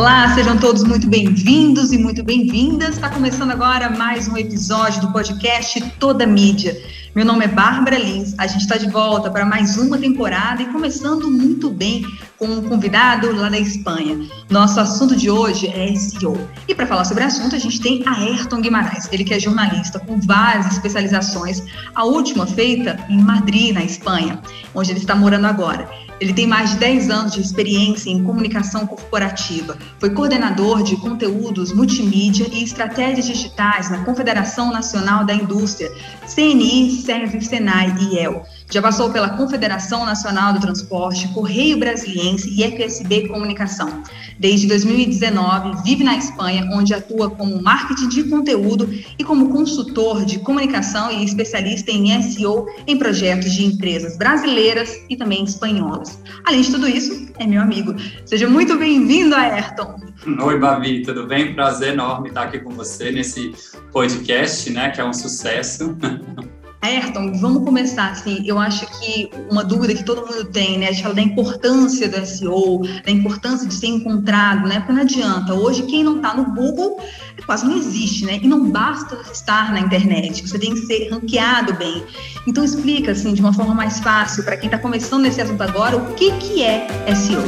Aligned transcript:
Olá, 0.00 0.34
sejam 0.34 0.56
todos 0.56 0.82
muito 0.82 1.06
bem-vindos 1.06 1.92
e 1.92 1.98
muito 1.98 2.24
bem-vindas. 2.24 2.94
Está 2.94 3.10
começando 3.10 3.50
agora 3.50 3.90
mais 3.90 4.26
um 4.28 4.34
episódio 4.34 5.02
do 5.02 5.12
podcast 5.12 5.78
Toda 5.98 6.26
Mídia. 6.26 6.74
Meu 7.14 7.22
nome 7.22 7.44
é 7.44 7.48
Bárbara 7.48 7.98
Lins, 7.98 8.34
a 8.38 8.46
gente 8.46 8.62
está 8.62 8.78
de 8.78 8.88
volta 8.88 9.30
para 9.30 9.44
mais 9.44 9.76
uma 9.76 9.98
temporada 9.98 10.62
e 10.62 10.72
começando 10.72 11.30
muito 11.30 11.68
bem 11.68 12.02
com 12.38 12.46
um 12.46 12.62
convidado 12.62 13.30
lá 13.36 13.50
da 13.50 13.58
Espanha. 13.58 14.26
Nosso 14.48 14.80
assunto 14.80 15.14
de 15.14 15.28
hoje 15.28 15.66
é 15.66 15.94
SEO. 15.94 16.48
E 16.66 16.74
para 16.74 16.86
falar 16.86 17.04
sobre 17.04 17.22
o 17.22 17.26
assunto, 17.26 17.54
a 17.54 17.58
gente 17.58 17.78
tem 17.78 18.02
Ayrton 18.06 18.62
Guimarães, 18.62 19.06
ele 19.12 19.22
que 19.22 19.34
é 19.34 19.38
jornalista 19.38 19.98
com 19.98 20.18
várias 20.18 20.72
especializações, 20.72 21.62
a 21.94 22.04
última 22.04 22.46
feita 22.46 22.98
em 23.10 23.20
Madrid, 23.20 23.74
na 23.74 23.84
Espanha, 23.84 24.40
onde 24.74 24.92
ele 24.92 25.00
está 25.00 25.14
morando 25.14 25.46
agora. 25.46 25.86
Ele 26.20 26.34
tem 26.34 26.46
mais 26.46 26.70
de 26.70 26.76
10 26.76 27.10
anos 27.10 27.32
de 27.32 27.40
experiência 27.40 28.10
em 28.10 28.22
comunicação 28.22 28.86
corporativa. 28.86 29.76
Foi 29.98 30.10
coordenador 30.10 30.82
de 30.82 30.96
conteúdos 30.96 31.72
multimídia 31.72 32.46
e 32.52 32.62
estratégias 32.62 33.26
digitais 33.26 33.90
na 33.90 34.04
Confederação 34.04 34.70
Nacional 34.70 35.24
da 35.24 35.34
Indústria, 35.34 35.90
CNI, 36.32 36.90
SESI, 36.90 37.40
SENAI 37.40 37.94
e 37.98 38.14
IEL. 38.16 38.44
Já 38.70 38.80
passou 38.80 39.10
pela 39.10 39.30
Confederação 39.30 40.06
Nacional 40.06 40.52
do 40.52 40.60
Transporte, 40.60 41.26
Correio 41.34 41.76
Brasiliense 41.76 42.48
e 42.56 42.62
FSB 42.62 43.26
Comunicação. 43.26 44.00
Desde 44.38 44.68
2019, 44.68 45.82
vive 45.82 46.04
na 46.04 46.16
Espanha, 46.16 46.68
onde 46.72 46.94
atua 46.94 47.28
como 47.30 47.60
marketing 47.60 48.08
de 48.08 48.24
conteúdo 48.24 48.88
e 49.18 49.24
como 49.24 49.50
consultor 49.50 50.24
de 50.24 50.38
comunicação 50.38 51.10
e 51.10 51.24
especialista 51.24 51.90
em 51.90 52.22
SEO 52.22 52.64
em 52.86 52.96
projetos 52.96 53.52
de 53.52 53.64
empresas 53.64 54.16
brasileiras 54.16 55.04
e 55.08 55.16
também 55.16 55.42
espanholas. 55.42 56.22
Além 56.44 56.60
de 56.60 56.70
tudo 56.70 56.86
isso, 56.86 57.26
é 57.40 57.46
meu 57.48 57.60
amigo. 57.60 57.96
Seja 58.24 58.48
muito 58.48 58.78
bem-vindo, 58.78 59.34
Ayrton. 59.34 59.96
Oi, 60.44 60.58
Babi, 60.60 61.02
tudo 61.02 61.26
bem? 61.26 61.54
Prazer 61.54 61.94
enorme 61.94 62.28
estar 62.28 62.44
aqui 62.44 62.60
com 62.60 62.70
você 62.70 63.10
nesse 63.10 63.52
podcast, 63.90 64.70
né, 64.70 64.90
que 64.90 65.00
é 65.00 65.04
um 65.04 65.12
sucesso. 65.12 65.96
Ayrton, 66.82 67.32
vamos 67.34 67.64
começar 67.64 68.10
assim. 68.10 68.42
Eu 68.46 68.58
acho 68.58 68.86
que 68.98 69.30
uma 69.50 69.62
dúvida 69.62 69.94
que 69.94 70.02
todo 70.02 70.26
mundo 70.26 70.46
tem, 70.46 70.78
né? 70.78 70.88
A 70.88 70.92
gente 70.92 71.02
fala 71.02 71.14
da 71.14 71.20
importância 71.20 72.08
do 72.08 72.24
SEO, 72.24 72.80
da 73.04 73.10
importância 73.10 73.68
de 73.68 73.74
ser 73.74 73.88
encontrado, 73.88 74.66
né? 74.66 74.78
Porque 74.80 74.92
não 74.92 75.02
adianta. 75.02 75.54
Hoje, 75.54 75.82
quem 75.82 76.02
não 76.02 76.16
está 76.16 76.34
no 76.34 76.54
Google 76.54 76.98
quase 77.44 77.66
não 77.66 77.76
existe, 77.76 78.24
né? 78.24 78.38
E 78.42 78.48
não 78.48 78.70
basta 78.70 79.20
estar 79.32 79.72
na 79.72 79.80
internet, 79.80 80.46
você 80.46 80.58
tem 80.58 80.72
que 80.72 80.80
ser 80.80 81.10
ranqueado 81.10 81.74
bem. 81.74 82.04
Então, 82.46 82.64
explica, 82.64 83.12
assim, 83.12 83.34
de 83.34 83.40
uma 83.40 83.52
forma 83.52 83.74
mais 83.74 84.00
fácil, 84.00 84.44
para 84.44 84.56
quem 84.56 84.66
está 84.66 84.78
começando 84.78 85.22
nesse 85.22 85.40
assunto 85.40 85.60
agora, 85.60 85.96
o 85.96 86.14
que, 86.14 86.30
que 86.38 86.62
é 86.62 86.86
SEO. 87.14 87.42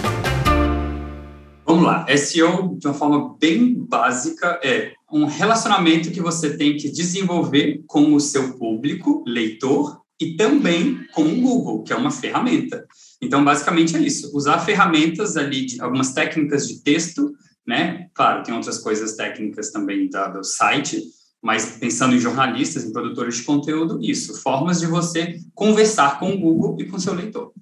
Vamos 1.64 1.84
lá. 1.84 2.04
SEO, 2.16 2.76
de 2.78 2.86
uma 2.86 2.94
forma 2.94 3.34
bem 3.40 3.74
básica, 3.74 4.60
é 4.62 4.92
um 5.12 5.26
relacionamento 5.26 6.10
que 6.10 6.22
você 6.22 6.56
tem 6.56 6.76
que 6.76 6.90
desenvolver 6.90 7.82
com 7.86 8.14
o 8.14 8.20
seu 8.20 8.54
público, 8.56 9.22
leitor, 9.26 10.00
e 10.18 10.36
também 10.36 11.04
com 11.12 11.24
o 11.24 11.40
Google, 11.40 11.82
que 11.82 11.92
é 11.92 11.96
uma 11.96 12.10
ferramenta. 12.10 12.86
Então, 13.20 13.44
basicamente 13.44 13.96
é 13.96 14.00
isso. 14.00 14.30
Usar 14.34 14.60
ferramentas 14.60 15.36
ali, 15.36 15.66
de, 15.66 15.80
algumas 15.80 16.12
técnicas 16.12 16.66
de 16.66 16.82
texto, 16.82 17.32
né? 17.66 18.06
Claro, 18.14 18.42
tem 18.42 18.54
outras 18.54 18.78
coisas 18.78 19.16
técnicas 19.16 19.70
também 19.70 20.08
da, 20.08 20.28
do 20.28 20.44
site, 20.44 21.02
mas 21.42 21.76
pensando 21.78 22.14
em 22.14 22.20
jornalistas, 22.20 22.84
em 22.84 22.92
produtores 22.92 23.36
de 23.36 23.42
conteúdo, 23.42 23.98
isso. 24.00 24.40
Formas 24.40 24.80
de 24.80 24.86
você 24.86 25.40
conversar 25.54 26.20
com 26.20 26.32
o 26.32 26.38
Google 26.38 26.76
e 26.80 26.86
com 26.86 26.98
seu 26.98 27.14
leitor. 27.14 27.52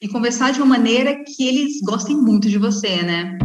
E 0.00 0.08
conversar 0.08 0.52
de 0.52 0.60
uma 0.60 0.76
maneira 0.76 1.24
que 1.24 1.46
eles 1.46 1.80
gostem 1.82 2.16
muito 2.16 2.48
de 2.48 2.58
você, 2.58 3.02
né? 3.02 3.36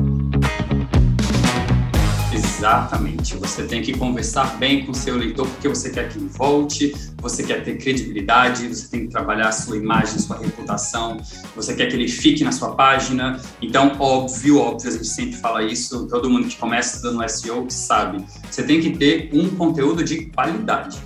Exatamente. 2.62 3.36
Você 3.38 3.64
tem 3.64 3.81
que 3.81 3.98
conversar 3.98 4.59
bem 4.59 4.86
com 4.86 4.92
o 4.92 4.95
seu 4.95 5.17
leitor, 5.17 5.48
porque 5.48 5.67
você 5.67 5.90
quer 5.90 6.09
que 6.09 6.19
ele 6.19 6.28
volte, 6.28 6.94
você 7.18 7.41
quer 7.41 7.63
ter 7.63 7.80
credibilidade, 7.80 8.68
você 8.68 8.88
tem 8.88 9.08
que 9.08 9.08
trabalhar 9.08 9.47
a 9.47 9.52
sua 9.52 9.78
imagem, 9.78 10.19
sua 10.19 10.38
reputação, 10.38 11.18
você 11.56 11.74
quer 11.74 11.88
que 11.88 11.96
ele 11.96 12.08
fique 12.08 12.44
na 12.44 12.52
sua 12.52 12.75
página. 12.75 13.41
Então, 13.59 13.97
óbvio, 14.00 14.59
óbvio, 14.59 14.90
a 14.90 14.94
gente 14.94 15.08
sempre 15.08 15.38
fala 15.38 15.63
isso, 15.63 16.06
todo 16.06 16.30
mundo 16.30 16.50
que 16.50 16.56
começa 16.56 17.02
dando 17.02 17.28
SEO 17.28 17.66
sabe. 17.68 18.24
Você 18.47 18.62
tem 18.62 18.80
que 18.80 18.91
ter 18.91 19.31
um 19.34 19.50
conteúdo 19.56 20.03
de 20.03 20.25
qualidade. 20.25 21.00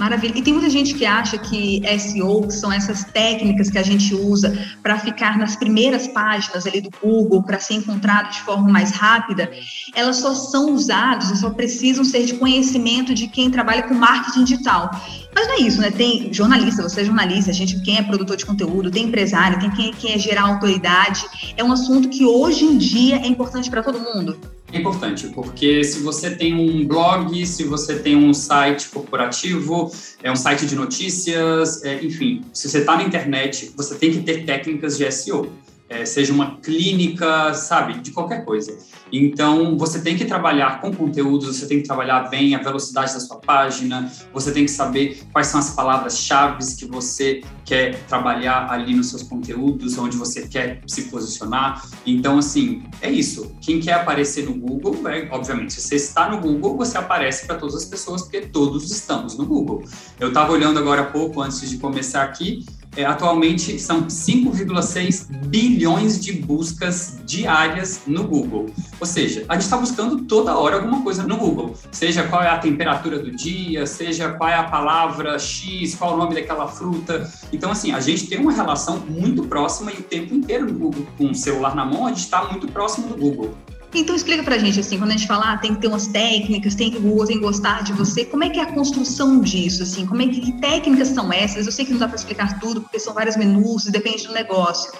Maravilha. 0.00 0.32
E 0.34 0.40
tem 0.40 0.54
muita 0.54 0.70
gente 0.70 0.94
que 0.94 1.04
acha 1.04 1.36
que 1.36 1.82
SEO 1.98 2.50
são 2.50 2.72
essas 2.72 3.04
técnicas 3.04 3.68
que 3.68 3.76
a 3.76 3.82
gente 3.82 4.14
usa 4.14 4.58
para 4.82 4.98
ficar 4.98 5.36
nas 5.36 5.56
primeiras 5.56 6.08
páginas 6.08 6.66
ali 6.66 6.80
do 6.80 6.88
Google, 7.02 7.42
para 7.42 7.60
ser 7.60 7.74
encontrado 7.74 8.30
de 8.32 8.40
forma 8.40 8.66
mais 8.66 8.92
rápida. 8.92 9.50
Elas 9.94 10.16
só 10.16 10.34
são 10.34 10.72
usadas, 10.72 11.38
só 11.38 11.50
precisam 11.50 12.02
ser 12.02 12.24
de 12.24 12.32
conhecimento 12.32 13.12
de 13.12 13.28
quem 13.28 13.50
trabalha 13.50 13.82
com 13.82 13.92
marketing 13.92 14.44
digital. 14.44 14.90
Mas 15.34 15.46
não 15.46 15.54
é 15.56 15.58
isso, 15.58 15.82
né? 15.82 15.90
Tem 15.90 16.32
jornalista, 16.32 16.82
você 16.82 17.02
é 17.02 17.04
jornalista, 17.04 17.52
gente, 17.52 17.78
quem 17.82 17.98
é 17.98 18.02
produtor 18.02 18.38
de 18.38 18.46
conteúdo, 18.46 18.90
tem 18.90 19.04
empresário, 19.04 19.60
tem 19.60 19.70
quem 19.70 19.92
quer 19.92 20.18
gerar 20.18 20.44
autoridade. 20.44 21.26
É 21.58 21.62
um 21.62 21.72
assunto 21.72 22.08
que 22.08 22.24
hoje 22.24 22.64
em 22.64 22.78
dia 22.78 23.16
é 23.16 23.26
importante 23.26 23.68
para 23.68 23.82
todo 23.82 24.00
mundo. 24.00 24.38
É 24.72 24.78
importante, 24.78 25.26
porque 25.28 25.82
se 25.82 25.98
você 26.00 26.30
tem 26.30 26.54
um 26.54 26.86
blog, 26.86 27.44
se 27.44 27.64
você 27.64 27.98
tem 27.98 28.14
um 28.14 28.32
site 28.32 28.88
corporativo, 28.88 29.90
é 30.22 30.30
um 30.30 30.36
site 30.36 30.64
de 30.64 30.76
notícias, 30.76 31.82
é, 31.84 32.02
enfim, 32.04 32.44
se 32.52 32.68
você 32.68 32.78
está 32.78 32.96
na 32.96 33.02
internet, 33.02 33.72
você 33.76 33.96
tem 33.96 34.12
que 34.12 34.20
ter 34.20 34.44
técnicas 34.44 34.96
de 34.96 35.10
SEO 35.10 35.50
é, 35.90 36.06
seja 36.06 36.32
uma 36.32 36.56
clínica, 36.58 37.52
sabe, 37.52 38.00
de 38.00 38.12
qualquer 38.12 38.44
coisa. 38.44 38.78
Então, 39.12 39.76
você 39.76 40.00
tem 40.00 40.16
que 40.16 40.24
trabalhar 40.24 40.80
com 40.80 40.94
conteúdos, 40.94 41.56
você 41.58 41.66
tem 41.66 41.78
que 41.78 41.84
trabalhar 41.84 42.30
bem 42.30 42.54
a 42.54 42.62
velocidade 42.62 43.12
da 43.12 43.18
sua 43.18 43.38
página, 43.40 44.10
você 44.32 44.52
tem 44.52 44.64
que 44.64 44.70
saber 44.70 45.20
quais 45.32 45.48
são 45.48 45.58
as 45.58 45.70
palavras-chave 45.70 46.60
que 46.76 46.86
você 46.86 47.42
quer 47.64 48.04
trabalhar 48.04 48.70
ali 48.70 48.94
nos 48.94 49.08
seus 49.08 49.24
conteúdos, 49.24 49.98
onde 49.98 50.16
você 50.16 50.46
quer 50.46 50.80
se 50.86 51.02
posicionar. 51.10 51.84
Então, 52.06 52.38
assim, 52.38 52.84
é 53.02 53.10
isso. 53.10 53.52
Quem 53.60 53.80
quer 53.80 53.94
aparecer 53.94 54.44
no 54.44 54.54
Google, 54.54 55.08
é, 55.08 55.28
obviamente, 55.32 55.72
se 55.72 55.80
você 55.80 55.96
está 55.96 56.28
no 56.28 56.38
Google, 56.40 56.76
você 56.76 56.96
aparece 56.98 57.46
para 57.46 57.56
todas 57.56 57.74
as 57.74 57.84
pessoas, 57.84 58.22
porque 58.22 58.42
todos 58.42 58.88
estamos 58.92 59.36
no 59.36 59.44
Google. 59.44 59.82
Eu 60.20 60.28
estava 60.28 60.52
olhando 60.52 60.78
agora 60.78 61.02
há 61.02 61.06
pouco, 61.06 61.42
antes 61.42 61.68
de 61.68 61.78
começar 61.78 62.22
aqui, 62.22 62.64
é, 62.96 63.04
atualmente 63.04 63.78
são 63.78 64.06
5,6 64.06 65.26
bilhões 65.46 66.20
de 66.20 66.32
buscas 66.32 67.18
diárias 67.24 68.02
no 68.06 68.24
Google. 68.24 68.66
Ou 68.98 69.06
seja, 69.06 69.44
a 69.48 69.54
gente 69.54 69.62
está 69.62 69.76
buscando 69.76 70.24
toda 70.24 70.56
hora 70.56 70.76
alguma 70.76 71.02
coisa 71.02 71.22
no 71.22 71.36
Google, 71.36 71.74
seja 71.92 72.24
qual 72.24 72.42
é 72.42 72.48
a 72.48 72.58
temperatura 72.58 73.18
do 73.18 73.30
dia, 73.30 73.86
seja 73.86 74.30
qual 74.30 74.50
é 74.50 74.54
a 74.54 74.64
palavra 74.64 75.38
X, 75.38 75.94
qual 75.94 76.12
é 76.12 76.14
o 76.14 76.16
nome 76.18 76.34
daquela 76.34 76.66
fruta. 76.66 77.30
Então, 77.52 77.70
assim, 77.70 77.92
a 77.92 78.00
gente 78.00 78.26
tem 78.26 78.38
uma 78.38 78.52
relação 78.52 78.98
muito 79.08 79.44
próxima 79.44 79.92
e 79.92 79.98
o 79.98 80.02
tempo 80.02 80.34
inteiro 80.34 80.66
no 80.66 80.78
Google. 80.78 81.06
Com 81.16 81.30
o 81.30 81.34
celular 81.34 81.74
na 81.74 81.84
mão, 81.84 82.06
a 82.06 82.10
gente 82.10 82.24
está 82.24 82.44
muito 82.44 82.68
próximo 82.68 83.08
do 83.08 83.16
Google. 83.16 83.54
Então 83.92 84.14
explica 84.14 84.42
pra 84.42 84.56
gente 84.56 84.78
assim, 84.78 84.98
quando 84.98 85.10
a 85.10 85.16
gente 85.16 85.26
fala, 85.26 85.52
ah, 85.52 85.58
tem 85.58 85.74
que 85.74 85.80
ter 85.80 85.88
umas 85.88 86.06
técnicas, 86.06 86.74
tem 86.74 86.90
que 86.90 87.00
tem 87.00 87.26
que 87.26 87.38
gostar 87.38 87.82
de 87.82 87.92
você, 87.92 88.24
como 88.24 88.44
é 88.44 88.48
que 88.48 88.60
é 88.60 88.62
a 88.62 88.72
construção 88.72 89.40
disso, 89.40 89.82
assim, 89.82 90.06
como 90.06 90.22
é 90.22 90.26
que, 90.26 90.40
que 90.40 90.52
técnicas 90.60 91.08
são 91.08 91.32
essas? 91.32 91.66
Eu 91.66 91.72
sei 91.72 91.84
que 91.84 91.92
não 91.92 91.98
dá 91.98 92.06
para 92.06 92.16
explicar 92.16 92.60
tudo, 92.60 92.82
porque 92.82 92.98
são 92.98 93.12
vários 93.12 93.36
menus, 93.36 93.84
depende 93.86 94.26
do 94.26 94.32
negócio. 94.32 94.92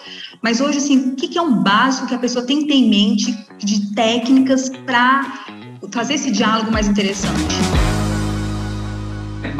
Mas 0.42 0.60
hoje, 0.60 0.78
assim, 0.78 1.10
o 1.10 1.16
que, 1.16 1.28
que 1.28 1.38
é 1.38 1.42
um 1.42 1.62
básico 1.62 2.08
que 2.08 2.14
a 2.14 2.18
pessoa 2.18 2.44
tem 2.44 2.60
que 2.60 2.66
ter 2.66 2.74
em 2.74 2.90
mente 2.90 3.36
de 3.58 3.94
técnicas 3.94 4.68
para 4.84 5.44
fazer 5.92 6.14
esse 6.14 6.30
diálogo 6.30 6.70
mais 6.72 6.88
interessante? 6.88 7.99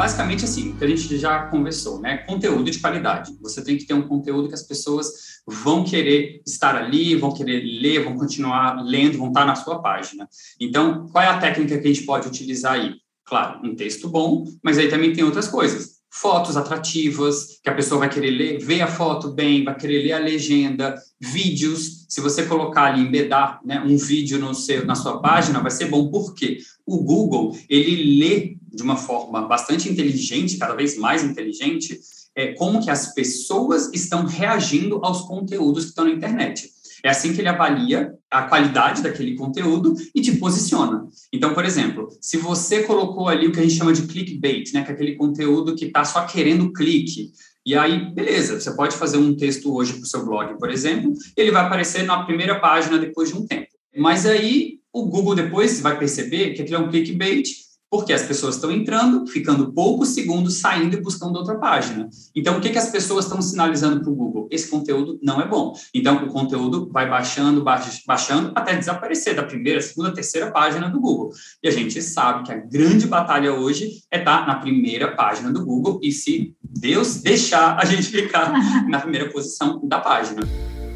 Basicamente 0.01 0.45
assim, 0.45 0.71
o 0.71 0.77
que 0.77 0.83
a 0.83 0.87
gente 0.87 1.15
já 1.15 1.45
conversou, 1.45 2.01
né? 2.01 2.17
Conteúdo 2.25 2.71
de 2.71 2.79
qualidade. 2.79 3.37
Você 3.39 3.63
tem 3.63 3.77
que 3.77 3.85
ter 3.85 3.93
um 3.93 4.07
conteúdo 4.07 4.47
que 4.47 4.55
as 4.55 4.63
pessoas 4.63 5.11
vão 5.45 5.83
querer 5.83 6.41
estar 6.43 6.75
ali, 6.75 7.13
vão 7.13 7.31
querer 7.31 7.61
ler, 7.61 8.03
vão 8.03 8.17
continuar 8.17 8.83
lendo, 8.83 9.19
vão 9.19 9.27
estar 9.27 9.45
na 9.45 9.53
sua 9.53 9.79
página. 9.79 10.27
Então, 10.59 11.07
qual 11.11 11.23
é 11.23 11.27
a 11.27 11.37
técnica 11.37 11.77
que 11.77 11.87
a 11.87 11.93
gente 11.93 12.03
pode 12.03 12.27
utilizar 12.27 12.73
aí? 12.73 12.95
Claro, 13.23 13.59
um 13.63 13.75
texto 13.75 14.09
bom, 14.09 14.43
mas 14.63 14.79
aí 14.79 14.89
também 14.89 15.13
tem 15.13 15.23
outras 15.23 15.47
coisas. 15.47 16.01
Fotos 16.11 16.57
atrativas, 16.57 17.59
que 17.63 17.69
a 17.69 17.75
pessoa 17.75 17.99
vai 17.99 18.09
querer 18.09 18.31
ler, 18.31 18.57
ver 18.57 18.81
a 18.81 18.87
foto 18.87 19.29
bem, 19.29 19.63
vai 19.63 19.77
querer 19.77 20.01
ler 20.01 20.13
a 20.13 20.19
legenda, 20.19 20.95
vídeos. 21.19 22.07
Se 22.09 22.21
você 22.21 22.47
colocar 22.47 22.85
ali, 22.85 23.01
embedar 23.01 23.59
né, 23.63 23.79
um 23.79 23.95
vídeo 23.97 24.39
no 24.39 24.55
seu, 24.55 24.83
na 24.83 24.95
sua 24.95 25.21
página, 25.21 25.61
vai 25.61 25.69
ser 25.69 25.85
bom. 25.85 26.09
Por 26.09 26.33
quê? 26.33 26.57
O 26.87 27.03
Google, 27.03 27.55
ele 27.69 28.19
lê 28.19 28.60
de 28.71 28.81
uma 28.81 28.95
forma 28.95 29.41
bastante 29.47 29.89
inteligente, 29.89 30.57
cada 30.57 30.73
vez 30.73 30.97
mais 30.97 31.23
inteligente, 31.23 31.99
é, 32.35 32.53
como 32.53 32.81
que 32.81 32.89
as 32.89 33.13
pessoas 33.13 33.89
estão 33.93 34.25
reagindo 34.25 34.99
aos 35.03 35.21
conteúdos 35.21 35.83
que 35.83 35.89
estão 35.89 36.05
na 36.05 36.11
internet. 36.11 36.69
É 37.03 37.09
assim 37.09 37.33
que 37.33 37.41
ele 37.41 37.49
avalia 37.49 38.13
a 38.29 38.43
qualidade 38.43 39.01
daquele 39.01 39.35
conteúdo 39.35 39.95
e 40.13 40.21
te 40.21 40.37
posiciona. 40.37 41.07
Então, 41.33 41.53
por 41.53 41.65
exemplo, 41.65 42.07
se 42.21 42.37
você 42.37 42.83
colocou 42.83 43.27
ali 43.27 43.47
o 43.47 43.51
que 43.51 43.59
a 43.59 43.63
gente 43.63 43.75
chama 43.75 43.91
de 43.91 44.03
clickbait, 44.03 44.71
né, 44.71 44.83
que 44.83 44.91
é 44.91 44.93
aquele 44.93 45.15
conteúdo 45.15 45.75
que 45.75 45.85
está 45.85 46.05
só 46.05 46.25
querendo 46.25 46.71
clique, 46.71 47.31
e 47.65 47.75
aí, 47.75 48.11
beleza, 48.13 48.59
você 48.59 48.71
pode 48.75 48.95
fazer 48.95 49.17
um 49.17 49.35
texto 49.35 49.73
hoje 49.73 49.93
para 49.93 50.03
o 50.03 50.07
seu 50.07 50.25
blog, 50.25 50.57
por 50.57 50.69
exemplo, 50.69 51.13
ele 51.35 51.51
vai 51.51 51.63
aparecer 51.63 52.03
na 52.03 52.23
primeira 52.23 52.59
página 52.59 52.97
depois 52.97 53.29
de 53.29 53.35
um 53.35 53.45
tempo. 53.45 53.67
Mas 53.97 54.25
aí 54.25 54.79
o 54.93 55.05
Google 55.05 55.35
depois 55.35 55.79
vai 55.79 55.97
perceber 55.97 56.53
que 56.53 56.61
aquilo 56.61 56.77
é 56.77 56.79
um 56.79 56.89
clickbait 56.89 57.47
porque 57.91 58.13
as 58.13 58.23
pessoas 58.23 58.55
estão 58.55 58.71
entrando, 58.71 59.27
ficando 59.27 59.73
poucos 59.73 60.09
segundos, 60.09 60.59
saindo 60.59 60.95
e 60.95 61.01
buscando 61.01 61.35
outra 61.35 61.55
página. 61.55 62.09
Então, 62.33 62.57
o 62.57 62.61
que, 62.61 62.69
que 62.69 62.77
as 62.77 62.89
pessoas 62.89 63.25
estão 63.25 63.41
sinalizando 63.41 63.99
para 63.99 64.09
o 64.09 64.15
Google? 64.15 64.47
Esse 64.49 64.69
conteúdo 64.69 65.19
não 65.21 65.41
é 65.41 65.45
bom. 65.45 65.73
Então, 65.93 66.23
o 66.23 66.27
conteúdo 66.27 66.89
vai 66.89 67.09
baixando, 67.09 67.61
baixando, 68.07 68.53
até 68.55 68.77
desaparecer 68.77 69.35
da 69.35 69.43
primeira, 69.43 69.81
segunda, 69.81 70.13
terceira 70.13 70.49
página 70.49 70.89
do 70.89 71.01
Google. 71.01 71.31
E 71.61 71.67
a 71.67 71.71
gente 71.71 72.01
sabe 72.01 72.45
que 72.45 72.53
a 72.53 72.57
grande 72.57 73.07
batalha 73.07 73.53
hoje 73.53 74.01
é 74.09 74.19
estar 74.19 74.39
tá 74.39 74.47
na 74.47 74.55
primeira 74.55 75.13
página 75.13 75.51
do 75.51 75.65
Google 75.65 75.99
e, 76.01 76.13
se 76.13 76.55
Deus 76.63 77.17
deixar, 77.17 77.77
a 77.77 77.83
gente 77.83 78.03
ficar 78.03 78.53
na 78.87 79.01
primeira 79.01 79.29
posição 79.29 79.85
da 79.85 79.99
página. 79.99 80.39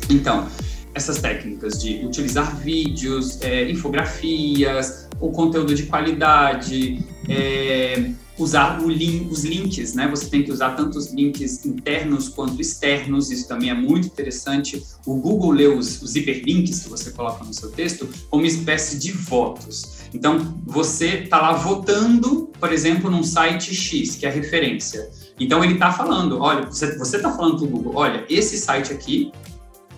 Então, 0.09 0.48
essas 0.94 1.19
técnicas 1.19 1.74
de 1.81 2.06
utilizar 2.06 2.56
vídeos, 2.56 3.41
é, 3.41 3.69
infografias, 3.69 5.05
o 5.19 5.31
conteúdo 5.31 5.73
de 5.73 5.83
qualidade, 5.83 7.06
é, 7.27 8.12
usar 8.38 8.81
link, 8.85 9.31
os 9.31 9.44
links, 9.44 9.94
né? 9.94 10.07
Você 10.09 10.27
tem 10.29 10.44
que 10.44 10.51
usar 10.51 10.71
tanto 10.71 10.97
os 10.97 11.12
links 11.12 11.65
internos 11.65 12.27
quanto 12.27 12.59
externos, 12.59 13.31
isso 13.31 13.47
também 13.47 13.69
é 13.69 13.73
muito 13.73 14.07
interessante. 14.07 14.83
O 15.06 15.15
Google 15.15 15.51
lê 15.51 15.67
os, 15.67 16.01
os 16.01 16.15
hiperlinks 16.15 16.81
que 16.81 16.89
você 16.89 17.12
coloca 17.12 17.44
no 17.44 17.53
seu 17.53 17.71
texto 17.71 18.09
como 18.29 18.45
espécie 18.45 19.00
de 19.00 19.12
votos. 19.12 19.95
Então, 20.13 20.57
você 20.65 21.23
está 21.23 21.41
lá 21.41 21.53
votando, 21.53 22.50
por 22.59 22.71
exemplo, 22.71 23.09
num 23.09 23.23
site 23.23 23.73
X, 23.73 24.15
que 24.15 24.25
é 24.25 24.29
a 24.29 24.31
referência. 24.31 25.09
Então, 25.39 25.63
ele 25.63 25.73
está 25.73 25.91
falando, 25.91 26.39
olha, 26.39 26.65
você 26.67 26.85
está 26.85 27.31
falando 27.31 27.57
para 27.57 27.65
o 27.65 27.69
Google, 27.69 27.94
olha, 27.95 28.25
esse 28.29 28.57
site 28.57 28.94
aqui 28.94 29.31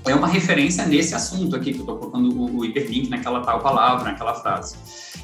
é 0.09 0.15
uma 0.15 0.27
referência 0.27 0.86
nesse 0.86 1.13
assunto 1.13 1.56
aqui, 1.56 1.71
que 1.71 1.80
eu 1.80 1.81
estou 1.81 1.98
colocando 1.98 2.30
o, 2.30 2.57
o 2.57 2.65
hiperlink 2.65 3.09
naquela 3.09 3.42
tal 3.42 3.59
palavra, 3.59 4.12
naquela 4.12 4.33
frase. 4.36 4.75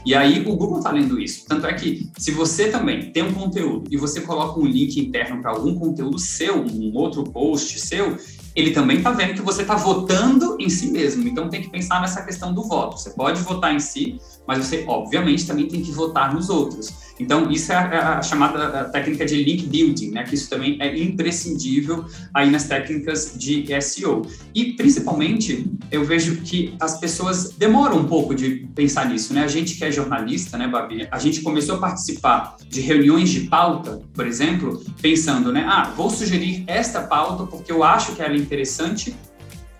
E 0.06 0.14
aí 0.14 0.42
o 0.42 0.56
Google 0.56 0.80
está 0.80 0.92
lendo 0.92 1.20
isso. 1.20 1.46
Tanto 1.48 1.66
é 1.66 1.74
que 1.74 2.10
se 2.18 2.32
você 2.32 2.70
também 2.70 3.12
tem 3.12 3.24
um 3.24 3.34
conteúdo 3.34 3.88
e 3.90 3.98
você 3.98 4.22
coloca 4.22 4.60
um 4.60 4.66
link 4.66 5.00
interno 5.00 5.42
para 5.42 5.52
algum 5.52 5.76
conteúdo 5.76 6.20
seu, 6.20 6.58
um 6.58 6.92
outro 6.96 7.24
post 7.24 7.80
seu, 7.80 8.18
ele 8.56 8.72
também 8.72 8.98
está 8.98 9.12
vendo 9.12 9.34
que 9.34 9.42
você 9.42 9.62
está 9.62 9.76
votando 9.76 10.58
em 10.60 10.70
si 10.70 10.92
mesmo. 10.92 11.28
Então 11.28 11.50
tem 11.50 11.62
que 11.62 11.70
pensar 11.70 12.02
nessa 12.02 12.22
questão 12.22 12.54
do 12.54 12.64
voto. 12.64 13.00
Você 13.00 13.12
pode 13.12 13.42
votar 13.42 13.74
em 13.74 13.80
si, 13.80 14.20
mas 14.48 14.60
você, 14.60 14.84
obviamente, 14.88 15.48
também 15.48 15.68
tem 15.68 15.82
que 15.82 15.92
votar 15.92 16.34
nos 16.34 16.50
outros. 16.50 17.03
Então, 17.20 17.50
isso 17.52 17.72
é 17.72 17.76
a, 17.76 18.18
a 18.18 18.22
chamada 18.22 18.82
a 18.82 18.86
técnica 18.86 19.26
de 19.26 19.44
link 19.44 19.68
building, 19.68 20.12
né? 20.12 20.24
Que 20.24 20.36
isso 20.36 20.50
também 20.50 20.78
é 20.80 20.98
imprescindível 20.98 22.06
aí 22.34 22.50
nas 22.50 22.66
técnicas 22.66 23.34
de 23.38 23.66
SEO. 23.82 24.24
E, 24.54 24.74
principalmente, 24.74 25.66
eu 25.92 26.04
vejo 26.04 26.42
que 26.42 26.76
as 26.80 27.00
pessoas 27.00 27.52
demoram 27.52 28.00
um 28.00 28.06
pouco 28.06 28.34
de 28.34 28.68
pensar 28.74 29.08
nisso, 29.10 29.34
né? 29.34 29.44
A 29.44 29.48
gente 29.48 29.76
que 29.76 29.86
é 29.86 29.92
jornalista, 29.92 30.58
né, 30.58 30.68
Babi? 30.68 31.08
A 31.12 31.20
gente 31.20 31.42
começou 31.42 31.76
a 31.76 31.80
participar 31.80 32.58
de 32.68 32.82
reuniões 32.82 33.30
de 33.30 33.42
pauta, 33.42 34.02
por 34.14 34.26
exemplo, 34.26 34.84
pensando, 35.02 35.52
né? 35.52 35.66
Ah, 35.68 35.94
vou 35.96 36.10
sugerir 36.10 36.64
esta 36.68 37.02
pauta 37.02 37.46
porque 37.46 37.72
eu 37.72 37.84
acho 37.84 38.16
que 38.16 38.22
ela 38.22 38.34
é 38.34 38.38
interessante 38.38 39.16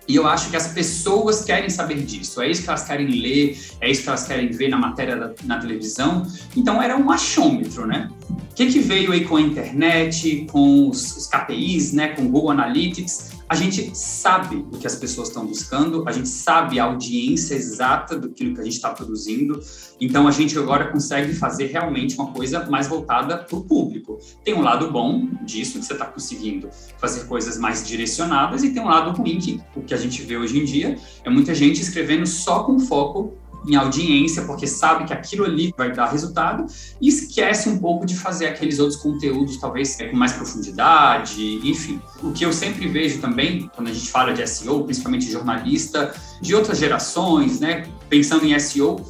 e 0.06 0.16
eu 0.16 0.26
acho 0.26 0.50
que 0.50 0.56
as 0.56 0.68
pessoas 0.68 1.44
querem 1.44 1.70
saber 1.70 2.02
disso, 2.02 2.42
é 2.42 2.50
isso 2.50 2.62
que 2.62 2.68
elas 2.68 2.84
querem 2.84 3.06
ler, 3.06 3.58
é 3.80 3.90
isso 3.90 4.02
que 4.02 4.08
elas 4.08 4.26
querem 4.26 4.50
ver 4.50 4.68
na 4.68 4.76
matéria 4.76 5.16
da, 5.16 5.32
na 5.44 5.58
televisão. 5.58 6.26
Então 6.56 6.82
era 6.82 6.96
um 6.96 7.10
achômetro, 7.10 7.86
né? 7.86 8.10
O 8.30 8.54
que, 8.54 8.66
que 8.66 8.78
veio 8.78 9.12
aí 9.12 9.24
com 9.24 9.36
a 9.36 9.40
internet, 9.40 10.46
com 10.50 10.88
os, 10.88 11.16
os 11.16 11.26
KPIs, 11.26 11.92
né, 11.92 12.08
com 12.08 12.22
o 12.22 12.28
Google 12.28 12.50
Analytics? 12.50 13.33
A 13.48 13.54
gente 13.54 13.96
sabe 13.96 14.56
o 14.72 14.78
que 14.78 14.86
as 14.86 14.96
pessoas 14.96 15.28
estão 15.28 15.46
buscando, 15.46 16.08
a 16.08 16.12
gente 16.12 16.28
sabe 16.28 16.80
a 16.80 16.84
audiência 16.84 17.54
exata 17.54 18.18
do 18.18 18.30
que 18.30 18.54
a 18.58 18.64
gente 18.64 18.74
está 18.74 18.90
produzindo, 18.90 19.60
então 20.00 20.26
a 20.26 20.30
gente 20.30 20.58
agora 20.58 20.90
consegue 20.90 21.34
fazer 21.34 21.66
realmente 21.66 22.14
uma 22.14 22.32
coisa 22.32 22.64
mais 22.70 22.88
voltada 22.88 23.38
para 23.38 23.56
o 23.56 23.62
público. 23.62 24.18
Tem 24.42 24.54
um 24.54 24.62
lado 24.62 24.90
bom 24.90 25.28
disso, 25.42 25.78
que 25.78 25.84
você 25.84 25.92
está 25.92 26.06
conseguindo 26.06 26.68
fazer 26.98 27.24
coisas 27.24 27.58
mais 27.58 27.86
direcionadas, 27.86 28.64
e 28.64 28.70
tem 28.70 28.82
um 28.82 28.88
lado 28.88 29.10
ruim, 29.10 29.38
que 29.38 29.60
o 29.76 29.82
que 29.82 29.94
a 29.94 29.98
gente 29.98 30.22
vê 30.22 30.36
hoje 30.36 30.58
em 30.58 30.64
dia 30.64 30.96
é 31.22 31.30
muita 31.30 31.54
gente 31.54 31.80
escrevendo 31.80 32.26
só 32.26 32.64
com 32.64 32.78
foco 32.80 33.34
em 33.66 33.74
audiência, 33.76 34.42
porque 34.42 34.66
sabe 34.66 35.04
que 35.04 35.12
aquilo 35.12 35.44
ali 35.44 35.72
vai 35.76 35.92
dar 35.92 36.10
resultado, 36.10 36.66
e 37.00 37.08
esquece 37.08 37.68
um 37.68 37.78
pouco 37.78 38.04
de 38.04 38.16
fazer 38.16 38.46
aqueles 38.46 38.78
outros 38.78 39.00
conteúdos, 39.00 39.56
talvez 39.56 39.96
com 39.96 40.16
mais 40.16 40.32
profundidade, 40.32 41.60
enfim. 41.68 42.00
O 42.22 42.32
que 42.32 42.44
eu 42.44 42.52
sempre 42.52 42.86
vejo 42.88 43.20
também, 43.20 43.70
quando 43.74 43.88
a 43.88 43.92
gente 43.92 44.10
fala 44.10 44.32
de 44.32 44.46
SEO, 44.46 44.84
principalmente 44.84 45.30
jornalista, 45.30 46.14
de 46.40 46.54
outras 46.54 46.78
gerações, 46.78 47.60
né, 47.60 47.86
pensando 48.08 48.44
em 48.44 48.58
SEO, 48.58 49.04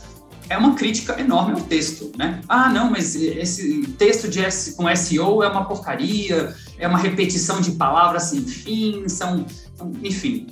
é 0.48 0.58
uma 0.58 0.74
crítica 0.74 1.18
enorme 1.18 1.52
ao 1.52 1.60
texto, 1.62 2.12
né? 2.18 2.42
Ah, 2.46 2.68
não, 2.68 2.90
mas 2.90 3.16
esse 3.16 3.82
texto 3.98 4.28
de 4.28 4.44
S, 4.44 4.76
com 4.76 4.94
SEO 4.94 5.42
é 5.42 5.48
uma 5.48 5.64
porcaria, 5.64 6.54
é 6.78 6.86
uma 6.86 6.98
repetição 6.98 7.62
de 7.62 7.72
palavras 7.72 8.24
sem 8.24 8.42
fim, 8.42 9.08
são, 9.08 9.46
enfim, 10.02 10.46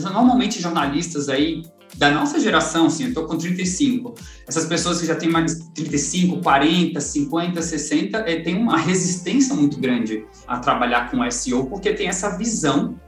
normalmente 0.00 0.60
jornalistas 0.60 1.28
aí 1.28 1.62
da 1.94 2.10
nossa 2.10 2.38
geração, 2.38 2.86
assim, 2.86 3.06
eu 3.06 3.14
tô 3.14 3.24
com 3.24 3.36
35, 3.38 4.14
essas 4.46 4.66
pessoas 4.66 5.00
que 5.00 5.06
já 5.06 5.14
têm 5.14 5.30
mais 5.30 5.54
35, 5.74 6.42
40, 6.42 7.00
50, 7.00 7.62
60, 7.62 8.18
é, 8.18 8.40
tem 8.40 8.56
uma 8.56 8.76
resistência 8.76 9.54
muito 9.54 9.78
grande 9.78 10.24
a 10.46 10.58
trabalhar 10.58 11.10
com 11.10 11.28
SEO, 11.30 11.66
porque 11.66 11.92
tem 11.92 12.08
essa 12.08 12.36
visão 12.36 13.00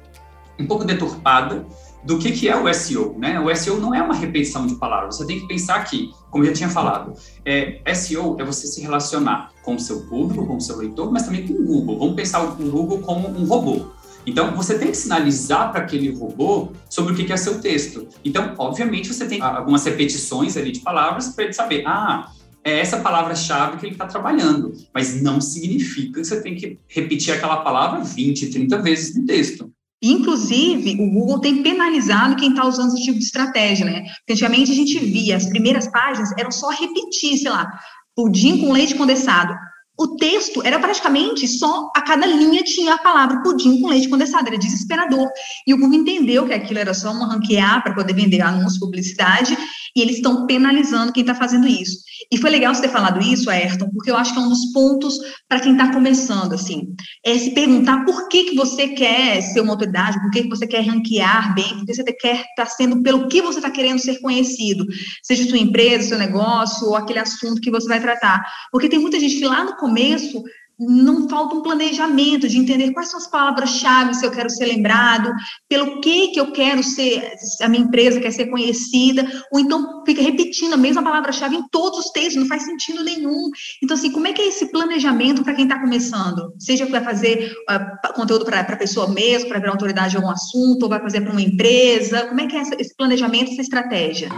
um 0.58 0.66
pouco 0.66 0.84
deturpada 0.84 1.66
do 2.04 2.18
que, 2.18 2.32
que 2.32 2.48
é 2.48 2.56
o 2.56 2.72
SEO, 2.72 3.16
né? 3.18 3.38
O 3.40 3.54
SEO 3.54 3.80
não 3.80 3.94
é 3.94 4.00
uma 4.00 4.14
repetição 4.14 4.66
de 4.66 4.74
palavras, 4.76 5.16
você 5.16 5.26
tem 5.26 5.40
que 5.40 5.46
pensar 5.46 5.84
que, 5.84 6.10
como 6.30 6.44
eu 6.44 6.48
já 6.48 6.54
tinha 6.54 6.68
falado, 6.68 7.12
é, 7.44 7.82
SEO 7.94 8.36
é 8.40 8.44
você 8.44 8.66
se 8.66 8.80
relacionar 8.80 9.52
com 9.62 9.74
o 9.74 9.80
seu 9.80 10.00
público, 10.06 10.46
com 10.46 10.56
o 10.56 10.60
seu 10.60 10.76
leitor, 10.78 11.12
mas 11.12 11.24
também 11.24 11.46
com 11.46 11.54
o 11.54 11.64
Google. 11.64 11.98
Vamos 11.98 12.14
pensar 12.14 12.42
o 12.42 12.52
Google 12.52 13.00
como 13.00 13.28
um 13.28 13.44
robô. 13.44 13.97
Então, 14.26 14.54
você 14.54 14.78
tem 14.78 14.90
que 14.90 14.96
sinalizar 14.96 15.72
para 15.72 15.82
aquele 15.82 16.10
robô 16.10 16.72
sobre 16.88 17.12
o 17.12 17.16
que 17.16 17.32
é 17.32 17.36
seu 17.36 17.60
texto. 17.60 18.08
Então, 18.24 18.54
obviamente, 18.58 19.12
você 19.12 19.26
tem 19.26 19.40
algumas 19.40 19.84
repetições 19.84 20.56
ali 20.56 20.72
de 20.72 20.80
palavras 20.80 21.28
para 21.28 21.44
ele 21.44 21.52
saber, 21.52 21.84
ah, 21.86 22.30
é 22.64 22.78
essa 22.78 23.00
palavra-chave 23.00 23.78
que 23.78 23.86
ele 23.86 23.94
está 23.94 24.06
trabalhando, 24.06 24.72
mas 24.92 25.22
não 25.22 25.40
significa 25.40 26.20
que 26.20 26.26
você 26.26 26.42
tem 26.42 26.54
que 26.54 26.78
repetir 26.88 27.32
aquela 27.32 27.58
palavra 27.58 28.04
20, 28.04 28.50
30 28.50 28.82
vezes 28.82 29.16
no 29.16 29.24
texto. 29.24 29.70
Inclusive, 30.02 30.96
o 31.00 31.10
Google 31.10 31.40
tem 31.40 31.62
penalizado 31.62 32.36
quem 32.36 32.50
está 32.50 32.66
usando 32.66 32.94
esse 32.94 33.04
tipo 33.04 33.18
de 33.18 33.24
estratégia, 33.24 33.84
né? 33.84 34.02
Porque 34.18 34.32
antigamente 34.32 34.70
a 34.70 34.74
gente 34.74 34.98
via, 34.98 35.36
as 35.36 35.46
primeiras 35.46 35.88
páginas 35.88 36.30
eram 36.38 36.52
só 36.52 36.70
repetir, 36.70 37.38
sei 37.38 37.50
lá, 37.50 37.66
pudim 38.14 38.58
com 38.58 38.72
leite 38.72 38.94
condensado 38.94 39.54
o 39.98 40.16
texto 40.16 40.62
era 40.64 40.78
praticamente 40.78 41.48
só 41.48 41.90
a 41.94 42.00
cada 42.02 42.24
linha 42.24 42.62
tinha 42.62 42.94
a 42.94 42.98
palavra 42.98 43.42
pudim 43.42 43.80
com 43.80 43.88
leite 43.88 44.08
condensado, 44.08 44.46
era 44.46 44.56
desesperador. 44.56 45.28
E 45.66 45.74
o 45.74 45.78
Google 45.78 45.98
entendeu 45.98 46.46
que 46.46 46.52
aquilo 46.52 46.78
era 46.78 46.94
só 46.94 47.10
uma 47.10 47.26
ranquear 47.26 47.82
para 47.82 47.94
poder 47.94 48.14
vender 48.14 48.40
anúncio, 48.40 48.78
publicidade, 48.78 49.58
e 49.96 50.00
eles 50.00 50.16
estão 50.16 50.46
penalizando 50.46 51.12
quem 51.12 51.22
está 51.22 51.34
fazendo 51.34 51.66
isso. 51.66 51.98
E 52.30 52.36
foi 52.36 52.50
legal 52.50 52.74
você 52.74 52.82
ter 52.82 52.90
falado 52.90 53.22
isso, 53.22 53.48
Ayrton, 53.48 53.88
porque 53.88 54.10
eu 54.10 54.16
acho 54.16 54.34
que 54.34 54.38
é 54.38 54.42
um 54.42 54.50
dos 54.50 54.70
pontos 54.72 55.16
para 55.48 55.60
quem 55.60 55.72
está 55.72 55.90
começando, 55.90 56.52
assim, 56.52 56.94
é 57.24 57.38
se 57.38 57.52
perguntar 57.52 58.04
por 58.04 58.28
que, 58.28 58.44
que 58.44 58.54
você 58.54 58.88
quer 58.88 59.40
ser 59.40 59.62
uma 59.62 59.72
autoridade, 59.72 60.20
por 60.20 60.30
que, 60.30 60.42
que 60.42 60.48
você 60.48 60.66
quer 60.66 60.82
ranquear 60.82 61.54
bem, 61.54 61.78
por 61.78 61.86
que 61.86 61.94
você 61.94 62.12
quer 62.12 62.40
estar 62.40 62.54
tá 62.56 62.66
sendo, 62.66 63.02
pelo 63.02 63.28
que 63.28 63.40
você 63.40 63.60
está 63.60 63.70
querendo 63.70 63.98
ser 63.98 64.20
conhecido, 64.20 64.84
seja 65.22 65.48
sua 65.48 65.56
empresa, 65.56 66.08
seu 66.08 66.18
negócio, 66.18 66.88
ou 66.88 66.96
aquele 66.96 67.20
assunto 67.20 67.62
que 67.62 67.70
você 67.70 67.88
vai 67.88 68.00
tratar. 68.00 68.44
Porque 68.70 68.90
tem 68.90 68.98
muita 68.98 69.18
gente 69.18 69.36
que 69.36 69.46
lá 69.46 69.64
no 69.64 69.76
começo 69.76 70.42
não 70.78 71.28
falta 71.28 71.56
um 71.56 71.62
planejamento 71.62 72.48
de 72.48 72.58
entender 72.58 72.92
quais 72.92 73.10
são 73.10 73.18
as 73.18 73.26
palavras-chave 73.26 74.14
se 74.14 74.24
eu 74.24 74.30
quero 74.30 74.48
ser 74.48 74.66
lembrado, 74.66 75.32
pelo 75.68 76.00
que 76.00 76.28
que 76.28 76.40
eu 76.40 76.52
quero 76.52 76.82
ser, 76.82 77.32
a 77.60 77.68
minha 77.68 77.82
empresa 77.82 78.20
quer 78.20 78.30
ser 78.30 78.46
conhecida, 78.46 79.26
ou 79.52 79.58
então 79.58 80.04
fica 80.06 80.22
repetindo 80.22 80.74
a 80.74 80.76
mesma 80.76 81.02
palavra-chave 81.02 81.56
em 81.56 81.68
todos 81.68 81.98
os 81.98 82.10
textos, 82.10 82.36
não 82.36 82.46
faz 82.46 82.64
sentido 82.64 83.02
nenhum. 83.02 83.50
Então, 83.82 83.96
assim, 83.96 84.12
como 84.12 84.26
é 84.26 84.32
que 84.32 84.42
é 84.42 84.48
esse 84.48 84.70
planejamento 84.70 85.42
para 85.42 85.54
quem 85.54 85.64
está 85.64 85.80
começando? 85.80 86.52
Seja 86.58 86.86
que 86.86 86.92
vai 86.92 87.02
fazer 87.02 87.52
uh, 87.68 88.12
conteúdo 88.14 88.44
para 88.44 88.60
a 88.60 88.76
pessoa 88.76 89.08
mesmo, 89.08 89.48
para 89.48 89.58
virar 89.58 89.72
autoridade 89.72 90.10
de 90.10 90.16
algum 90.16 90.30
assunto, 90.30 90.84
ou 90.84 90.88
vai 90.88 91.00
fazer 91.00 91.20
para 91.22 91.32
uma 91.32 91.42
empresa, 91.42 92.26
como 92.26 92.40
é 92.40 92.46
que 92.46 92.56
é 92.56 92.62
esse 92.78 92.94
planejamento, 92.96 93.52
essa 93.52 93.62
estratégia? 93.62 94.28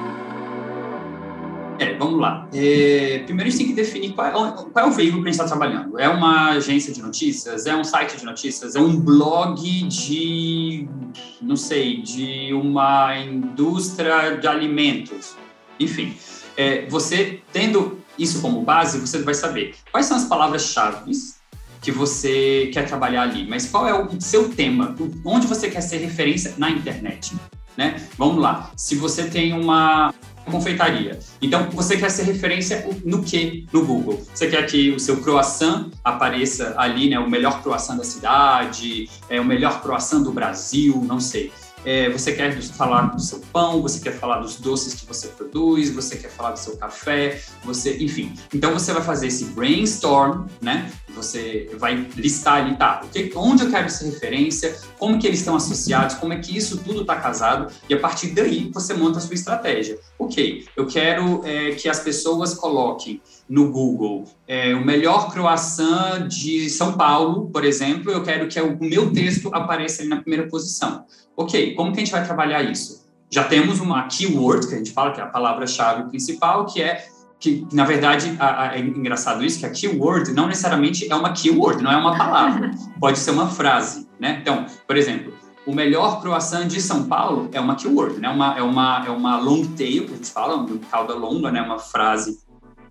É, 1.81 1.95
vamos 1.95 2.21
lá. 2.21 2.47
É, 2.53 3.23
primeiro 3.25 3.49
a 3.49 3.51
gente 3.51 3.57
tem 3.57 3.67
que 3.69 3.73
definir 3.73 4.13
qual 4.13 4.27
é, 4.29 4.53
qual 4.53 4.85
é 4.85 4.87
o 4.87 4.93
veículo 4.93 5.23
que 5.23 5.31
a 5.31 5.33
gente 5.33 5.41
está 5.41 5.49
trabalhando. 5.49 5.99
É 5.99 6.07
uma 6.11 6.51
agência 6.51 6.93
de 6.93 7.01
notícias? 7.01 7.65
É 7.65 7.75
um 7.75 7.83
site 7.83 8.19
de 8.19 8.25
notícias? 8.27 8.77
É 8.77 8.81
um 8.81 9.01
blog 9.01 9.63
de, 9.89 10.87
não 11.41 11.57
sei, 11.57 12.03
de 12.03 12.53
uma 12.53 13.17
indústria 13.17 14.37
de 14.37 14.47
alimentos? 14.47 15.35
Enfim, 15.81 16.15
é, 16.55 16.87
você 16.87 17.41
tendo 17.51 17.99
isso 18.19 18.43
como 18.43 18.61
base, 18.61 19.01
você 19.01 19.23
vai 19.23 19.33
saber 19.33 19.75
quais 19.91 20.05
são 20.05 20.19
as 20.19 20.27
palavras-chave 20.27 21.11
que 21.81 21.91
você 21.91 22.69
quer 22.75 22.87
trabalhar 22.87 23.23
ali, 23.23 23.49
mas 23.49 23.67
qual 23.67 23.89
é 23.89 23.95
o 23.95 24.21
seu 24.21 24.51
tema, 24.51 24.95
onde 25.25 25.47
você 25.47 25.71
quer 25.71 25.81
ser 25.81 25.97
referência 25.97 26.53
na 26.59 26.69
internet, 26.69 27.35
né? 27.75 28.07
Vamos 28.19 28.37
lá. 28.37 28.71
Se 28.77 28.97
você 28.97 29.25
tem 29.25 29.55
uma 29.55 30.13
confeitaria. 30.47 31.19
Então, 31.41 31.69
você 31.71 31.97
quer 31.97 32.11
ser 32.11 32.25
referência 32.25 32.89
no 33.05 33.23
que 33.23 33.67
no 33.73 33.85
Google? 33.85 34.23
Você 34.33 34.49
quer 34.49 34.67
que 34.67 34.91
o 34.91 35.01
seu 35.01 35.21
croissant 35.21 35.91
apareça 36.05 36.75
ali, 36.77 37.09
né? 37.11 37.19
O 37.19 37.29
melhor 37.29 37.63
croissant 37.63 37.97
da 37.97 38.05
cidade, 38.05 39.09
é 39.29 39.41
o 39.41 39.45
melhor 39.45 39.83
croissant 39.83 40.23
do 40.23 40.33
Brasil, 40.33 41.03
não 41.07 41.21
sei. 41.21 41.53
É, 41.85 42.11
você 42.11 42.33
quer 42.33 42.61
falar 42.61 43.03
do 43.07 43.21
seu 43.21 43.41
pão, 43.53 43.81
você 43.81 44.01
quer 44.01 44.13
falar 44.19 44.41
dos 44.41 44.57
doces 44.57 44.95
que 44.95 45.07
você 45.07 45.29
produz, 45.29 45.91
você 45.91 46.17
quer 46.17 46.31
falar 46.31 46.53
do 46.53 46.59
seu 46.59 46.77
café, 46.77 47.41
você, 47.65 47.97
enfim. 48.03 48.35
Então 48.55 48.73
você 48.73 48.93
vai 48.93 49.03
fazer 49.03 49.29
esse 49.29 49.47
brainstorm, 49.47 50.47
né? 50.61 50.91
Você 51.15 51.71
vai 51.79 52.09
listar 52.17 52.65
ali, 52.65 52.77
tá? 52.77 53.03
Onde 53.37 53.65
eu 53.65 53.71
quero 53.71 53.87
essa 53.87 54.05
referência? 54.05 54.77
Como 54.99 55.19
que 55.19 55.27
eles 55.27 55.41
estão 55.41 55.57
associados? 55.57 56.17
Como 56.17 56.33
é 56.33 56.39
que 56.39 56.57
isso 56.57 56.79
tudo 56.79 57.03
está 57.03 57.17
casado? 57.17 57.73
E 57.89 57.95
a 57.95 57.99
partir 57.99 58.29
daí 58.29 58.71
você 58.73 58.95
monta 58.95 59.19
a 59.19 59.21
sua 59.21 59.35
estratégia. 59.35 59.99
Ok, 60.19 60.67
eu 60.77 60.87
quero 60.87 61.43
é, 61.45 61.73
que 61.73 61.89
as 61.89 62.01
pessoas 62.01 62.55
coloquem 62.55 63.21
no 63.49 63.71
Google 63.71 64.25
é, 64.47 64.75
o 64.75 64.85
melhor 64.85 65.33
croissant 65.33 66.29
de 66.29 66.71
São 66.71 66.97
Paulo, 66.97 67.51
por 67.51 67.65
exemplo. 67.65 68.11
Eu 68.11 68.23
quero 68.23 68.49
que 68.49 68.61
o 68.61 68.79
meu 68.81 69.13
texto 69.13 69.51
apareça 69.53 70.03
ali 70.03 70.09
na 70.09 70.21
primeira 70.21 70.49
posição. 70.49 71.05
Ok, 71.37 71.75
como 71.75 71.93
que 71.93 72.01
a 72.01 72.05
gente 72.05 72.13
vai 72.13 72.25
trabalhar 72.25 72.63
isso? 72.63 73.09
Já 73.31 73.45
temos 73.45 73.79
uma 73.79 74.09
keyword, 74.09 74.67
que 74.67 74.75
a 74.75 74.79
gente 74.79 74.91
fala 74.91 75.13
que 75.13 75.21
é 75.21 75.25
a 75.25 75.29
palavra-chave 75.29 76.09
principal, 76.09 76.67
que 76.67 76.83
é 76.83 77.07
que, 77.41 77.67
na 77.73 77.85
verdade, 77.87 78.37
a, 78.39 78.69
a, 78.69 78.77
é 78.77 78.81
engraçado 78.81 79.43
isso, 79.43 79.59
que 79.59 79.67
a 79.67 79.71
keyword 79.71 80.33
não 80.33 80.47
necessariamente 80.47 81.11
é 81.11 81.17
uma 81.17 81.33
keyword, 81.33 81.83
não 81.83 81.91
é 81.91 81.97
uma 81.97 82.17
palavra, 82.17 82.71
pode 83.01 83.19
ser 83.19 83.31
uma 83.31 83.49
frase, 83.49 84.07
né? 84.21 84.39
Então, 84.43 84.67
por 84.87 84.95
exemplo, 84.95 85.33
o 85.67 85.75
melhor 85.75 86.21
croissant 86.21 86.67
de 86.67 86.83
São 86.83 87.05
Paulo 87.05 87.49
é 87.53 87.59
uma 87.59 87.75
keyword, 87.77 88.21
né? 88.21 88.29
Uma, 88.29 88.59
é, 88.59 88.63
uma, 88.63 89.05
é 89.07 89.11
uma 89.11 89.39
long 89.39 89.65
tail, 89.69 90.05
que 90.07 90.13
a 90.13 90.17
gente 90.17 90.31
fala, 90.31 90.57
uma 90.57 90.79
cauda 90.91 91.15
longa, 91.15 91.51
né? 91.51 91.63
Uma 91.63 91.79
frase 91.79 92.39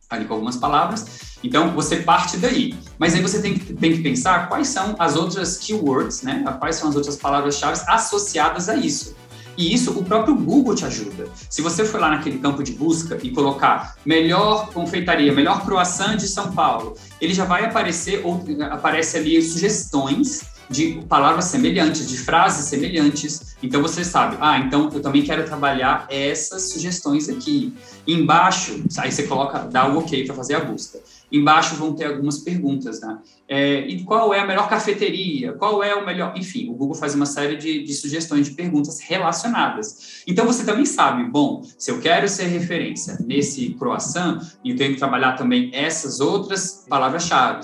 ali 0.10 0.26
com 0.26 0.34
algumas 0.34 0.58
palavras. 0.58 1.38
Então, 1.44 1.72
você 1.72 1.98
parte 1.98 2.38
daí. 2.38 2.76
Mas 2.98 3.14
aí 3.14 3.22
você 3.22 3.40
tem 3.42 3.54
que, 3.54 3.74
tem 3.74 3.94
que 3.94 4.02
pensar 4.02 4.50
quais 4.50 4.68
são 4.68 4.96
as 4.98 5.16
outras 5.16 5.58
keywords, 5.58 6.24
né? 6.24 6.44
Quais 6.60 6.76
são 6.76 6.90
as 6.90 6.96
outras 6.96 7.16
palavras-chave 7.16 7.80
associadas 7.88 8.68
a 8.68 8.76
isso. 8.76 9.16
E 9.60 9.74
isso 9.74 9.92
o 10.00 10.06
próprio 10.06 10.34
Google 10.36 10.74
te 10.74 10.86
ajuda. 10.86 11.28
Se 11.50 11.62
você 11.62 11.84
for 11.84 12.00
lá 12.00 12.10
naquele 12.10 12.38
campo 12.38 12.64
de 12.64 12.72
busca 12.72 13.20
e 13.22 13.30
colocar 13.30 13.98
melhor 14.06 14.70
confeitaria, 14.72 15.34
melhor 15.34 15.66
croissant 15.66 16.16
de 16.16 16.30
São 16.30 16.54
Paulo, 16.54 16.96
ele 17.20 17.34
já 17.34 17.44
vai 17.44 17.66
aparecer, 17.66 18.22
ou 18.24 18.42
aparece 18.72 19.18
ali 19.18 19.42
sugestões 19.42 20.46
de 20.70 21.04
palavras 21.10 21.46
semelhantes, 21.46 22.08
de 22.08 22.18
frases 22.18 22.68
semelhantes. 22.68 23.58
Então 23.62 23.82
você 23.82 24.06
sabe, 24.06 24.38
ah, 24.40 24.60
então 24.60 24.90
eu 24.94 25.02
também 25.02 25.24
quero 25.24 25.44
trabalhar 25.44 26.08
essas 26.10 26.72
sugestões 26.72 27.28
aqui. 27.28 27.74
Embaixo, 28.08 28.82
aí 28.98 29.12
você 29.12 29.24
coloca, 29.24 29.60
dá 29.60 29.90
o 29.90 29.98
ok 29.98 30.26
para 30.26 30.36
fazer 30.36 30.56
a 30.56 30.62
busca. 30.62 31.00
Embaixo 31.32 31.76
vão 31.76 31.94
ter 31.94 32.06
algumas 32.06 32.40
perguntas, 32.40 33.02
né? 33.02 33.20
É, 33.48 33.88
e 33.88 34.04
qual 34.04 34.34
é 34.34 34.40
a 34.40 34.46
melhor 34.46 34.68
cafeteria? 34.68 35.54
Qual 35.54 35.84
é 35.84 35.96
o 35.96 36.06
melhor? 36.06 36.34
Enfim, 36.36 36.70
o 36.70 36.74
Google 36.74 36.96
faz 36.96 37.14
uma 37.14 37.26
série 37.26 37.56
de, 37.56 37.84
de 37.84 37.94
sugestões 37.94 38.48
de 38.48 38.56
perguntas 38.56 39.00
relacionadas. 39.00 40.24
Então 40.28 40.46
você 40.46 40.64
também 40.64 40.86
sabe, 40.86 41.24
bom, 41.24 41.64
se 41.78 41.92
eu 41.92 42.00
quero 42.00 42.28
ser 42.28 42.46
referência 42.46 43.18
nesse 43.26 43.70
croissant, 43.76 44.42
eu 44.64 44.76
tenho 44.76 44.94
que 44.94 45.00
trabalhar 45.00 45.34
também 45.34 45.70
essas 45.74 46.20
outras 46.20 46.86
palavras-chave. 46.90 47.62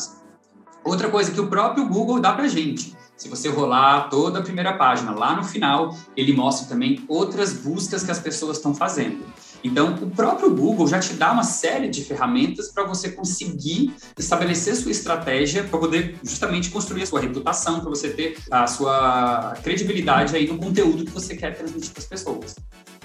Outra 0.84 1.10
coisa 1.10 1.32
que 1.32 1.42
o 1.42 1.48
próprio 1.48 1.88
Google 1.88 2.20
dá 2.20 2.34
para 2.34 2.48
gente. 2.48 2.96
Se 3.18 3.30
você 3.30 3.50
rolar 3.50 4.10
toda 4.10 4.40
a 4.40 4.44
primeira 4.44 4.74
página, 4.74 5.12
lá 5.12 5.36
no 5.36 5.44
final, 5.44 5.98
ele 6.18 6.34
mostra 6.34 6.68
também 6.68 7.04
outras 7.08 7.54
buscas 7.54 8.04
que 8.04 8.12
as 8.12 8.20
pessoas 8.20 8.58
estão 8.58 8.76
fazendo. 8.76 9.24
Então, 9.66 9.96
o 9.96 10.12
próprio 10.12 10.54
Google 10.54 10.88
já 10.88 11.00
te 11.00 11.14
dá 11.14 11.32
uma 11.32 11.44
série 11.44 11.88
de 11.88 12.04
ferramentas 12.04 12.68
para 12.72 12.84
você 12.84 13.10
conseguir 13.10 13.96
estabelecer 14.16 14.76
sua 14.76 14.92
estratégia 14.92 15.64
para 15.64 15.80
poder 15.80 16.20
justamente 16.24 16.70
construir 16.70 17.02
a 17.02 17.06
sua 17.08 17.20
reputação, 17.20 17.80
para 17.80 17.90
você 17.90 18.10
ter 18.10 18.38
a 18.52 18.68
sua 18.68 19.56
credibilidade 19.64 20.36
aí 20.36 20.48
no 20.48 20.60
conteúdo 20.60 21.04
que 21.04 21.12
você 21.12 21.36
quer 21.36 21.58
transmitir 21.58 21.90
para 21.90 22.00
as 22.00 22.06
pessoas. 22.06 22.56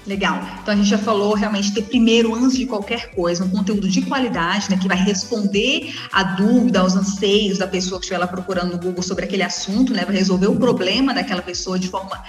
Legal. 0.06 0.42
Então 0.62 0.74
a 0.74 0.76
gente 0.76 0.88
já 0.88 0.98
falou 0.98 1.34
realmente 1.34 1.72
ter 1.72 1.82
primeiro, 1.82 2.34
antes 2.34 2.56
de 2.56 2.66
qualquer 2.66 3.14
coisa, 3.14 3.44
um 3.44 3.50
conteúdo 3.50 3.88
de 3.88 4.02
qualidade, 4.02 4.70
né, 4.70 4.78
que 4.78 4.88
vai 4.88 4.96
responder 4.96 5.94
a 6.12 6.22
dúvida, 6.22 6.80
aos 6.80 6.94
anseios 6.94 7.58
da 7.58 7.66
pessoa 7.66 7.98
que 7.98 8.04
estiver 8.04 8.18
lá 8.18 8.26
procurando 8.26 8.72
no 8.72 8.78
Google 8.78 9.02
sobre 9.02 9.24
aquele 9.24 9.42
assunto, 9.42 9.92
né, 9.94 10.04
vai 10.04 10.14
resolver 10.14 10.46
o 10.46 10.56
problema 10.56 11.14
daquela 11.14 11.42
pessoa 11.42 11.78
de 11.78 11.88
forma 11.88 12.22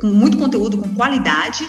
com 0.00 0.08
muito 0.08 0.36
conteúdo, 0.36 0.78
com 0.78 0.94
qualidade. 0.94 1.68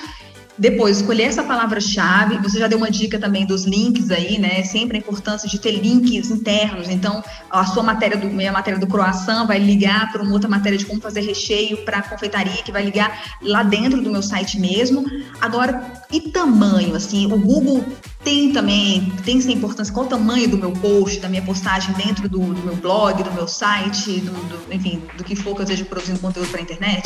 Depois, 0.57 0.97
escolher 0.97 1.23
essa 1.23 1.43
palavra-chave. 1.43 2.37
Você 2.37 2.59
já 2.59 2.67
deu 2.67 2.77
uma 2.77 2.91
dica 2.91 3.17
também 3.19 3.45
dos 3.45 3.65
links 3.65 4.11
aí, 4.11 4.37
né? 4.37 4.63
Sempre 4.63 4.97
a 4.97 4.99
importância 4.99 5.49
de 5.49 5.59
ter 5.59 5.71
links 5.71 6.29
internos. 6.29 6.89
Então, 6.89 7.23
a 7.49 7.65
sua 7.65 7.81
matéria 7.81 8.17
do 8.17 8.27
minha 8.27 8.51
matéria 8.51 8.79
do 8.79 8.85
croissant 8.85 9.47
vai 9.47 9.57
ligar 9.57 10.11
para 10.11 10.21
uma 10.21 10.31
outra 10.31 10.49
matéria 10.49 10.77
de 10.77 10.85
como 10.85 11.01
fazer 11.01 11.21
recheio 11.21 11.77
para 11.77 12.01
confeitaria, 12.03 12.61
que 12.63 12.71
vai 12.71 12.83
ligar 12.83 13.37
lá 13.41 13.63
dentro 13.63 14.01
do 14.01 14.11
meu 14.11 14.21
site 14.21 14.59
mesmo. 14.59 15.05
Agora, 15.41 15.83
e 16.11 16.21
tamanho? 16.21 16.95
Assim, 16.95 17.25
o 17.25 17.37
Google 17.37 17.83
tem 18.23 18.53
também, 18.53 19.11
tem 19.25 19.37
essa 19.37 19.51
importância, 19.51 19.93
qual 19.93 20.05
o 20.05 20.09
tamanho 20.09 20.47
do 20.47 20.57
meu 20.57 20.71
post, 20.71 21.19
da 21.19 21.27
minha 21.27 21.41
postagem 21.41 21.93
dentro 21.95 22.29
do, 22.29 22.39
do 22.39 22.61
meu 22.61 22.75
blog, 22.75 23.21
do 23.21 23.31
meu 23.33 23.47
site, 23.47 24.21
do, 24.21 24.31
do, 24.31 24.73
enfim, 24.73 25.01
do 25.17 25.23
que 25.23 25.35
for 25.35 25.55
que 25.55 25.61
eu 25.61 25.63
esteja 25.63 25.83
produzindo 25.83 26.19
conteúdo 26.19 26.49
para 26.49 26.59
a 26.59 26.63
internet? 26.63 27.03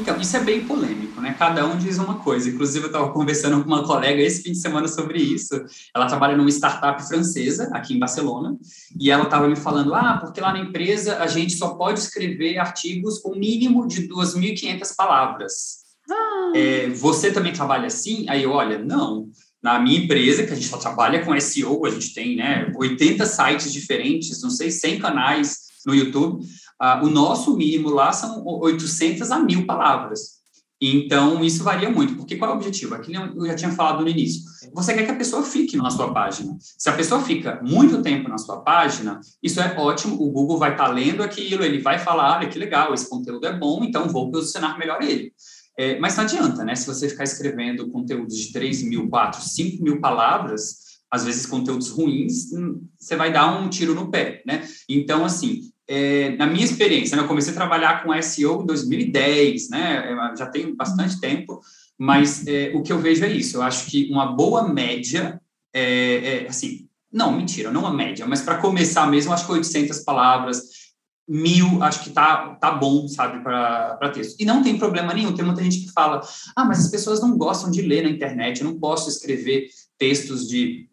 Então, 0.00 0.18
isso 0.18 0.34
é 0.34 0.40
bem 0.40 0.64
polêmico, 0.64 1.20
né? 1.20 1.34
Cada 1.38 1.66
um 1.66 1.76
diz 1.76 1.98
uma 1.98 2.20
coisa. 2.20 2.48
Inclusive, 2.48 2.84
eu 2.84 2.86
estava 2.86 3.12
conversando 3.12 3.62
com 3.62 3.68
uma 3.68 3.84
colega 3.84 4.22
esse 4.22 4.42
fim 4.42 4.52
de 4.52 4.58
semana 4.58 4.88
sobre 4.88 5.20
isso. 5.20 5.54
Ela 5.94 6.06
trabalha 6.06 6.34
numa 6.34 6.48
startup 6.48 7.06
francesa, 7.06 7.68
aqui 7.74 7.94
em 7.94 7.98
Barcelona, 7.98 8.56
e 8.98 9.10
ela 9.10 9.24
estava 9.24 9.46
me 9.46 9.56
falando: 9.56 9.94
ah, 9.94 10.16
porque 10.18 10.40
lá 10.40 10.54
na 10.54 10.60
empresa 10.60 11.18
a 11.18 11.26
gente 11.26 11.52
só 11.52 11.74
pode 11.74 12.00
escrever 12.00 12.56
artigos 12.56 13.18
com 13.18 13.34
mínimo 13.34 13.86
de 13.86 14.08
2.500 14.08 14.96
palavras. 14.96 15.80
Ah. 16.10 16.52
É, 16.54 16.88
você 16.88 17.30
também 17.30 17.52
trabalha 17.52 17.86
assim? 17.86 18.24
Aí 18.28 18.42
eu, 18.42 18.52
olha, 18.52 18.78
não. 18.78 19.28
Na 19.62 19.78
minha 19.78 20.00
empresa, 20.02 20.44
que 20.44 20.52
a 20.52 20.56
gente 20.56 20.68
só 20.68 20.78
trabalha 20.78 21.22
com 21.22 21.38
SEO, 21.38 21.84
a 21.84 21.90
gente 21.90 22.14
tem 22.14 22.36
né, 22.36 22.72
80 22.74 23.26
sites 23.26 23.70
diferentes, 23.70 24.40
não 24.42 24.48
sei, 24.48 24.70
100 24.70 24.98
canais 24.98 25.68
no 25.86 25.94
YouTube 25.94 26.42
ah, 26.80 27.02
o 27.04 27.10
nosso 27.10 27.54
mínimo 27.56 27.90
lá 27.90 28.12
são 28.12 28.42
800 28.44 29.30
a 29.30 29.38
mil 29.38 29.66
palavras. 29.66 30.40
Então, 30.82 31.44
isso 31.44 31.62
varia 31.62 31.90
muito, 31.90 32.16
porque 32.16 32.36
qual 32.36 32.50
é 32.50 32.54
o 32.54 32.56
objetivo? 32.56 32.94
Aquilo 32.94 33.22
eu 33.36 33.46
já 33.46 33.54
tinha 33.54 33.70
falado 33.70 34.00
no 34.00 34.08
início. 34.08 34.40
Você 34.72 34.94
quer 34.94 35.04
que 35.04 35.10
a 35.10 35.16
pessoa 35.16 35.42
fique 35.42 35.76
na 35.76 35.90
sua 35.90 36.14
página. 36.14 36.56
Se 36.58 36.88
a 36.88 36.94
pessoa 36.94 37.20
fica 37.20 37.60
muito 37.62 38.00
tempo 38.00 38.30
na 38.30 38.38
sua 38.38 38.62
página, 38.62 39.20
isso 39.42 39.60
é 39.60 39.76
ótimo, 39.78 40.14
o 40.14 40.30
Google 40.30 40.56
vai 40.56 40.72
estar 40.72 40.86
tá 40.86 40.90
lendo 40.90 41.22
aquilo, 41.22 41.62
ele 41.62 41.82
vai 41.82 41.98
falar, 41.98 42.38
olha 42.38 42.48
que 42.48 42.58
legal, 42.58 42.94
esse 42.94 43.10
conteúdo 43.10 43.46
é 43.46 43.52
bom, 43.52 43.84
então 43.84 44.08
vou 44.08 44.30
posicionar 44.30 44.78
melhor 44.78 45.02
ele. 45.02 45.34
É, 45.78 45.98
mas 45.98 46.16
não 46.16 46.24
adianta, 46.24 46.64
né? 46.64 46.74
Se 46.74 46.86
você 46.86 47.10
ficar 47.10 47.24
escrevendo 47.24 47.90
conteúdos 47.90 48.36
de 48.38 48.50
3 48.50 48.82
mil, 48.84 49.08
4, 49.10 49.42
5 49.42 49.82
mil 49.82 50.00
palavras, 50.00 50.90
às 51.10 51.24
vezes 51.24 51.44
conteúdos 51.44 51.90
ruins, 51.90 52.52
hum, 52.52 52.82
você 52.98 53.16
vai 53.16 53.30
dar 53.30 53.60
um 53.60 53.68
tiro 53.68 53.94
no 53.94 54.10
pé, 54.10 54.42
né? 54.46 54.66
Então, 54.88 55.24
assim, 55.26 55.69
é, 55.92 56.36
na 56.36 56.46
minha 56.46 56.64
experiência, 56.64 57.16
né, 57.16 57.24
eu 57.24 57.26
comecei 57.26 57.52
a 57.52 57.56
trabalhar 57.56 58.04
com 58.04 58.22
SEO 58.22 58.62
em 58.62 58.66
2010, 58.66 59.70
né, 59.70 60.32
já 60.38 60.46
tem 60.46 60.72
bastante 60.72 61.14
uhum. 61.14 61.20
tempo, 61.20 61.60
mas 61.98 62.46
é, 62.46 62.70
o 62.76 62.80
que 62.80 62.92
eu 62.92 63.00
vejo 63.00 63.24
é 63.24 63.28
isso, 63.28 63.56
eu 63.56 63.62
acho 63.62 63.90
que 63.90 64.08
uma 64.08 64.26
boa 64.26 64.68
média, 64.68 65.40
é, 65.74 66.44
é 66.44 66.48
assim, 66.48 66.88
não, 67.12 67.32
mentira, 67.32 67.72
não 67.72 67.80
uma 67.80 67.92
média, 67.92 68.24
mas 68.24 68.40
para 68.40 68.58
começar 68.58 69.04
mesmo, 69.10 69.32
acho 69.32 69.44
que 69.44 69.50
800 69.50 69.98
palavras, 70.04 70.62
mil, 71.28 71.82
acho 71.82 72.04
que 72.04 72.10
tá, 72.10 72.54
tá 72.54 72.70
bom, 72.70 73.06
sabe, 73.06 73.42
para 73.42 74.10
texto. 74.12 74.40
E 74.40 74.44
não 74.44 74.64
tem 74.64 74.76
problema 74.76 75.14
nenhum, 75.14 75.32
tem 75.32 75.44
muita 75.44 75.62
gente 75.62 75.78
que 75.78 75.92
fala, 75.92 76.20
ah, 76.56 76.64
mas 76.64 76.84
as 76.84 76.90
pessoas 76.90 77.20
não 77.20 77.36
gostam 77.36 77.70
de 77.70 77.82
ler 77.82 78.02
na 78.02 78.10
internet, 78.10 78.60
eu 78.60 78.68
não 78.68 78.78
posso 78.78 79.08
escrever 79.08 79.68
textos 79.98 80.48
de 80.48 80.88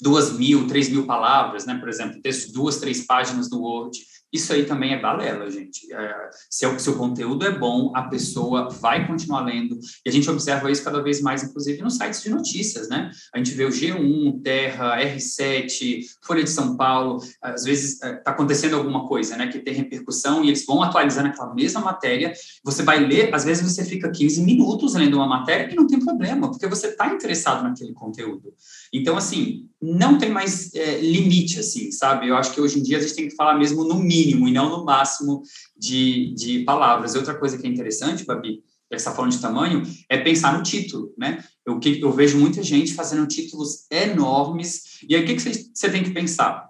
duas 0.00 0.32
mil, 0.32 0.66
três 0.66 0.88
mil 0.90 1.06
palavras, 1.06 1.64
né, 1.64 1.74
por 1.78 1.88
exemplo, 1.88 2.20
texto 2.20 2.52
duas, 2.52 2.76
três 2.76 3.06
páginas 3.06 3.48
do 3.48 3.62
Word. 3.62 3.98
Isso 4.32 4.52
aí 4.52 4.66
também 4.66 4.92
é 4.92 5.00
balela, 5.00 5.48
gente. 5.50 5.92
É, 5.92 6.14
se, 6.50 6.66
o, 6.66 6.78
se 6.78 6.90
o 6.90 6.96
conteúdo 6.96 7.46
é 7.46 7.56
bom, 7.56 7.92
a 7.94 8.02
pessoa 8.02 8.68
vai 8.68 9.06
continuar 9.06 9.44
lendo. 9.44 9.78
E 10.04 10.08
a 10.08 10.12
gente 10.12 10.28
observa 10.28 10.70
isso 10.70 10.82
cada 10.82 11.02
vez 11.02 11.20
mais, 11.20 11.44
inclusive, 11.44 11.80
nos 11.80 11.96
sites 11.96 12.22
de 12.22 12.30
notícias, 12.30 12.88
né? 12.88 13.10
A 13.32 13.38
gente 13.38 13.52
vê 13.52 13.64
o 13.64 13.68
G1, 13.68 14.42
Terra, 14.42 15.00
R7, 15.00 16.00
Folha 16.22 16.42
de 16.42 16.50
São 16.50 16.76
Paulo. 16.76 17.22
Às 17.40 17.64
vezes 17.64 17.94
está 17.94 18.08
é, 18.08 18.22
acontecendo 18.26 18.76
alguma 18.76 19.06
coisa, 19.06 19.36
né? 19.36 19.46
Que 19.46 19.60
tem 19.60 19.74
repercussão 19.74 20.44
e 20.44 20.48
eles 20.48 20.66
vão 20.66 20.82
atualizando 20.82 21.28
aquela 21.28 21.54
mesma 21.54 21.80
matéria. 21.80 22.32
Você 22.64 22.82
vai 22.82 22.98
ler, 22.98 23.32
às 23.34 23.44
vezes 23.44 23.62
você 23.62 23.84
fica 23.84 24.10
15 24.10 24.42
minutos 24.42 24.94
lendo 24.94 25.16
uma 25.16 25.26
matéria 25.28 25.72
e 25.72 25.76
não 25.76 25.86
tem 25.86 26.00
problema, 26.00 26.50
porque 26.50 26.66
você 26.66 26.88
está 26.88 27.06
interessado 27.14 27.62
naquele 27.62 27.92
conteúdo. 27.92 28.52
Então, 28.92 29.16
assim, 29.16 29.68
não 29.80 30.18
tem 30.18 30.30
mais 30.30 30.74
é, 30.74 31.00
limite, 31.00 31.60
assim, 31.60 31.90
sabe? 31.90 32.28
Eu 32.28 32.36
acho 32.36 32.52
que 32.52 32.60
hoje 32.60 32.78
em 32.78 32.82
dia 32.82 32.98
a 32.98 33.00
gente 33.00 33.14
tem 33.14 33.28
que 33.28 33.34
falar 33.34 33.58
mesmo 33.58 33.84
no 33.84 33.98
mínimo 33.98 34.48
e 34.48 34.52
não 34.52 34.70
no 34.70 34.84
máximo 34.84 35.42
de, 35.76 36.34
de 36.34 36.64
palavras. 36.64 37.14
Outra 37.14 37.34
coisa 37.34 37.58
que 37.58 37.66
é 37.66 37.70
interessante, 37.70 38.24
Babi, 38.24 38.62
já 38.90 38.96
está 38.96 39.12
falando 39.12 39.32
de 39.32 39.40
tamanho, 39.40 39.82
é 40.08 40.16
pensar 40.18 40.56
no 40.56 40.62
título, 40.62 41.12
né? 41.18 41.44
Eu, 41.64 41.80
eu 42.00 42.12
vejo 42.12 42.38
muita 42.38 42.62
gente 42.62 42.94
fazendo 42.94 43.26
títulos 43.26 43.86
enormes, 43.90 45.00
e 45.08 45.14
aí 45.14 45.22
o 45.22 45.26
que, 45.26 45.34
que 45.34 45.42
você, 45.42 45.66
você 45.74 45.90
tem 45.90 46.04
que 46.04 46.10
pensar? 46.10 46.68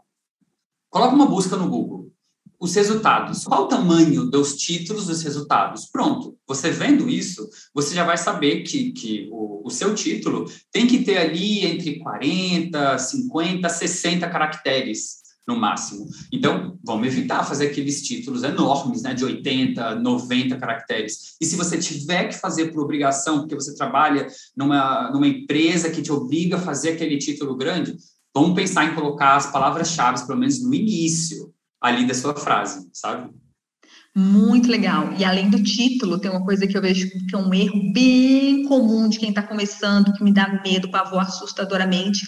Coloca 0.91 1.15
uma 1.15 1.27
busca 1.27 1.57
no 1.57 1.69
Google. 1.69 2.06
Os 2.59 2.75
resultados. 2.75 3.45
Qual 3.45 3.65
o 3.65 3.69
tamanho 3.69 4.31
dos 4.31 4.57
títulos 4.57 5.07
dos 5.07 5.23
resultados? 5.23 5.87
Pronto. 5.87 6.37
Você 6.47 6.71
vendo 6.71 7.09
isso, 7.09 7.49
você 7.75 7.95
já 7.95 8.05
vai 8.05 8.17
saber 8.17 8.63
que, 8.63 8.93
que 8.93 9.29
o, 9.31 9.67
o 9.67 9.71
seu 9.71 9.95
título 9.95 10.51
tem 10.73 10.87
que 10.87 11.05
ter 11.05 11.19
ali 11.19 11.67
entre 11.67 11.99
40, 11.99 12.99
50, 12.99 13.69
60 13.69 14.29
caracteres 14.29 15.27
no 15.47 15.57
máximo. 15.57 16.09
Então, 16.33 16.79
vamos 16.85 17.07
evitar 17.07 17.45
fazer 17.45 17.69
aqueles 17.69 18.03
títulos 18.03 18.43
enormes, 18.43 19.03
né, 19.03 19.15
de 19.15 19.25
80, 19.25 19.95
90 19.97 20.57
caracteres. 20.57 21.37
E 21.41 21.47
se 21.47 21.57
você 21.57 21.79
tiver 21.79 22.29
que 22.29 22.35
fazer 22.35 22.73
por 22.73 22.83
obrigação, 22.83 23.41
porque 23.41 23.55
você 23.55 23.75
trabalha 23.75 24.27
numa, 24.57 25.11
numa 25.13 25.29
empresa 25.29 25.91
que 25.91 26.03
te 26.03 26.11
obriga 26.11 26.57
a 26.57 26.61
fazer 26.61 26.91
aquele 26.91 27.17
título 27.19 27.57
grande, 27.57 27.97
vamos 28.35 28.55
pensar 28.55 28.87
em 28.87 28.95
colocar 28.95 29.37
as 29.37 29.53
palavras-chave, 29.53 30.27
pelo 30.27 30.41
menos 30.41 30.61
no 30.61 30.75
início 30.75 31.55
ali 31.87 32.07
da 32.07 32.15
sua 32.15 32.35
frase, 32.35 32.89
sabe? 32.93 33.31
Muito 34.19 34.71
legal. 34.71 35.13
E 35.19 35.25
além 35.27 35.51
do 35.51 35.63
título, 35.63 36.19
tem 36.19 36.31
uma 36.31 36.43
coisa 36.43 36.67
que 36.67 36.75
eu 36.75 36.81
vejo 36.81 37.07
que 37.11 37.35
é 37.35 37.39
um 37.39 37.53
erro 37.53 37.93
bem 37.93 38.65
comum 38.65 39.11
de 39.11 39.19
quem 39.19 39.29
está 39.29 39.43
começando, 39.43 40.11
que 40.15 40.25
me 40.25 40.33
dá 40.33 40.63
medo, 40.65 40.91
pavor 40.91 41.21
assustadoramente, 41.21 42.27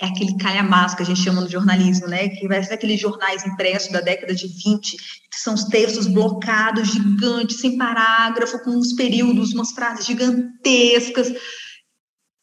é 0.00 0.06
aquele 0.06 0.36
calhamaço 0.36 0.96
que 0.96 1.02
a 1.04 1.06
gente 1.06 1.20
chama 1.20 1.40
no 1.40 1.48
jornalismo, 1.48 2.08
né? 2.08 2.28
Que 2.28 2.48
vai 2.48 2.60
ser 2.64 2.74
aqueles 2.74 3.00
jornais 3.00 3.46
impressos 3.46 3.92
da 3.92 4.00
década 4.00 4.34
de 4.34 4.48
20, 4.48 4.96
que 4.96 5.40
são 5.40 5.54
os 5.54 5.64
textos 5.64 6.08
blocados, 6.08 6.88
gigantes, 6.88 7.60
sem 7.60 7.78
parágrafo, 7.78 8.58
com 8.64 8.70
uns 8.70 8.94
períodos, 8.94 9.54
umas 9.54 9.70
frases 9.70 10.06
gigantescas. 10.06 11.32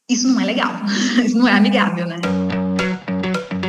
Isso 0.09 0.29
não 0.29 0.39
é 0.39 0.45
legal, 0.45 0.71
isso 1.21 1.37
não 1.37 1.47
é 1.47 1.51
amigável, 1.51 2.07
né? 2.07 2.15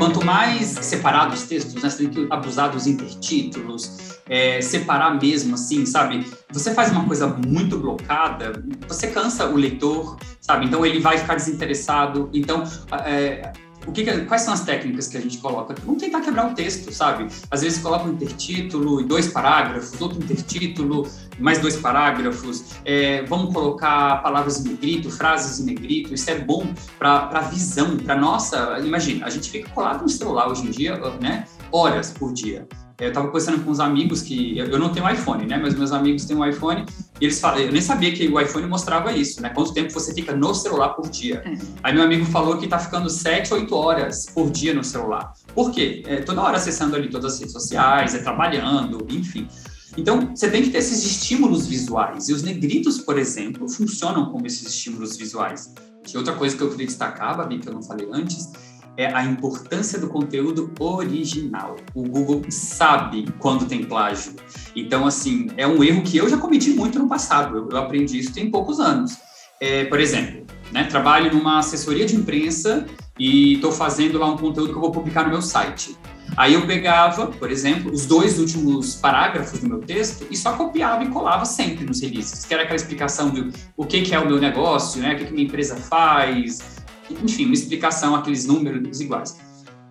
Quanto 0.07 0.25
mais 0.25 0.69
separados 0.69 1.41
os 1.41 1.49
textos, 1.49 1.83
né, 1.83 1.91
você 1.91 2.07
tem 2.07 2.11
que 2.11 2.33
abusar 2.33 2.71
dos 2.71 2.87
intertítulos, 2.87 4.21
é, 4.29 4.61
separar 4.61 5.21
mesmo, 5.21 5.57
assim, 5.57 5.85
sabe? 5.85 6.25
Você 6.53 6.73
faz 6.73 6.93
uma 6.93 7.05
coisa 7.05 7.27
muito 7.27 7.77
blocada, 7.77 8.65
você 8.87 9.09
cansa 9.09 9.47
o 9.47 9.57
leitor, 9.57 10.17
sabe? 10.41 10.67
Então 10.67 10.87
ele 10.87 11.01
vai 11.01 11.19
ficar 11.19 11.35
desinteressado. 11.35 12.31
Então, 12.33 12.63
é, 13.05 13.53
o 13.87 13.93
que, 13.93 14.05
quais 14.23 14.43
são 14.43 14.53
as 14.53 14.65
técnicas 14.65 15.09
que 15.09 15.17
a 15.17 15.21
gente 15.21 15.39
coloca? 15.39 15.75
Vamos 15.85 16.03
tentar 16.03 16.21
quebrar 16.21 16.51
o 16.51 16.55
texto, 16.55 16.93
sabe? 16.93 17.29
Às 17.51 17.63
vezes 17.63 17.79
coloca 17.79 18.05
um 18.05 18.13
intertítulo 18.13 19.01
e 19.01 19.05
dois 19.05 19.29
parágrafos, 19.29 20.01
outro 20.01 20.19
intertítulo, 20.23 21.09
mais 21.39 21.59
dois 21.59 21.77
parágrafos. 21.77 22.65
É, 22.85 23.23
vamos 23.25 23.55
colocar 23.55 24.23
palavras 24.23 24.65
em 24.65 24.71
negrito, 24.71 25.11
frases 25.11 25.61
em 25.61 25.65
negrito. 25.65 26.13
Isso 26.13 26.31
é 26.31 26.39
bom 26.39 26.67
para 26.99 27.31
a 27.33 27.41
visão, 27.43 27.97
para 27.97 28.17
nossa. 28.17 28.79
Imagina, 28.81 29.27
a 29.27 29.31
gente 29.31 29.51
fica 29.51 29.69
colado 29.71 30.03
no 30.03 30.09
celular 30.09 30.49
hoje 30.49 30.67
em 30.67 30.71
dia, 30.71 30.99
né? 31.21 31.47
Horas 31.71 32.13
por 32.13 32.33
dia. 32.33 32.67
Eu 32.99 33.09
estava 33.09 33.27
conversando 33.27 33.63
com 33.63 33.71
uns 33.71 33.79
amigos 33.79 34.23
que 34.23 34.59
eu 34.59 34.79
não 34.79 34.91
tenho 34.91 35.09
iPhone, 35.11 35.45
né? 35.45 35.59
Mas 35.59 35.75
meus 35.75 35.93
amigos 35.93 36.25
têm 36.25 36.35
um 36.35 36.45
iPhone 36.45 36.87
e 37.21 37.25
eles 37.27 37.39
falam, 37.39 37.61
eu 37.61 37.71
nem 37.71 37.83
sabia 37.83 38.11
que 38.11 38.27
o 38.27 38.41
iPhone 38.41 38.67
mostrava 38.67 39.13
isso, 39.13 39.43
né? 39.43 39.51
Quanto 39.51 39.75
tempo 39.75 39.93
você 39.93 40.15
fica 40.15 40.35
no 40.35 40.55
celular 40.55 40.91
por 40.91 41.09
dia? 41.11 41.43
É. 41.45 41.59
Aí 41.83 41.95
meu 41.95 42.03
amigo 42.03 42.25
falou 42.25 42.57
que 42.57 42.65
está 42.65 42.79
ficando 42.79 43.11
7, 43.11 43.53
8 43.53 43.75
horas 43.75 44.27
por 44.27 44.51
dia 44.51 44.73
no 44.73 44.83
celular. 44.83 45.35
Por 45.55 45.71
quê? 45.73 46.03
É, 46.07 46.23
toda 46.23 46.41
hora 46.41 46.57
acessando 46.57 46.97
ali 46.97 47.11
todas 47.11 47.35
as 47.35 47.41
redes 47.41 47.53
sociais, 47.53 48.15
é 48.15 48.19
trabalhando, 48.19 49.07
enfim. 49.11 49.47
Então, 49.95 50.35
você 50.35 50.51
tem 50.51 50.63
que 50.63 50.71
ter 50.71 50.79
esses 50.79 51.05
estímulos 51.05 51.67
visuais. 51.67 52.29
E 52.29 52.33
os 52.33 52.43
negritos, 52.43 52.99
por 52.99 53.19
exemplo, 53.19 53.69
funcionam 53.69 54.31
como 54.31 54.47
esses 54.47 54.67
estímulos 54.69 55.17
visuais. 55.17 55.73
E 56.13 56.17
outra 56.17 56.35
coisa 56.35 56.57
que 56.57 56.63
eu 56.63 56.71
queria 56.71 56.87
destacar, 56.87 57.37
Babi, 57.37 57.59
que 57.59 57.69
eu 57.69 57.73
não 57.73 57.83
falei 57.83 58.09
antes, 58.13 58.53
é 58.97 59.13
a 59.13 59.25
importância 59.25 59.99
do 59.99 60.09
conteúdo 60.09 60.73
original. 60.79 61.77
O 61.95 62.03
Google 62.03 62.43
sabe 62.49 63.27
quando 63.39 63.67
tem 63.67 63.85
plágio. 63.85 64.35
Então, 64.75 65.07
assim, 65.07 65.49
é 65.57 65.67
um 65.67 65.83
erro 65.83 66.03
que 66.03 66.17
eu 66.17 66.29
já 66.29 66.39
cometi 66.39 66.71
muito 66.71 66.99
no 66.99 67.09
passado. 67.09 67.57
Eu, 67.57 67.69
eu 67.71 67.77
aprendi 67.77 68.19
isso 68.19 68.33
tem 68.33 68.51
poucos 68.51 68.81
anos. 68.81 69.19
É, 69.61 69.85
por 69.85 70.01
exemplo, 70.01 70.47
né, 70.71 70.85
trabalho 70.85 71.33
numa 71.33 71.59
assessoria 71.59 72.05
de 72.05 72.15
imprensa 72.15 72.87
e 73.19 73.55
estou 73.55 73.73
fazendo 73.73 74.19
lá 74.19 74.27
um 74.27 74.37
conteúdo 74.37 74.71
que 74.71 74.77
eu 74.77 74.81
vou 74.81 74.91
publicar 74.91 75.25
no 75.25 75.31
meu 75.31 75.43
site. 75.43 75.97
Aí 76.37 76.55
eu 76.55 76.67
pegava, 76.67 77.29
por 77.29 77.51
exemplo, 77.51 77.91
os 77.91 78.05
dois 78.05 78.39
últimos 78.39 78.95
parágrafos 78.95 79.61
do 79.61 79.69
meu 79.69 79.79
texto 79.79 80.27
e 80.31 80.37
só 80.37 80.53
copiava 80.55 81.03
e 81.05 81.09
colava 81.09 81.45
sempre 81.45 81.85
nos 81.85 82.03
releases, 82.03 82.45
que 82.45 82.53
era 82.53 82.65
aquela 82.65 82.77
explicação 82.77 83.31
do 83.31 83.51
o 83.77 83.87
que, 83.87 84.03
que 84.03 84.15
é 84.15 84.19
o 84.19 84.27
meu 84.27 84.39
negócio, 84.39 85.01
né, 85.01 85.15
o 85.15 85.19
que, 85.19 85.25
que 85.27 85.33
minha 85.33 85.47
empresa 85.47 85.77
faz, 85.77 86.76
enfim, 87.11 87.47
uma 87.47 87.55
explicação, 87.55 88.15
aqueles 88.15 88.47
números 88.47 89.01
iguais. 89.01 89.39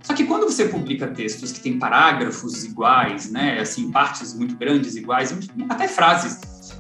Só 0.04 0.14
que 0.14 0.26
quando 0.26 0.44
você 0.44 0.66
publica 0.66 1.08
textos 1.08 1.52
que 1.52 1.60
têm 1.60 1.80
parágrafos 1.80 2.64
iguais, 2.64 3.32
né, 3.32 3.60
assim, 3.60 3.92
partes 3.92 4.36
muito 4.36 4.56
grandes 4.56 4.96
iguais, 4.96 5.36
até 5.68 5.88
frases, 5.88 6.80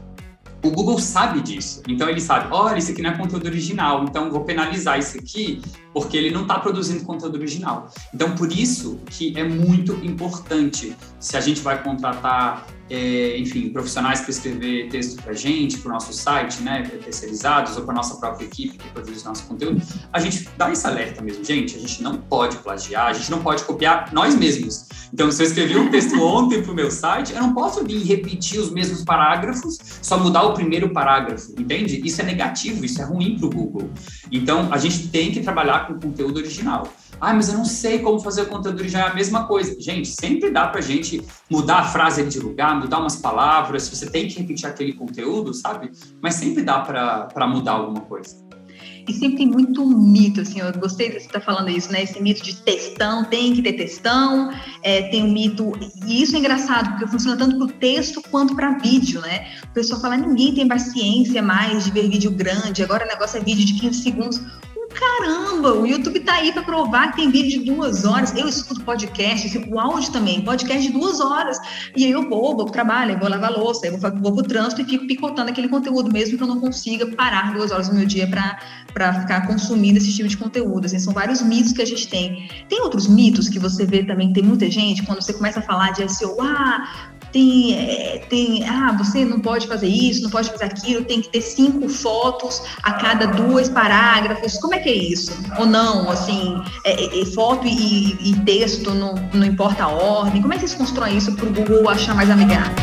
o 0.63 0.69
Google 0.69 0.99
sabe 0.99 1.41
disso. 1.41 1.81
Então 1.87 2.07
ele 2.07 2.21
sabe, 2.21 2.47
olha, 2.51 2.77
isso 2.77 2.91
aqui 2.91 3.01
não 3.01 3.09
é 3.09 3.17
conteúdo 3.17 3.47
original, 3.47 4.03
então 4.03 4.29
vou 4.31 4.43
penalizar 4.43 4.99
isso 4.99 5.17
aqui 5.17 5.61
porque 5.95 6.17
ele 6.17 6.29
não 6.29 6.41
está 6.41 6.59
produzindo 6.59 7.05
conteúdo 7.05 7.35
original. 7.35 7.89
Então 8.13 8.35
por 8.35 8.51
isso 8.51 8.99
que 9.05 9.33
é 9.39 9.45
muito 9.45 9.93
importante 10.05 10.93
se 11.21 11.37
a 11.37 11.39
gente 11.39 11.61
vai 11.61 11.81
contratar 11.81 12.67
é, 12.89 13.37
enfim, 13.39 13.69
profissionais 13.69 14.21
para 14.21 14.29
escrever 14.29 14.89
texto 14.89 15.21
para 15.21 15.31
a 15.31 15.35
gente, 15.35 15.79
para 15.79 15.89
o 15.89 15.93
nosso 15.93 16.13
site, 16.13 16.61
né, 16.61 16.83
terceirizados, 17.03 17.77
ou 17.77 17.83
para 17.83 17.93
a 17.93 17.95
nossa 17.95 18.15
própria 18.17 18.45
equipe 18.45 18.77
que 18.77 18.87
produz 18.89 19.23
nosso 19.23 19.43
conteúdo, 19.47 19.81
a 20.13 20.19
gente 20.19 20.47
dá 20.55 20.71
esse 20.71 20.85
alerta 20.85 21.21
mesmo. 21.21 21.43
Gente, 21.43 21.75
a 21.75 21.79
gente 21.79 22.03
não 22.03 22.17
pode 22.17 22.57
plagiar, 22.57 23.07
a 23.07 23.13
gente 23.13 23.31
não 23.31 23.41
pode 23.41 23.63
copiar 23.63 24.13
nós 24.13 24.35
mesmos. 24.35 24.87
Então, 25.11 25.31
se 25.31 25.41
eu 25.41 25.47
escrevi 25.47 25.77
um 25.77 25.89
texto 25.89 26.15
ontem 26.21 26.61
para 26.61 26.71
o 26.71 26.75
meu 26.75 26.91
site, 26.91 27.33
eu 27.33 27.41
não 27.41 27.53
posso 27.53 27.83
vir 27.83 28.03
repetir 28.03 28.59
os 28.59 28.69
mesmos 28.69 29.03
parágrafos, 29.03 29.79
só 30.01 30.19
mudar 30.19 30.43
o 30.43 30.53
primeiro 30.53 30.89
parágrafo, 30.89 31.53
entende? 31.57 32.01
Isso 32.05 32.21
é 32.21 32.25
negativo, 32.25 32.85
isso 32.85 33.01
é 33.01 33.05
ruim 33.05 33.37
para 33.37 33.47
o 33.47 33.49
Google. 33.49 33.89
Então, 34.31 34.71
a 34.71 34.77
gente 34.77 35.07
tem 35.07 35.31
que 35.31 35.41
trabalhar 35.41 35.84
com 35.87 35.99
conteúdo 35.99 36.37
original. 36.37 36.87
Ah, 37.19 37.33
mas 37.33 37.49
eu 37.49 37.57
não 37.57 37.65
sei 37.65 37.99
como 37.99 38.19
fazer 38.19 38.43
o 38.43 38.45
conteúdo 38.47 38.79
original, 38.79 39.07
é 39.07 39.11
a 39.11 39.15
mesma 39.15 39.45
coisa. 39.45 39.79
Gente, 39.79 40.07
sempre 40.07 40.51
dá 40.51 40.67
para 40.67 40.81
gente 40.81 41.21
mudar 41.49 41.79
a 41.79 41.83
frase 41.83 42.23
de 42.25 42.39
lugar, 42.39 42.79
mudar 42.79 42.99
umas 42.99 43.15
palavras, 43.15 43.87
você 43.87 44.09
tem 44.09 44.27
que 44.27 44.39
repetir 44.39 44.67
aquele 44.67 44.93
conteúdo, 44.93 45.53
sabe? 45.53 45.91
Mas 46.21 46.35
sempre 46.35 46.63
dá 46.63 46.79
para 46.79 47.47
mudar 47.47 47.73
alguma 47.73 48.01
coisa. 48.01 48.45
E 49.07 49.13
sempre 49.13 49.37
tem 49.37 49.47
muito 49.47 49.85
mito, 49.85 50.41
assim, 50.41 50.59
eu 50.59 50.73
gostei 50.73 51.09
de 51.09 51.19
você 51.19 51.27
estar 51.27 51.39
tá 51.39 51.45
falando 51.45 51.69
isso, 51.69 51.91
né? 51.91 52.01
Esse 52.01 52.19
mito 52.21 52.43
de 52.43 52.55
textão, 52.55 53.23
tem 53.23 53.53
que 53.53 53.61
ter 53.61 53.73
textão, 53.73 54.51
é, 54.81 55.03
tem 55.09 55.23
um 55.23 55.31
mito, 55.31 55.73
e 56.07 56.23
isso 56.23 56.35
é 56.35 56.39
engraçado, 56.39 56.89
porque 56.89 57.07
funciona 57.07 57.37
tanto 57.37 57.55
para 57.55 57.65
o 57.65 57.71
texto 57.79 58.19
quanto 58.31 58.55
para 58.55 58.79
vídeo, 58.79 59.21
né? 59.21 59.47
O 59.63 59.73
pessoal 59.73 60.01
fala, 60.01 60.17
ninguém 60.17 60.55
tem 60.55 60.67
paciência 60.67 61.41
mais 61.41 61.83
de 61.83 61.91
ver 61.91 62.09
vídeo 62.09 62.31
grande, 62.31 62.81
agora 62.81 63.05
o 63.05 63.07
negócio 63.07 63.37
é 63.37 63.43
vídeo 63.43 63.63
de 63.63 63.73
15 63.79 64.01
segundos 64.01 64.41
caramba, 64.95 65.73
o 65.73 65.85
YouTube 65.85 66.19
tá 66.21 66.35
aí 66.35 66.51
para 66.51 66.63
provar 66.63 67.11
que 67.11 67.17
tem 67.17 67.29
vídeo 67.29 67.59
de 67.59 67.71
duas 67.71 68.05
horas. 68.05 68.33
Eu 68.35 68.47
escuto 68.47 68.81
podcast, 68.83 69.57
o 69.69 69.79
áudio 69.79 70.11
também, 70.11 70.41
podcast 70.41 70.87
de 70.87 70.93
duas 70.93 71.19
horas. 71.19 71.57
E 71.95 72.05
aí 72.05 72.11
eu 72.11 72.27
vou, 72.27 72.55
vou 72.55 72.65
pro 72.65 72.73
trabalho, 72.73 73.19
vou 73.19 73.29
lavar 73.29 73.51
louça, 73.51 73.85
eu 73.85 73.97
vou, 73.97 74.11
vou 74.11 74.33
pro 74.33 74.43
trânsito 74.43 74.81
e 74.81 74.85
fico 74.85 75.05
picotando 75.05 75.49
aquele 75.49 75.67
conteúdo, 75.67 76.11
mesmo 76.11 76.37
que 76.37 76.43
eu 76.43 76.47
não 76.47 76.59
consiga 76.59 77.05
parar 77.07 77.53
duas 77.53 77.71
horas 77.71 77.89
do 77.89 77.95
meu 77.95 78.05
dia 78.05 78.27
para 78.27 79.13
ficar 79.21 79.45
consumindo 79.45 79.97
esse 79.97 80.13
tipo 80.13 80.29
de 80.29 80.37
conteúdo. 80.37 80.85
Assim, 80.85 80.99
são 80.99 81.13
vários 81.13 81.41
mitos 81.41 81.73
que 81.73 81.81
a 81.81 81.85
gente 81.85 82.07
tem. 82.07 82.49
Tem 82.69 82.81
outros 82.81 83.07
mitos 83.07 83.49
que 83.49 83.59
você 83.59 83.85
vê 83.85 84.03
também, 84.03 84.31
tem 84.31 84.43
muita 84.43 84.69
gente, 84.71 85.03
quando 85.03 85.21
você 85.21 85.33
começa 85.33 85.59
a 85.59 85.63
falar 85.63 85.91
de 85.91 86.09
SEO, 86.11 86.37
ah, 86.41 87.09
tem, 87.35 87.73
é, 87.77 88.25
tem, 88.29 88.63
ah, 88.63 88.95
você 88.97 89.25
não 89.25 89.41
pode 89.41 89.67
fazer 89.67 89.89
isso, 89.89 90.23
não 90.23 90.29
pode 90.29 90.49
fazer 90.49 90.63
aquilo, 90.63 91.03
tem 91.03 91.21
que 91.21 91.27
ter 91.27 91.41
cinco 91.41 91.89
fotos 91.89 92.61
a 92.81 92.93
cada 92.93 93.25
dois 93.25 93.67
parágrafos. 93.67 94.57
Como 94.57 94.73
é 94.73 94.79
que 94.79 94.87
é 94.87 94.95
isso? 94.95 95.33
Ou 95.59 95.65
não? 95.65 96.09
Assim, 96.09 96.55
é, 96.85 97.19
é, 97.19 97.25
foto 97.25 97.67
e, 97.67 98.31
e, 98.31 98.39
texto 98.45 98.91
não, 98.91 99.15
não 99.33 99.45
importa 99.45 99.83
a 99.83 99.89
ordem. 99.89 100.41
Como 100.41 100.53
é 100.53 100.55
que 100.57 100.61
vocês 100.61 100.75
constroem 100.75 101.17
isso 101.17 101.35
para 101.35 101.45
o 101.45 101.51
Google 101.51 101.89
achar 101.89 102.15
mais 102.15 102.29
amigável? 102.29 102.73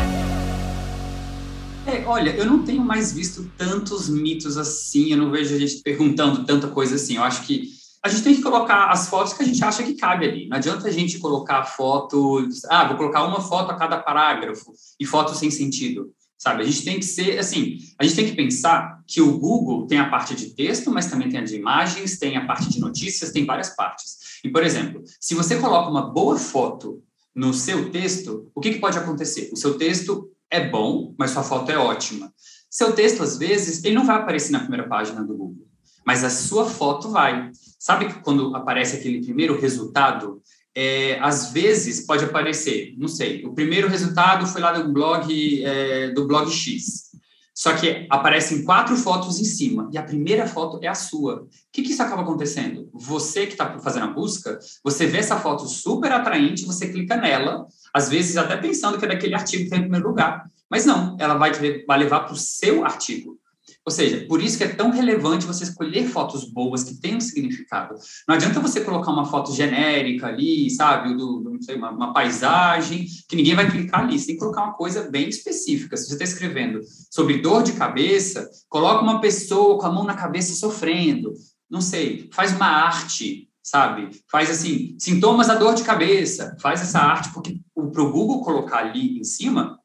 É, 1.87 2.05
olha, 2.07 2.37
eu 2.37 2.45
não 2.45 2.63
tenho 2.63 2.83
mais 2.83 3.11
visto 3.11 3.51
tantos 3.57 4.11
mitos 4.11 4.59
assim, 4.59 5.13
eu 5.13 5.17
não 5.17 5.31
vejo 5.31 5.55
a 5.55 5.59
gente 5.59 5.77
perguntando 5.79 6.45
tanta 6.45 6.69
coisa 6.69 6.97
assim. 6.97 7.17
Eu 7.17 7.25
acho 7.25 7.47
que 7.47 7.73
a 8.05 8.09
gente 8.09 8.25
tem 8.25 8.35
que 8.35 8.43
colocar 8.43 8.91
as 8.91 9.09
fotos 9.09 9.33
que 9.33 9.43
a 9.43 9.47
gente 9.47 9.63
acha 9.65 9.83
que 9.85 9.95
cabe 9.95 10.27
ali. 10.27 10.49
Não 10.49 10.57
adianta 10.57 10.89
a 10.89 10.91
gente 10.91 11.21
colocar 11.21 11.65
fotos, 11.65 12.65
ah, 12.65 12.89
vou 12.89 12.97
colocar 12.97 13.23
uma 13.23 13.41
foto 13.41 13.71
a 13.71 13.77
cada 13.77 13.97
parágrafo 13.97 14.73
e 14.99 15.07
fotos 15.07 15.39
sem 15.39 15.51
sentido, 15.53 16.13
sabe? 16.37 16.63
A 16.63 16.67
gente 16.67 16.85
tem 16.85 16.99
que 16.99 17.05
ser, 17.05 17.39
assim, 17.39 17.79
a 17.97 18.03
gente 18.03 18.17
tem 18.17 18.27
que 18.27 18.35
pensar 18.35 19.01
que 19.07 19.21
o 19.21 19.39
Google 19.39 19.87
tem 19.87 19.99
a 19.99 20.11
parte 20.11 20.35
de 20.35 20.51
texto, 20.51 20.91
mas 20.91 21.07
também 21.07 21.29
tem 21.29 21.39
a 21.39 21.45
de 21.45 21.55
imagens, 21.55 22.19
tem 22.19 22.37
a 22.37 22.45
parte 22.45 22.69
de 22.71 22.81
notícias, 22.81 23.31
tem 23.31 23.47
várias 23.47 23.77
partes. 23.77 24.17
E, 24.43 24.49
por 24.49 24.65
exemplo, 24.65 25.05
se 25.21 25.37
você 25.37 25.57
coloca 25.59 25.89
uma 25.89 26.11
boa 26.11 26.37
foto 26.37 27.01
no 27.33 27.55
seu 27.55 27.91
texto, 27.91 28.51
o 28.53 28.61
que, 28.61 28.73
que 28.73 28.81
pode 28.81 28.99
acontecer? 28.99 29.49
O 29.53 29.57
seu 29.57 29.79
texto 29.79 30.29
é 30.51 30.69
bom, 30.69 31.15
mas 31.17 31.31
sua 31.31 31.45
foto 31.45 31.71
é 31.71 31.79
ótima. 31.79 32.33
Seu 32.69 32.93
texto, 32.93 33.23
às 33.23 33.39
vezes, 33.39 33.85
ele 33.85 33.95
não 33.95 34.05
vai 34.05 34.17
aparecer 34.17 34.51
na 34.51 34.61
primeira 34.61 34.89
página 34.89 35.23
do 35.23 35.37
Google, 35.37 35.67
mas 36.05 36.25
a 36.25 36.31
sua 36.31 36.65
foto 36.65 37.11
vai. 37.11 37.51
Sabe 37.79 38.07
que 38.07 38.21
quando 38.21 38.55
aparece 38.55 38.97
aquele 38.97 39.23
primeiro 39.23 39.59
resultado, 39.59 40.41
é, 40.75 41.19
às 41.21 41.53
vezes 41.53 42.07
pode 42.07 42.25
aparecer, 42.25 42.95
não 42.97 43.09
sei, 43.09 43.45
o 43.45 43.53
primeiro 43.53 43.89
resultado 43.89 44.47
foi 44.47 44.61
lá 44.61 44.73
do 44.73 44.91
blog 44.91 45.65
é, 45.65 46.11
do 46.11 46.27
blog 46.27 46.51
X. 46.51 47.13
Só 47.55 47.75
que 47.75 48.07
aparecem 48.09 48.65
quatro 48.65 48.97
fotos 48.97 49.39
em 49.39 49.45
cima 49.45 49.89
e 49.93 49.99
a 49.99 50.03
primeira 50.03 50.47
foto 50.47 50.79
é 50.83 50.89
a 50.89 50.95
sua. 50.95 51.43
O 51.43 51.49
que, 51.71 51.83
que 51.83 51.93
isso 51.93 52.03
acaba 52.03 52.23
acontecendo? 52.23 52.89
Você 52.95 53.47
que 53.47 53.53
está 53.53 53.79
fazendo 53.79 54.07
a 54.07 54.13
busca, 54.13 54.59
você 54.83 55.07
vê 55.07 55.19
essa 55.19 55.37
foto 55.39 55.69
super 55.69 56.11
atraente, 56.13 56.65
você 56.65 56.89
clica 56.89 57.15
nela, 57.17 57.67
às 57.93 58.09
vezes 58.09 58.39
até 58.39 58.57
pensando 58.57 58.99
que 58.99 59.05
é 59.05 59.09
daquele 59.09 59.35
artigo 59.35 59.65
que 59.65 59.71
tem 59.71 59.81
em 59.81 59.83
primeiro 59.83 60.09
lugar. 60.09 60.45
Mas 60.71 60.87
não, 60.87 61.15
ela 61.21 61.35
vai, 61.35 61.53
vai 61.87 61.99
levar 61.99 62.21
para 62.21 62.33
o 62.33 62.37
seu 62.37 62.87
artigo. 62.87 63.39
Ou 63.85 63.91
seja, 63.91 64.25
por 64.29 64.41
isso 64.41 64.57
que 64.57 64.63
é 64.63 64.69
tão 64.69 64.91
relevante 64.91 65.45
você 65.45 65.65
escolher 65.65 66.07
fotos 66.07 66.45
boas 66.45 66.85
que 66.85 66.95
tenham 66.95 67.21
significado. 67.21 67.95
Não 68.29 68.37
adianta 68.37 68.61
você 68.61 68.81
colocar 68.81 69.11
uma 69.11 69.25
foto 69.25 69.53
genérica 69.53 70.29
ali, 70.29 70.71
sabe, 70.71 71.17
do, 71.17 71.41
do 71.41 71.63
sei, 71.63 71.75
uma, 71.77 71.91
uma, 71.91 72.13
paisagem, 72.13 73.07
que 73.29 73.35
ninguém 73.35 73.57
vai 73.57 73.69
clicar 73.69 74.05
ali. 74.05 74.19
Você 74.19 74.27
tem 74.27 74.35
que 74.37 74.41
colocar 74.41 74.63
uma 74.63 74.75
coisa 74.75 75.11
bem 75.11 75.29
específica. 75.29 75.97
Se 75.97 76.07
você 76.07 76.13
está 76.13 76.25
escrevendo 76.25 76.81
sobre 77.11 77.39
dor 77.39 77.65
de 77.65 77.73
cabeça, 77.73 78.49
coloca 78.69 79.03
uma 79.03 79.21
pessoa 79.21 79.79
com 79.79 79.87
a 79.87 79.93
mão 79.93 80.05
na 80.05 80.15
cabeça 80.15 80.55
sofrendo. 80.55 81.33
Não 81.69 81.81
sei, 81.81 82.31
faz 82.33 82.55
uma 82.55 82.67
arte, 82.67 83.49
sabe? 83.63 84.11
Faz 84.31 84.49
assim, 84.49 84.95
sintomas 84.99 85.49
da 85.49 85.57
dor 85.57 85.75
de 85.75 85.83
cabeça. 85.83 86.57
Faz 86.61 86.81
essa 86.83 87.01
arte, 87.01 87.33
porque 87.33 87.59
para 87.75 88.03
o 88.03 88.13
Google 88.13 88.45
colocar 88.45 88.79
ali 88.79 89.19
em 89.19 89.25
cima 89.25 89.79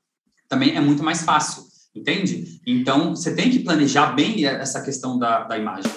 também 0.47 0.75
é 0.75 0.79
muito 0.79 1.03
mais 1.03 1.23
fácil. 1.23 1.66
Entende? 1.97 2.59
Então, 2.65 3.15
você 3.15 3.33
tem 3.33 3.49
que 3.49 3.59
planejar 3.59 4.13
bem 4.13 4.45
essa 4.45 4.81
questão 4.81 5.17
da, 5.17 5.43
da 5.43 5.57
imagem. 5.57 5.91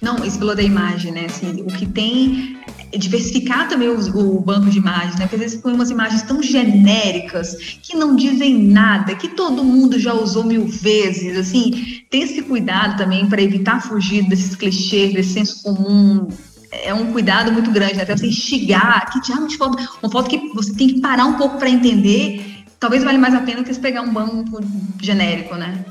Não, 0.00 0.24
isso 0.24 0.38
falou 0.38 0.54
da 0.54 0.62
imagem, 0.62 1.10
né? 1.10 1.26
Assim, 1.26 1.62
o 1.62 1.66
que 1.66 1.84
tem 1.86 2.56
é 2.92 2.96
diversificar 2.96 3.68
também 3.68 3.88
o, 3.88 3.98
o, 3.98 4.40
banco 4.40 4.70
de 4.70 4.78
imagens, 4.78 5.16
né? 5.16 5.22
Porque 5.22 5.34
às 5.34 5.40
vezes 5.40 5.60
põe 5.60 5.72
umas 5.72 5.90
imagens 5.90 6.22
tão 6.22 6.40
genéricas 6.40 7.56
que 7.82 7.96
não 7.96 8.14
dizem 8.14 8.62
nada, 8.62 9.16
que 9.16 9.28
todo 9.28 9.64
mundo 9.64 9.98
já 9.98 10.14
usou 10.14 10.44
mil 10.44 10.66
vezes, 10.66 11.36
assim, 11.36 12.02
ter 12.08 12.18
esse 12.18 12.42
cuidado 12.42 12.96
também 12.96 13.26
para 13.28 13.42
evitar 13.42 13.82
fugir 13.82 14.28
desses 14.28 14.54
clichês, 14.54 15.12
desse 15.12 15.32
senso 15.32 15.62
comum, 15.64 16.28
é 16.70 16.94
um 16.94 17.12
cuidado 17.12 17.52
muito 17.52 17.70
grande, 17.72 17.94
né? 17.94 18.02
Até 18.02 18.16
você 18.16 18.28
instigar, 18.28 19.10
que 19.12 19.20
diabo 19.20 19.48
de 19.48 19.56
foto, 19.56 19.76
uma 20.00 20.12
foto 20.12 20.30
que 20.30 20.38
você 20.54 20.72
tem 20.72 20.88
que 20.88 21.00
parar 21.00 21.26
um 21.26 21.34
pouco 21.34 21.58
para 21.58 21.68
entender 21.68 22.55
talvez 22.86 23.02
vale 23.02 23.18
mais 23.18 23.34
a 23.34 23.40
pena 23.40 23.64
que 23.64 23.74
você 23.74 23.80
pegar 23.80 24.02
um 24.02 24.12
banco 24.12 24.60
genérico, 25.02 25.56
né? 25.56 25.84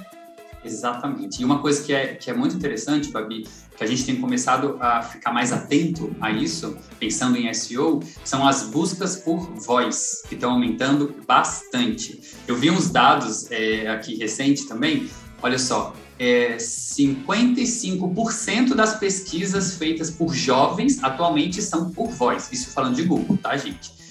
Exatamente. 0.63 1.41
E 1.41 1.45
uma 1.45 1.59
coisa 1.59 1.83
que 1.83 1.93
é, 1.93 2.15
que 2.15 2.31
é 2.31 2.33
muito 2.33 2.55
interessante, 2.55 3.11
Babi, 3.11 3.45
que 3.75 3.83
a 3.83 3.87
gente 3.87 4.05
tem 4.05 4.15
começado 4.15 4.77
a 4.79 5.01
ficar 5.01 5.33
mais 5.33 5.51
atento 5.51 6.15
a 6.21 6.31
isso, 6.31 6.77
pensando 6.97 7.37
em 7.37 7.53
SEO, 7.53 8.01
são 8.23 8.47
as 8.47 8.63
buscas 8.63 9.17
por 9.17 9.41
voz, 9.59 10.21
que 10.29 10.35
estão 10.35 10.51
aumentando 10.51 11.13
bastante. 11.27 12.21
Eu 12.47 12.55
vi 12.55 12.71
uns 12.71 12.89
dados 12.89 13.51
é, 13.51 13.89
aqui 13.89 14.15
recente 14.15 14.65
também, 14.65 15.09
olha 15.43 15.59
só, 15.59 15.93
é, 16.17 16.55
55% 16.55 18.73
das 18.73 18.97
pesquisas 18.97 19.75
feitas 19.75 20.09
por 20.09 20.33
jovens 20.33 21.03
atualmente 21.03 21.61
são 21.61 21.91
por 21.91 22.09
voz. 22.09 22.49
Isso 22.53 22.69
falando 22.69 22.95
de 22.95 23.03
Google, 23.03 23.37
tá, 23.37 23.57
gente? 23.57 24.04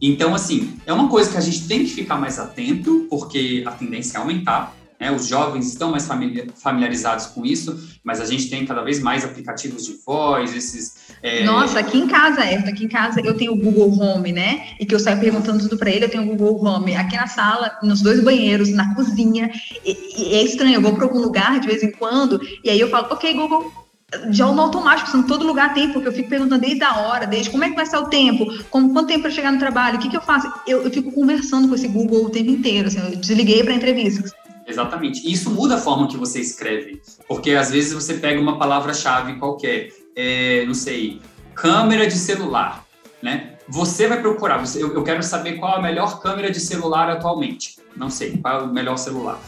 Então, 0.00 0.34
assim, 0.34 0.78
é 0.86 0.92
uma 0.92 1.08
coisa 1.08 1.30
que 1.30 1.36
a 1.36 1.40
gente 1.40 1.66
tem 1.66 1.84
que 1.84 1.90
ficar 1.90 2.16
mais 2.16 2.38
atento, 2.38 3.06
porque 3.10 3.64
a 3.66 3.72
tendência 3.72 4.18
é 4.18 4.20
aumentar. 4.20 4.74
Né? 5.00 5.12
Os 5.12 5.28
jovens 5.28 5.68
estão 5.68 5.90
mais 5.90 6.08
familiarizados 6.56 7.26
com 7.26 7.44
isso, 7.44 7.78
mas 8.02 8.20
a 8.20 8.24
gente 8.24 8.50
tem 8.50 8.66
cada 8.66 8.82
vez 8.82 9.00
mais 9.00 9.24
aplicativos 9.24 9.86
de 9.86 9.94
voz, 10.04 10.54
esses. 10.54 11.08
É... 11.22 11.44
Nossa, 11.44 11.78
aqui 11.78 11.98
em 11.98 12.08
casa, 12.08 12.44
é, 12.44 12.56
aqui 12.56 12.84
em 12.84 12.88
casa 12.88 13.20
eu 13.20 13.34
tenho 13.34 13.52
o 13.52 13.56
Google 13.56 13.92
Home, 14.00 14.32
né? 14.32 14.68
E 14.80 14.86
que 14.86 14.94
eu 14.94 14.98
saio 14.98 15.20
perguntando 15.20 15.60
tudo 15.60 15.76
para 15.76 15.90
ele, 15.90 16.04
eu 16.04 16.10
tenho 16.10 16.24
o 16.24 16.36
Google 16.36 16.64
Home 16.64 16.96
aqui 16.96 17.16
na 17.16 17.26
sala, 17.26 17.78
nos 17.82 18.02
dois 18.02 18.22
banheiros, 18.22 18.70
na 18.70 18.94
cozinha. 18.94 19.50
E, 19.84 19.96
e 20.16 20.34
é 20.34 20.42
estranho, 20.42 20.74
eu 20.74 20.82
vou 20.82 20.94
para 20.94 21.04
algum 21.04 21.20
lugar 21.20 21.60
de 21.60 21.68
vez 21.68 21.82
em 21.82 21.92
quando, 21.92 22.40
e 22.64 22.70
aí 22.70 22.80
eu 22.80 22.90
falo, 22.90 23.06
ok, 23.10 23.32
Google, 23.34 23.87
já 24.30 24.46
no 24.46 24.62
automático, 24.62 25.14
em 25.16 25.22
todo 25.22 25.46
lugar 25.46 25.74
tem, 25.74 25.92
porque 25.92 26.08
eu 26.08 26.12
fico 26.12 26.30
perguntando 26.30 26.62
desde 26.62 26.82
a 26.82 26.96
hora, 26.96 27.26
desde 27.26 27.50
como 27.50 27.64
é 27.64 27.68
que 27.68 27.76
vai 27.76 27.84
ser 27.84 27.98
o 27.98 28.06
tempo, 28.06 28.46
como, 28.70 28.92
quanto 28.92 29.08
tempo 29.08 29.22
para 29.22 29.30
chegar 29.30 29.52
no 29.52 29.58
trabalho, 29.58 29.96
o 29.96 30.00
que, 30.00 30.08
que 30.08 30.16
eu 30.16 30.22
faço? 30.22 30.50
Eu, 30.66 30.82
eu, 30.82 30.90
fico 30.90 31.12
conversando 31.12 31.68
com 31.68 31.74
esse 31.74 31.88
Google 31.88 32.24
o 32.24 32.30
tempo 32.30 32.50
inteiro, 32.50 32.88
assim, 32.88 32.98
eu 33.00 33.16
desliguei 33.16 33.62
para 33.62 33.74
entrevistas. 33.74 34.32
Exatamente. 34.66 35.30
Isso 35.30 35.50
muda 35.50 35.76
a 35.76 35.78
forma 35.78 36.08
que 36.08 36.16
você 36.16 36.40
escreve, 36.40 37.02
porque 37.26 37.52
às 37.52 37.70
vezes 37.70 37.92
você 37.92 38.14
pega 38.14 38.40
uma 38.40 38.58
palavra-chave 38.58 39.38
qualquer, 39.38 39.90
é, 40.16 40.64
não 40.66 40.74
sei, 40.74 41.20
câmera 41.54 42.06
de 42.06 42.16
celular, 42.16 42.84
né? 43.22 43.54
Você 43.68 44.06
vai 44.06 44.20
procurar, 44.22 44.56
você, 44.58 44.82
eu, 44.82 44.94
eu 44.94 45.04
quero 45.04 45.22
saber 45.22 45.54
qual 45.54 45.76
a 45.76 45.82
melhor 45.82 46.20
câmera 46.20 46.50
de 46.50 46.60
celular 46.60 47.10
atualmente. 47.10 47.76
Não 47.94 48.08
sei, 48.08 48.38
qual 48.38 48.60
é 48.60 48.62
o 48.62 48.72
melhor 48.72 48.96
celular 48.96 49.38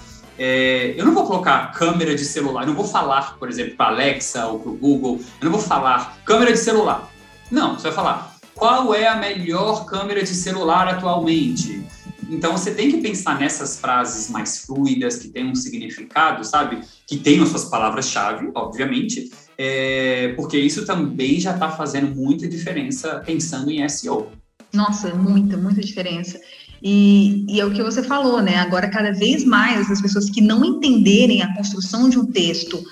é, 0.43 0.95
eu 0.97 1.05
não 1.05 1.13
vou 1.13 1.27
colocar 1.27 1.71
câmera 1.73 2.15
de 2.15 2.25
celular, 2.25 2.63
eu 2.63 2.69
não 2.69 2.75
vou 2.75 2.87
falar, 2.87 3.39
por 3.39 3.47
exemplo, 3.47 3.77
para 3.77 3.91
Alexa 3.91 4.47
ou 4.47 4.59
para 4.59 4.71
o 4.71 4.75
Google, 4.75 5.21
eu 5.39 5.45
não 5.45 5.53
vou 5.53 5.61
falar 5.61 6.17
câmera 6.25 6.51
de 6.51 6.59
celular. 6.59 7.13
Não, 7.51 7.75
você 7.75 7.83
vai 7.83 7.93
falar 7.93 8.37
qual 8.55 8.95
é 8.95 9.07
a 9.07 9.17
melhor 9.17 9.85
câmera 9.85 10.23
de 10.23 10.35
celular 10.35 10.89
atualmente. 10.89 11.85
Então 12.31 12.53
você 12.53 12.73
tem 12.73 12.91
que 12.91 13.03
pensar 13.03 13.39
nessas 13.39 13.79
frases 13.79 14.31
mais 14.31 14.65
fluidas, 14.65 15.19
que 15.19 15.29
têm 15.29 15.47
um 15.51 15.55
significado, 15.55 16.43
sabe? 16.43 16.81
Que 17.07 17.19
tenham 17.19 17.45
suas 17.45 17.67
palavras-chave, 17.67 18.51
obviamente, 18.55 19.31
é, 19.59 20.33
porque 20.37 20.57
isso 20.57 20.87
também 20.87 21.39
já 21.39 21.53
está 21.53 21.71
fazendo 21.71 22.17
muita 22.17 22.49
diferença 22.49 23.23
pensando 23.27 23.71
em 23.71 23.87
SEO. 23.87 24.31
Nossa, 24.73 25.13
muita, 25.15 25.57
muita 25.57 25.83
diferença. 25.83 26.41
E, 26.83 27.45
e, 27.49 27.61
é 27.61 27.65
o 27.65 27.73
que 27.73 27.83
você 27.83 28.03
falou, 28.03 28.41
né? 28.41 28.57
Agora, 28.57 28.89
cada 28.89 29.13
vez 29.13 29.45
mais, 29.45 29.91
as 29.91 30.01
pessoas 30.01 30.31
que 30.31 30.41
não 30.41 30.65
entenderem 30.65 31.43
a 31.43 31.55
construção 31.55 32.09
de 32.09 32.19
um 32.19 32.27
texto 32.27 32.83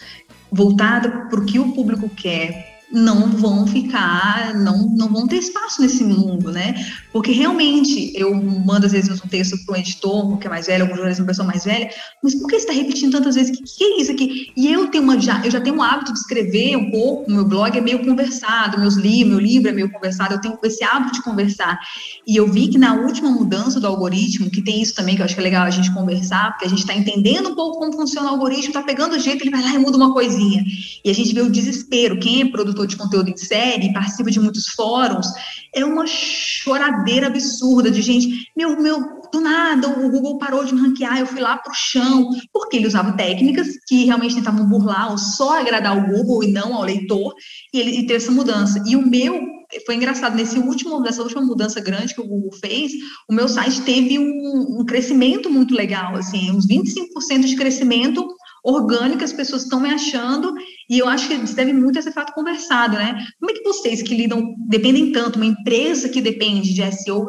voltada 0.51 1.27
para 1.29 1.40
o 1.40 1.44
que 1.44 1.59
o 1.59 1.72
público 1.72 2.09
quer, 2.09 2.68
não 2.90 3.29
vão 3.29 3.66
ficar, 3.66 4.55
não, 4.55 4.88
não 4.96 5.09
vão 5.09 5.27
ter 5.27 5.37
espaço 5.37 5.83
nesse 5.83 6.03
mundo, 6.03 6.51
né? 6.51 6.74
Porque 7.12 7.33
realmente 7.33 8.12
eu 8.14 8.35
mando 8.35 8.87
às 8.87 8.92
vezes 8.92 9.11
um 9.22 9.29
texto 9.29 9.57
para 9.64 9.74
um 9.74 9.79
editor, 9.79 10.38
que 10.38 10.46
é 10.46 10.51
mais 10.51 10.66
velho, 10.66 10.85
algum 10.85 10.94
jornalista, 10.94 11.22
uma 11.22 11.29
pessoa 11.29 11.46
mais 11.46 11.64
velha, 11.64 11.90
mas 12.22 12.35
por 12.35 12.48
que 12.48 12.57
está 12.57 12.72
repetindo 12.72 13.12
tantas 13.12 13.35
vezes? 13.35 13.51
O 13.51 13.62
que, 13.62 13.77
que, 13.77 13.85
é 13.85 14.01
isso 14.01 14.12
aqui? 14.12 14.53
E 14.57 14.72
eu 14.72 14.88
tenho 14.88 15.05
uma 15.05 15.20
já, 15.20 15.44
eu 15.44 15.51
já 15.51 15.61
tenho 15.61 15.77
um 15.77 15.83
hábito 15.83 16.12
de 16.12 16.18
escrever 16.18 16.77
um 16.77 16.90
pouco, 16.90 17.31
meu 17.31 17.44
blog 17.44 17.77
é 17.77 17.81
meio 17.81 18.05
conversado, 18.05 18.79
meus 18.79 18.94
livros, 18.94 19.29
meu 19.29 19.38
livro 19.38 19.68
é 19.68 19.72
meio 19.72 19.90
conversado, 19.90 20.35
eu 20.35 20.40
tenho 20.40 20.59
esse 20.64 20.83
hábito 20.83 21.12
de 21.14 21.22
conversar. 21.22 21.79
E 22.27 22.37
eu 22.37 22.51
vi 22.51 22.68
que 22.68 22.79
na 22.79 22.94
última 22.94 23.31
mudança 23.31 23.79
do 23.79 23.87
algoritmo, 23.87 24.51
que 24.51 24.62
tem 24.62 24.81
isso 24.81 24.94
também, 24.94 25.14
que 25.14 25.20
eu 25.20 25.24
acho 25.27 25.35
que 25.35 25.40
é 25.40 25.44
legal 25.44 25.66
a 25.66 25.70
gente 25.70 25.92
conversar, 25.92 26.53
porque 26.53 26.64
a 26.64 26.68
gente 26.68 26.81
está 26.81 26.94
entendendo 26.94 27.51
um 27.51 27.55
pouco 27.55 27.79
como 27.79 27.92
funciona 27.92 28.29
o 28.29 28.33
algoritmo, 28.33 28.68
está 28.68 28.83
pegando 28.83 29.14
o 29.14 29.18
jeito, 29.18 29.42
ele 29.42 29.51
vai 29.51 29.62
lá 29.62 29.74
e 29.74 29.79
muda 29.79 29.96
uma 29.96 30.12
coisinha. 30.12 30.64
E 31.05 31.11
a 31.11 31.14
gente 31.14 31.35
vê 31.35 31.42
o 31.42 31.51
desespero. 31.51 32.18
Quem 32.18 32.42
é 32.42 32.44
produtor 32.46 32.78
produtor 32.79 32.87
de 32.87 32.97
conteúdo 32.97 33.31
em 33.31 33.37
série, 33.37 33.93
participa 33.93 34.31
de 34.31 34.38
muitos 34.38 34.69
fóruns, 34.69 35.27
é 35.75 35.85
uma 35.85 36.07
choradeira 36.07 37.27
absurda 37.27 37.91
de 37.91 38.01
gente, 38.01 38.47
meu, 38.57 38.81
meu, 38.81 39.19
do 39.33 39.41
nada 39.41 39.88
o 39.88 40.11
Google 40.11 40.38
parou 40.38 40.64
de 40.64 40.75
me 40.75 40.81
ranquear, 40.81 41.19
eu 41.19 41.27
fui 41.27 41.41
lá 41.41 41.57
pro 41.57 41.75
chão, 41.75 42.31
porque 42.53 42.77
ele 42.77 42.87
usava 42.87 43.12
técnicas 43.12 43.69
que 43.87 44.05
realmente 44.05 44.37
tentavam 44.37 44.67
burlar 44.67 45.11
ou 45.11 45.19
só 45.19 45.61
agradar 45.61 45.97
o 45.97 46.07
Google 46.07 46.45
e 46.45 46.53
não 46.53 46.75
ao 46.75 46.85
leitor, 46.85 47.35
e 47.73 47.81
ele 47.81 47.91
e 47.91 48.07
teve 48.07 48.17
essa 48.17 48.31
mudança. 48.33 48.83
E 48.87 48.97
o 48.97 49.07
meu 49.07 49.59
foi 49.85 49.97
engraçado, 49.97 50.35
nesse 50.35 50.59
último, 50.59 50.99
nessa 51.01 51.23
última 51.23 51.43
mudança 51.43 51.79
grande 51.81 52.14
que 52.14 52.21
o 52.21 52.27
Google 52.27 52.53
fez, 52.53 52.93
o 53.29 53.35
meu 53.35 53.49
site 53.49 53.83
teve 53.83 54.19
um, 54.19 54.81
um 54.81 54.85
crescimento 54.85 55.51
muito 55.51 55.75
legal, 55.75 56.17
assim, 56.17 56.51
uns 56.51 56.67
25% 56.67 57.45
de 57.45 57.57
crescimento 57.57 58.27
orgânico, 58.64 59.25
as 59.25 59.33
pessoas 59.33 59.62
estão 59.62 59.81
me 59.81 59.90
achando, 59.90 60.55
e 60.88 60.99
eu 60.99 61.09
acho 61.09 61.29
que 61.29 61.35
isso 61.35 61.55
deve 61.55 61.73
muito 61.73 61.99
a 61.99 62.03
ser 62.03 62.12
fato 62.12 62.33
conversado, 62.33 62.97
né? 62.97 63.25
Como 63.38 63.51
é 63.51 63.55
que 63.55 63.62
vocês 63.62 64.03
que 64.03 64.14
lidam, 64.14 64.55
dependem 64.68 65.12
tanto, 65.12 65.37
uma 65.37 65.47
empresa 65.47 66.09
que 66.09 66.21
depende 66.21 66.73
de 66.73 66.92
SEO, 66.92 67.27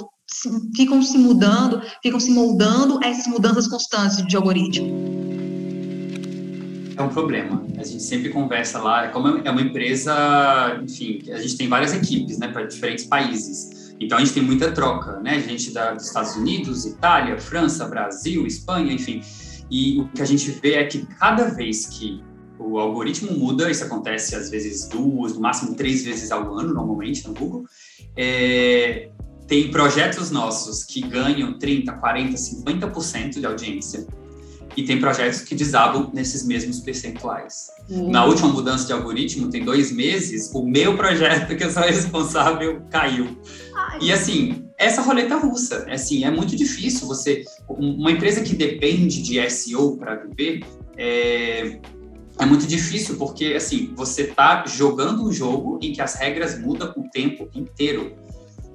ficam 0.76 1.02
se 1.02 1.18
mudando, 1.18 1.82
ficam 2.02 2.20
se 2.20 2.32
moldando 2.32 3.00
a 3.04 3.08
essas 3.08 3.28
mudanças 3.28 3.68
constantes 3.68 4.26
de 4.26 4.36
algoritmo? 4.36 5.20
É 6.96 7.02
um 7.02 7.10
problema. 7.10 7.64
A 7.78 7.84
gente 7.84 8.04
sempre 8.04 8.30
conversa 8.30 8.80
lá, 8.80 9.08
como 9.08 9.28
é 9.28 9.50
uma 9.50 9.62
empresa, 9.62 10.78
enfim, 10.84 11.22
a 11.32 11.40
gente 11.40 11.56
tem 11.56 11.68
várias 11.68 11.94
equipes, 11.94 12.38
né, 12.38 12.50
para 12.50 12.64
diferentes 12.64 13.06
países. 13.06 13.80
Então 14.00 14.18
a 14.18 14.22
gente 14.22 14.34
tem 14.34 14.44
muita 14.44 14.72
troca, 14.72 15.20
né? 15.20 15.42
Gente 15.42 15.72
da, 15.72 15.94
dos 15.94 16.08
Estados 16.08 16.36
Unidos, 16.36 16.86
Itália, 16.86 17.38
França, 17.38 17.86
Brasil, 17.86 18.48
Espanha, 18.48 18.94
enfim. 18.94 19.22
E 19.70 20.00
o 20.00 20.08
que 20.10 20.22
a 20.22 20.26
gente 20.26 20.50
vê 20.52 20.74
é 20.74 20.86
que 20.86 21.06
cada 21.06 21.46
vez 21.46 21.86
que 21.86 22.24
o 22.60 22.78
algoritmo 22.78 23.32
muda, 23.32 23.72
isso 23.72 23.84
acontece 23.84 24.36
às 24.36 24.50
vezes 24.50 24.88
duas, 24.88 25.34
no 25.34 25.40
máximo 25.40 25.76
três 25.76 26.04
vezes 26.04 26.32
ao 26.32 26.54
ano, 26.58 26.74
normalmente, 26.74 27.28
no 27.28 27.34
Google, 27.34 27.66
é, 28.18 29.10
tem 29.48 29.72
projetos 29.72 30.30
nossos 30.30 30.84
que 30.84 31.02
ganham 31.02 31.58
30%, 31.58 31.86
40%, 32.00 32.36
50% 32.66 33.40
de 33.40 33.46
audiência. 33.46 34.06
e 34.78 34.84
tem 34.84 35.00
projetos 35.00 35.42
que 35.42 35.56
desabam 35.56 36.12
nesses 36.14 36.46
mesmos 36.46 36.80
percentuais. 36.80 37.68
Uhum. 37.90 38.12
Na 38.12 38.24
última 38.24 38.50
mudança 38.50 38.86
de 38.86 38.94
algoritmo, 38.94 39.50
tem 39.50 39.66
dois 39.66 39.92
meses, 39.92 40.52
o 40.54 40.64
meu 40.64 40.96
projeto, 40.96 41.58
que 41.58 41.64
eu 41.64 41.72
sou 41.72 41.84
responsável, 41.84 42.82
caiu. 42.90 43.36
Ai. 43.76 44.00
E 44.04 44.12
assim, 44.12 44.69
essa 44.80 45.02
roleta 45.02 45.36
russa, 45.36 45.86
assim, 45.92 46.24
é 46.24 46.32
muito 46.32 46.56
difícil 46.56 47.06
você. 47.06 47.44
Uma 47.68 48.12
empresa 48.12 48.42
que 48.42 48.56
depende 48.56 49.22
de 49.22 49.50
SEO 49.50 49.98
para 49.98 50.16
viver, 50.16 50.66
é, 50.98 51.80
é 52.40 52.46
muito 52.46 52.66
difícil 52.66 53.18
porque 53.18 53.54
assim 53.58 53.94
você 53.94 54.22
está 54.24 54.66
jogando 54.66 55.28
um 55.28 55.32
jogo 55.32 55.78
em 55.82 55.92
que 55.92 56.02
as 56.02 56.16
regras 56.16 56.58
mudam 56.58 56.94
o 56.96 57.04
tempo 57.10 57.50
inteiro. 57.54 58.16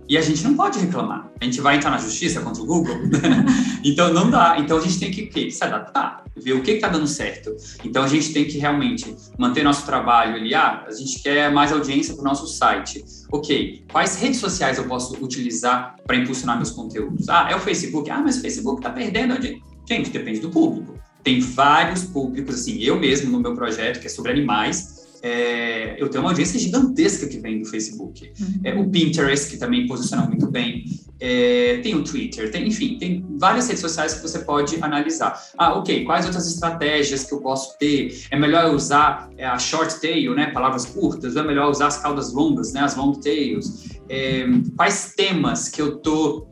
E 0.08 0.18
a 0.18 0.20
gente 0.20 0.44
não 0.44 0.54
pode 0.54 0.78
reclamar. 0.78 1.30
A 1.40 1.44
gente 1.44 1.60
vai 1.60 1.76
entrar 1.76 1.90
na 1.90 1.98
justiça 1.98 2.40
contra 2.40 2.62
o 2.62 2.66
Google. 2.66 2.94
então 3.82 4.12
não 4.12 4.30
dá. 4.30 4.56
Então 4.58 4.76
a 4.76 4.80
gente 4.80 4.98
tem 4.98 5.10
que, 5.10 5.26
que 5.26 5.50
se 5.50 5.64
adaptar, 5.64 6.24
ver 6.36 6.52
o 6.52 6.62
que 6.62 6.72
está 6.72 6.88
dando 6.88 7.06
certo. 7.06 7.54
Então 7.82 8.02
a 8.02 8.06
gente 8.06 8.32
tem 8.32 8.44
que 8.44 8.58
realmente 8.58 9.14
manter 9.38 9.62
nosso 9.62 9.86
trabalho 9.86 10.36
ali. 10.36 10.54
Ah, 10.54 10.84
a 10.86 10.92
gente 10.92 11.22
quer 11.22 11.50
mais 11.50 11.72
audiência 11.72 12.14
para 12.14 12.22
o 12.22 12.24
nosso 12.24 12.46
site. 12.46 13.04
Ok, 13.32 13.84
quais 13.90 14.16
redes 14.16 14.40
sociais 14.40 14.78
eu 14.78 14.84
posso 14.84 15.14
utilizar 15.24 15.96
para 16.06 16.16
impulsionar 16.16 16.56
meus 16.56 16.70
conteúdos? 16.70 17.28
Ah, 17.28 17.48
é 17.50 17.56
o 17.56 17.60
Facebook. 17.60 18.10
Ah, 18.10 18.20
mas 18.20 18.36
o 18.38 18.42
Facebook 18.42 18.80
está 18.80 18.90
perdendo 18.90 19.32
audiência. 19.32 19.62
Gente, 19.88 20.10
depende 20.10 20.40
do 20.40 20.50
público. 20.50 20.98
Tem 21.22 21.40
vários 21.40 22.04
públicos, 22.04 22.54
assim, 22.56 22.78
eu 22.82 23.00
mesmo 23.00 23.30
no 23.30 23.40
meu 23.40 23.54
projeto, 23.54 23.98
que 23.98 24.06
é 24.06 24.10
sobre 24.10 24.32
animais, 24.32 25.03
é, 25.24 25.96
eu 25.98 26.10
tenho 26.10 26.22
uma 26.22 26.30
audiência 26.30 26.60
gigantesca 26.60 27.26
que 27.26 27.38
vem 27.38 27.58
do 27.58 27.64
Facebook. 27.64 28.30
Uhum. 28.38 28.60
É, 28.62 28.74
o 28.74 28.90
Pinterest, 28.90 29.50
que 29.50 29.56
também 29.56 29.86
posiciona 29.86 30.26
muito 30.26 30.46
bem. 30.48 30.84
É, 31.18 31.78
tem 31.82 31.94
o 31.94 32.04
Twitter, 32.04 32.50
tem, 32.50 32.68
enfim, 32.68 32.98
tem 32.98 33.24
várias 33.38 33.66
redes 33.66 33.80
sociais 33.80 34.12
que 34.12 34.20
você 34.20 34.40
pode 34.40 34.76
analisar. 34.82 35.42
Ah, 35.56 35.78
ok, 35.78 36.04
quais 36.04 36.26
outras 36.26 36.46
estratégias 36.46 37.24
que 37.24 37.32
eu 37.32 37.40
posso 37.40 37.78
ter? 37.78 38.26
É 38.30 38.38
melhor 38.38 38.74
usar 38.74 39.30
é, 39.38 39.46
a 39.46 39.58
short 39.58 39.98
tail, 39.98 40.34
né, 40.34 40.50
palavras 40.50 40.84
curtas, 40.84 41.36
ou 41.36 41.42
é 41.42 41.46
melhor 41.46 41.70
usar 41.70 41.86
as 41.86 41.96
caudas 41.96 42.30
longas, 42.30 42.74
né, 42.74 42.80
as 42.80 42.94
long 42.94 43.12
tails? 43.12 43.96
É, 44.10 44.46
quais 44.76 45.14
temas 45.16 45.70
que 45.70 45.80
eu 45.80 45.96
tô 45.96 46.46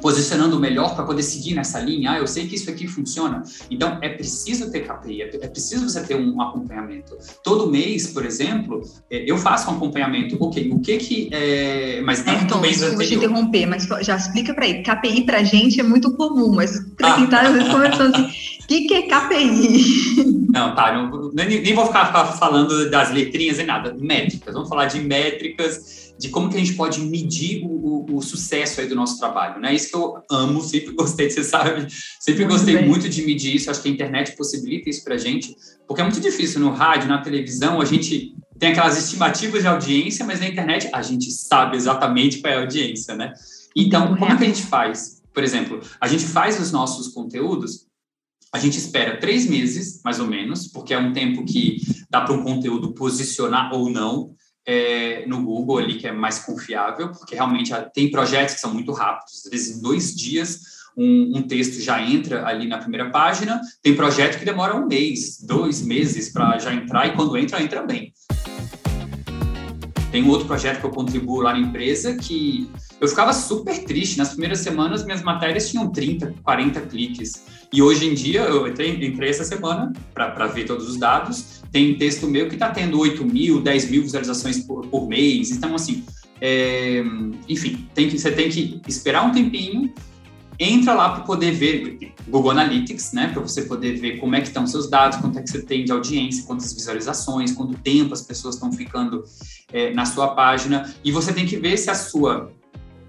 posicionando 0.00 0.58
melhor 0.58 0.94
para 0.94 1.04
poder 1.04 1.22
seguir 1.22 1.54
nessa 1.54 1.80
linha. 1.80 2.12
Ah, 2.12 2.18
eu 2.18 2.26
sei 2.26 2.46
que 2.46 2.54
isso 2.54 2.70
aqui 2.70 2.86
funciona. 2.86 3.42
Então, 3.70 3.98
é 4.00 4.08
preciso 4.08 4.70
ter 4.70 4.80
KPI, 4.80 5.22
é 5.22 5.48
preciso 5.48 5.88
você 5.88 6.02
ter 6.02 6.16
um 6.16 6.40
acompanhamento. 6.40 7.16
Todo 7.42 7.70
mês, 7.70 8.08
por 8.08 8.24
exemplo, 8.24 8.82
é, 9.10 9.30
eu 9.30 9.36
faço 9.36 9.70
um 9.70 9.74
acompanhamento. 9.74 10.36
Ok, 10.40 10.70
o 10.72 10.80
que 10.80 10.96
que 10.98 11.28
é... 11.32 12.00
Mas 12.02 12.24
não 12.24 12.32
é, 12.32 12.44
Tom, 12.44 12.60
mês 12.60 12.82
anterior. 12.82 13.06
te 13.06 13.14
interromper, 13.14 13.66
mas 13.66 13.88
já 14.02 14.16
explica 14.16 14.54
para 14.54 14.66
ele. 14.66 14.82
KPI 14.82 15.22
para 15.24 15.38
a 15.38 15.44
gente 15.44 15.80
é 15.80 15.82
muito 15.82 16.12
comum, 16.16 16.52
mas 16.54 16.78
para 16.96 17.14
quem 17.14 17.24
está 17.24 17.42
ah. 17.42 17.64
conversando 17.70 18.16
assim, 18.16 18.24
o 18.24 18.66
que, 18.66 18.82
que 18.82 18.94
é 18.94 19.02
KPI? 19.02 20.40
Não, 20.50 20.74
tá, 20.74 20.92
não, 20.92 21.30
nem, 21.32 21.62
nem 21.62 21.74
vou 21.74 21.86
ficar 21.86 22.12
falando 22.32 22.90
das 22.90 23.12
letrinhas 23.12 23.60
e 23.60 23.62
nada. 23.62 23.96
Métricas, 23.96 24.52
vamos 24.52 24.68
falar 24.68 24.86
de 24.86 24.98
métricas 24.98 25.99
de 26.20 26.28
como 26.28 26.50
que 26.50 26.56
a 26.56 26.58
gente 26.58 26.74
pode 26.74 27.00
medir 27.00 27.64
o, 27.64 28.04
o, 28.10 28.16
o, 28.18 28.22
sucesso 28.22 28.78
aí 28.78 28.86
do 28.86 28.94
nosso 28.94 29.18
trabalho, 29.18 29.58
né? 29.58 29.74
Isso 29.74 29.88
que 29.88 29.96
eu 29.96 30.22
amo, 30.30 30.60
sempre 30.62 30.92
gostei, 30.92 31.30
você 31.30 31.42
sabe, 31.42 31.86
sempre 32.20 32.44
muito 32.44 32.58
gostei 32.58 32.76
bem. 32.76 32.86
muito 32.86 33.08
de 33.08 33.22
medir 33.22 33.56
isso, 33.56 33.70
acho 33.70 33.80
que 33.80 33.88
a 33.88 33.90
internet 33.90 34.36
possibilita 34.36 34.90
isso 34.90 35.02
pra 35.02 35.16
gente, 35.16 35.56
porque 35.88 36.02
é 36.02 36.04
muito 36.04 36.20
difícil 36.20 36.60
no 36.60 36.70
rádio, 36.72 37.08
na 37.08 37.22
televisão, 37.22 37.80
a 37.80 37.86
gente 37.86 38.34
tem 38.58 38.72
aquelas 38.72 38.98
estimativas 38.98 39.62
de 39.62 39.68
audiência, 39.68 40.26
mas 40.26 40.40
na 40.40 40.46
internet 40.46 40.90
a 40.92 41.00
gente 41.00 41.30
sabe 41.30 41.78
exatamente 41.78 42.40
qual 42.40 42.52
é 42.52 42.56
a 42.58 42.60
audiência, 42.60 43.14
né? 43.14 43.32
Então, 43.74 44.14
como 44.14 44.30
é 44.30 44.36
que 44.36 44.44
a 44.44 44.46
gente 44.46 44.64
faz? 44.64 45.22
Por 45.32 45.42
exemplo, 45.42 45.80
a 45.98 46.06
gente 46.06 46.26
faz 46.26 46.60
os 46.60 46.70
nossos 46.70 47.08
conteúdos 47.08 47.86
a 48.52 48.58
gente 48.58 48.78
espera 48.78 49.16
três 49.16 49.48
meses, 49.48 50.00
mais 50.04 50.18
ou 50.18 50.26
menos, 50.26 50.66
porque 50.66 50.92
é 50.92 50.98
um 50.98 51.12
tempo 51.12 51.44
que 51.44 51.76
dá 52.10 52.22
para 52.22 52.34
um 52.34 52.42
conteúdo 52.42 52.92
posicionar 52.92 53.72
ou 53.72 53.88
não 53.88 54.34
é, 54.66 55.24
no 55.26 55.42
Google 55.42 55.78
ali, 55.78 55.94
que 55.94 56.06
é 56.06 56.12
mais 56.12 56.38
confiável, 56.40 57.10
porque 57.10 57.34
realmente 57.34 57.72
tem 57.94 58.10
projetos 58.10 58.54
que 58.54 58.60
são 58.60 58.72
muito 58.72 58.92
rápidos, 58.92 59.42
às 59.44 59.50
vezes 59.50 59.76
em 59.76 59.82
dois 59.82 60.14
dias 60.14 60.80
um, 60.96 61.38
um, 61.38 61.42
texto 61.42 61.80
já 61.80 62.02
entra 62.02 62.46
ali 62.46 62.66
na 62.66 62.78
primeira 62.78 63.10
página, 63.10 63.60
tem 63.82 63.94
projeto 63.94 64.38
que 64.38 64.44
demora 64.44 64.76
um 64.76 64.86
mês, 64.86 65.40
dois 65.40 65.82
meses 65.82 66.30
para 66.30 66.58
já 66.58 66.74
entrar, 66.74 67.06
e 67.06 67.14
quando 67.14 67.36
entra, 67.36 67.62
entra 67.62 67.82
bem. 67.82 68.12
Tem 70.10 70.24
um 70.24 70.28
outro 70.28 70.46
projeto 70.46 70.80
que 70.80 70.86
eu 70.86 70.90
contribuo 70.90 71.40
lá 71.40 71.52
na 71.52 71.60
empresa 71.60 72.16
que 72.16 72.68
eu 73.00 73.06
ficava 73.06 73.32
super 73.32 73.84
triste. 73.84 74.18
Nas 74.18 74.30
primeiras 74.30 74.58
semanas, 74.58 75.04
minhas 75.04 75.22
matérias 75.22 75.70
tinham 75.70 75.88
30, 75.90 76.34
40 76.42 76.80
cliques. 76.82 77.44
E 77.72 77.80
hoje 77.80 78.06
em 78.06 78.14
dia, 78.14 78.40
eu 78.40 78.66
entrei, 78.66 78.90
entrei 79.06 79.30
essa 79.30 79.44
semana 79.44 79.92
para 80.12 80.48
ver 80.48 80.64
todos 80.64 80.88
os 80.88 80.96
dados, 80.96 81.59
tem 81.72 81.94
texto 81.96 82.26
meu 82.26 82.48
que 82.48 82.54
está 82.54 82.70
tendo 82.70 82.98
8 82.98 83.24
mil, 83.24 83.60
10 83.60 83.90
mil 83.90 84.02
visualizações 84.02 84.58
por, 84.60 84.86
por 84.86 85.08
mês. 85.08 85.50
Então, 85.50 85.74
assim, 85.74 86.04
é, 86.40 87.02
enfim, 87.48 87.88
tem 87.94 88.08
que, 88.08 88.18
você 88.18 88.32
tem 88.32 88.48
que 88.48 88.80
esperar 88.88 89.24
um 89.24 89.32
tempinho, 89.32 89.92
entra 90.58 90.94
lá 90.94 91.10
para 91.10 91.24
poder 91.24 91.52
ver 91.52 92.12
Google 92.28 92.50
Analytics, 92.50 93.12
né, 93.12 93.28
para 93.28 93.40
você 93.40 93.62
poder 93.62 93.96
ver 93.96 94.18
como 94.18 94.34
é 94.34 94.40
que 94.40 94.48
estão 94.48 94.66
seus 94.66 94.90
dados, 94.90 95.18
quanto 95.18 95.38
é 95.38 95.42
que 95.42 95.50
você 95.50 95.62
tem 95.62 95.84
de 95.84 95.92
audiência, 95.92 96.44
quantas 96.44 96.72
visualizações, 96.72 97.52
quanto 97.52 97.74
tempo 97.78 98.12
as 98.12 98.22
pessoas 98.22 98.56
estão 98.56 98.72
ficando 98.72 99.24
é, 99.72 99.92
na 99.94 100.04
sua 100.04 100.34
página, 100.34 100.92
e 101.04 101.10
você 101.10 101.32
tem 101.32 101.46
que 101.46 101.56
ver 101.56 101.76
se 101.78 101.90
a 101.90 101.94
sua 101.94 102.52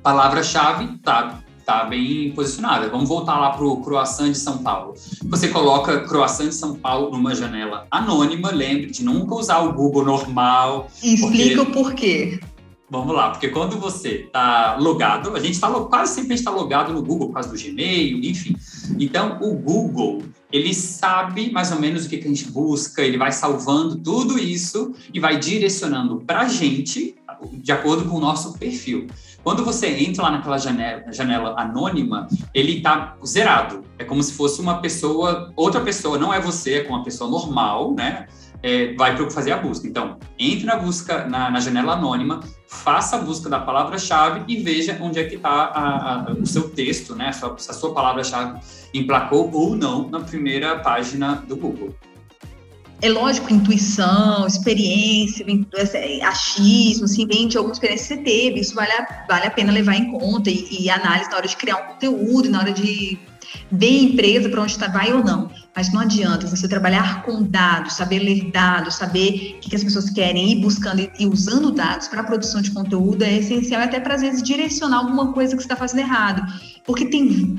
palavra-chave 0.02 0.96
está 0.96 1.44
tá 1.66 1.86
bem 1.86 2.32
posicionada. 2.32 2.90
Vamos 2.90 3.10
voltar 3.10 3.40
lá 3.40 3.52
para 3.52 3.66
o 3.66 3.78
croissant 3.82 4.32
de 4.32 4.38
São 4.38 4.60
Paulo. 4.60 4.94
Você 5.26 5.48
coloca 5.48 6.02
croissant 6.02 6.50
de 6.50 6.56
São 6.56 6.76
Paulo 6.76 7.12
numa 7.12 7.34
janela 7.36 7.88
anônima, 7.90 8.52
lembre 8.52 8.92
de 8.92 9.04
nunca 9.04 9.36
usar 9.36 9.60
o 9.60 9.74
Google 9.74 10.06
normal. 10.06 10.90
Explica 11.02 11.66
porque... 11.66 11.80
o 11.80 11.84
porquê. 11.84 12.40
Vamos 12.90 13.16
lá, 13.16 13.30
porque 13.30 13.48
quando 13.48 13.80
você 13.80 14.26
está 14.26 14.76
logado, 14.76 15.34
a 15.34 15.40
gente 15.40 15.54
está 15.54 15.70
quase 15.70 16.14
sempre 16.14 16.36
está 16.36 16.52
logado 16.52 16.92
no 16.92 17.02
Google 17.02 17.28
por 17.28 17.36
causa 17.36 17.48
do 17.48 17.58
Gmail, 17.58 18.18
enfim. 18.18 18.54
Então, 19.00 19.38
o 19.42 19.56
Google 19.56 20.22
ele 20.52 20.74
sabe 20.74 21.50
mais 21.52 21.72
ou 21.72 21.80
menos 21.80 22.06
o 22.06 22.10
que, 22.10 22.18
que 22.18 22.26
a 22.26 22.28
gente 22.28 22.52
busca, 22.52 23.02
ele 23.02 23.18
vai 23.18 23.32
salvando 23.32 23.96
tudo 23.96 24.38
isso 24.38 24.94
e 25.14 25.22
vai 25.22 25.40
direcionando 25.40 26.22
para 26.28 26.42
a 26.42 26.48
gente 26.50 27.16
de 27.54 27.72
acordo 27.72 28.10
com 28.10 28.18
o 28.18 28.20
nosso 28.20 28.58
perfil. 28.58 29.08
Quando 29.44 29.66
você 29.66 29.88
entra 29.88 30.24
lá 30.24 30.32
naquela 30.32 30.58
janela, 30.58 31.04
janela 31.12 31.56
anônima, 31.60 32.28
ele 32.54 32.78
está 32.78 33.16
zerado. 33.26 33.84
É 33.98 34.04
como 34.04 34.22
se 34.22 34.34
fosse 34.34 34.62
uma 34.62 34.80
pessoa, 34.82 35.52
outra 35.56 35.82
pessoa, 35.82 36.18
não 36.18 36.34
é 36.34 36.40
você, 36.40 36.76
é 36.76 36.84
com 36.84 36.94
uma 36.94 37.04
pessoa 37.04 37.30
normal, 37.30 37.94
né? 37.94 38.28
É, 38.64 38.94
vai 38.94 39.16
para 39.16 39.28
fazer 39.32 39.52
a 39.52 39.58
busca. 39.58 39.88
Então, 39.88 40.20
entre 40.38 40.68
na 40.68 40.76
busca 40.76 41.26
na, 41.28 41.50
na 41.50 41.60
janela 41.60 41.94
anônima, 41.94 42.42
faça 42.68 43.16
a 43.16 43.20
busca 43.20 43.50
da 43.50 43.60
palavra-chave 43.60 44.44
e 44.48 44.62
veja 44.62 45.00
onde 45.02 45.20
é 45.20 45.24
que 45.24 45.36
está 45.36 46.28
o 46.40 46.46
seu 46.46 46.70
texto, 46.70 47.16
né? 47.16 47.32
Se 47.32 47.44
a, 47.44 47.48
a 47.48 47.74
sua 47.74 47.92
palavra-chave 47.92 48.60
emplacou 48.94 49.50
ou 49.52 49.76
não 49.76 50.08
na 50.10 50.20
primeira 50.20 50.78
página 50.80 51.44
do 51.48 51.56
Google 51.56 51.96
é 53.02 53.10
lógico, 53.10 53.52
intuição, 53.52 54.46
experiência, 54.46 55.46
achismo, 56.24 57.06
assim, 57.06 57.26
vem 57.26 57.48
de 57.48 57.58
alguma 57.58 57.74
experiência 57.74 58.16
que 58.18 58.24
você 58.24 58.32
teve, 58.32 58.60
isso 58.60 58.76
vale 58.76 58.92
a, 58.92 59.26
vale 59.28 59.48
a 59.48 59.52
pena 59.52 59.72
levar 59.72 59.96
em 59.96 60.12
conta 60.12 60.50
e, 60.50 60.68
e 60.84 60.90
análise 60.90 61.30
na 61.30 61.38
hora 61.38 61.48
de 61.48 61.58
criar 61.58 61.78
um 61.78 61.94
conteúdo, 61.94 62.50
na 62.50 62.60
hora 62.60 62.72
de 62.72 63.18
ver 63.72 63.88
a 63.88 64.04
empresa 64.04 64.50
para 64.50 64.62
onde 64.62 64.72
está, 64.72 64.88
vai 64.88 65.12
ou 65.12 65.24
não. 65.24 65.50
Mas 65.76 65.92
não 65.92 66.02
adianta 66.02 66.46
você 66.48 66.68
trabalhar 66.68 67.24
com 67.24 67.44
dados, 67.44 67.94
saber 67.94 68.20
ler 68.20 68.52
dados, 68.52 68.96
saber 68.96 69.56
o 69.58 69.60
que, 69.62 69.70
que 69.70 69.76
as 69.76 69.84
pessoas 69.84 70.10
querem, 70.10 70.52
ir 70.52 70.62
buscando 70.62 71.10
e 71.18 71.26
usando 71.26 71.72
dados 71.72 72.08
para 72.08 72.22
a 72.22 72.24
produção 72.24 72.62
de 72.62 72.72
conteúdo 72.72 73.24
é 73.24 73.38
essencial, 73.38 73.82
até 73.82 74.00
para 74.00 74.16
às 74.16 74.22
vezes 74.22 74.44
direcionar 74.44 74.98
alguma 74.98 75.34
coisa 75.34 75.56
que 75.56 75.62
você 75.62 75.66
está 75.66 75.76
fazendo 75.76 76.02
errado. 76.02 76.42
Porque 76.86 77.06
tem 77.06 77.58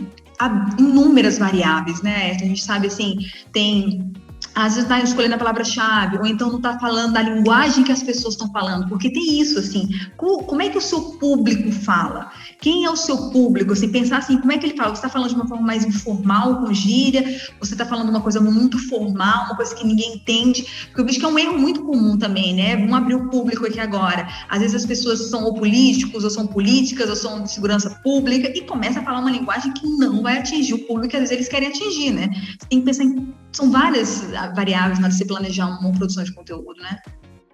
inúmeras 0.79 1.39
variáveis, 1.39 2.03
né? 2.03 2.33
A 2.33 2.39
gente 2.39 2.63
sabe 2.63 2.87
assim, 2.89 3.19
tem 3.53 4.13
às 4.55 4.75
vezes 4.75 4.83
está 4.83 5.01
escolhendo 5.01 5.35
a 5.35 5.38
palavra-chave, 5.38 6.19
ou 6.19 6.27
então 6.27 6.49
não 6.51 6.59
está 6.59 6.79
falando 6.79 7.15
da 7.15 7.23
linguagem 7.23 7.85
que 7.85 7.93
as 7.93 8.03
pessoas 8.03 8.35
estão 8.35 8.51
falando, 8.51 8.88
porque 8.88 9.11
tem 9.11 9.41
isso, 9.41 9.59
assim, 9.59 9.88
como 10.17 10.61
é 10.61 10.69
que 10.69 10.79
o 10.79 10.81
seu 10.81 11.01
público 11.12 11.71
fala? 11.73 12.31
Quem 12.61 12.85
é 12.85 12.91
o 12.91 12.97
seu 12.97 13.31
público? 13.31 13.73
Assim, 13.73 13.91
pensar 13.91 14.19
assim, 14.19 14.38
como 14.38 14.53
é 14.53 14.59
que 14.59 14.67
ele 14.67 14.77
fala? 14.77 14.91
Você 14.91 14.97
está 14.97 15.09
falando 15.09 15.31
de 15.31 15.35
uma 15.35 15.47
forma 15.47 15.67
mais 15.67 15.85
informal, 15.85 16.57
com 16.61 16.73
gíria? 16.73 17.41
Você 17.59 17.75
está 17.75 17.87
falando 17.87 18.09
uma 18.09 18.21
coisa 18.21 18.41
muito 18.41 18.79
formal, 18.79 19.47
uma 19.47 19.57
coisa 19.57 19.75
que 19.75 19.87
ninguém 19.87 20.17
entende? 20.17 20.67
Porque 20.87 21.01
eu 21.01 21.05
vejo 21.05 21.19
que 21.19 21.25
é 21.25 21.29
um 21.29 21.38
erro 21.38 21.59
muito 21.59 21.83
comum 21.83 22.19
também, 22.19 22.55
né? 22.55 22.77
Vamos 22.77 22.95
abrir 22.95 23.15
o 23.15 23.29
público 23.31 23.67
aqui 23.67 23.81
agora. 23.81 24.29
Às 24.49 24.61
vezes 24.61 24.77
as 24.77 24.87
pessoas 24.87 25.31
são 25.31 25.45
ou 25.45 25.55
políticos, 25.55 26.25
ou 26.25 26.31
são 26.31 26.47
políticas, 26.47 27.09
ou 27.09 27.17
são 27.17 27.43
de 27.43 27.51
segurança 27.51 27.91
pública, 28.03 28.53
e 28.55 28.62
começa 28.62 29.01
a 29.01 29.03
falar 29.03 29.21
uma 29.21 29.31
linguagem 29.31 29.73
que 29.73 29.87
não 29.97 30.23
vai 30.23 30.38
atingir 30.38 30.75
o 30.75 30.87
público 30.87 31.11
que 31.11 31.17
às 31.17 31.23
vezes 31.23 31.33
eles 31.33 31.49
querem 31.49 31.69
atingir, 31.69 32.11
né? 32.11 32.29
Você 32.33 32.69
tem 32.69 32.81
que 32.81 32.85
pensar 32.85 33.05
em 33.05 33.33
são 33.53 33.71
várias 33.71 34.33
variáveis 34.49 34.99
na 34.99 35.07
hora 35.07 35.17
de 35.17 35.25
planejar 35.25 35.67
uma 35.67 35.93
produção 35.93 36.25
de 36.25 36.33
conteúdo, 36.33 36.81
né? 36.81 36.99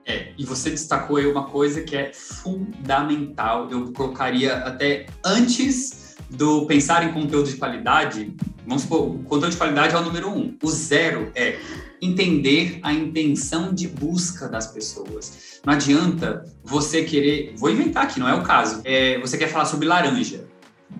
É, 0.06 0.32
e 0.38 0.44
você 0.44 0.70
destacou 0.70 1.18
aí 1.18 1.26
uma 1.26 1.44
coisa 1.44 1.82
que 1.82 1.94
é 1.94 2.12
fundamental, 2.14 3.68
eu 3.70 3.92
colocaria 3.92 4.56
até 4.56 5.06
antes 5.22 6.16
do 6.30 6.66
pensar 6.66 7.04
em 7.04 7.12
conteúdo 7.12 7.50
de 7.50 7.56
qualidade, 7.56 8.34
vamos 8.66 8.82
supor, 8.82 9.08
o 9.08 9.18
conteúdo 9.24 9.50
de 9.50 9.56
qualidade 9.58 9.94
é 9.94 9.98
o 9.98 10.02
número 10.02 10.30
um. 10.30 10.56
O 10.62 10.70
zero 10.70 11.30
é 11.34 11.58
entender 12.00 12.78
a 12.82 12.92
intenção 12.92 13.72
de 13.72 13.86
busca 13.88 14.48
das 14.48 14.68
pessoas. 14.68 15.60
Não 15.64 15.74
adianta 15.74 16.44
você 16.64 17.04
querer, 17.04 17.54
vou 17.56 17.70
inventar 17.70 18.04
aqui, 18.04 18.20
não 18.20 18.28
é 18.28 18.34
o 18.34 18.42
caso, 18.42 18.80
é, 18.84 19.18
você 19.20 19.36
quer 19.36 19.48
falar 19.48 19.66
sobre 19.66 19.86
laranja, 19.86 20.46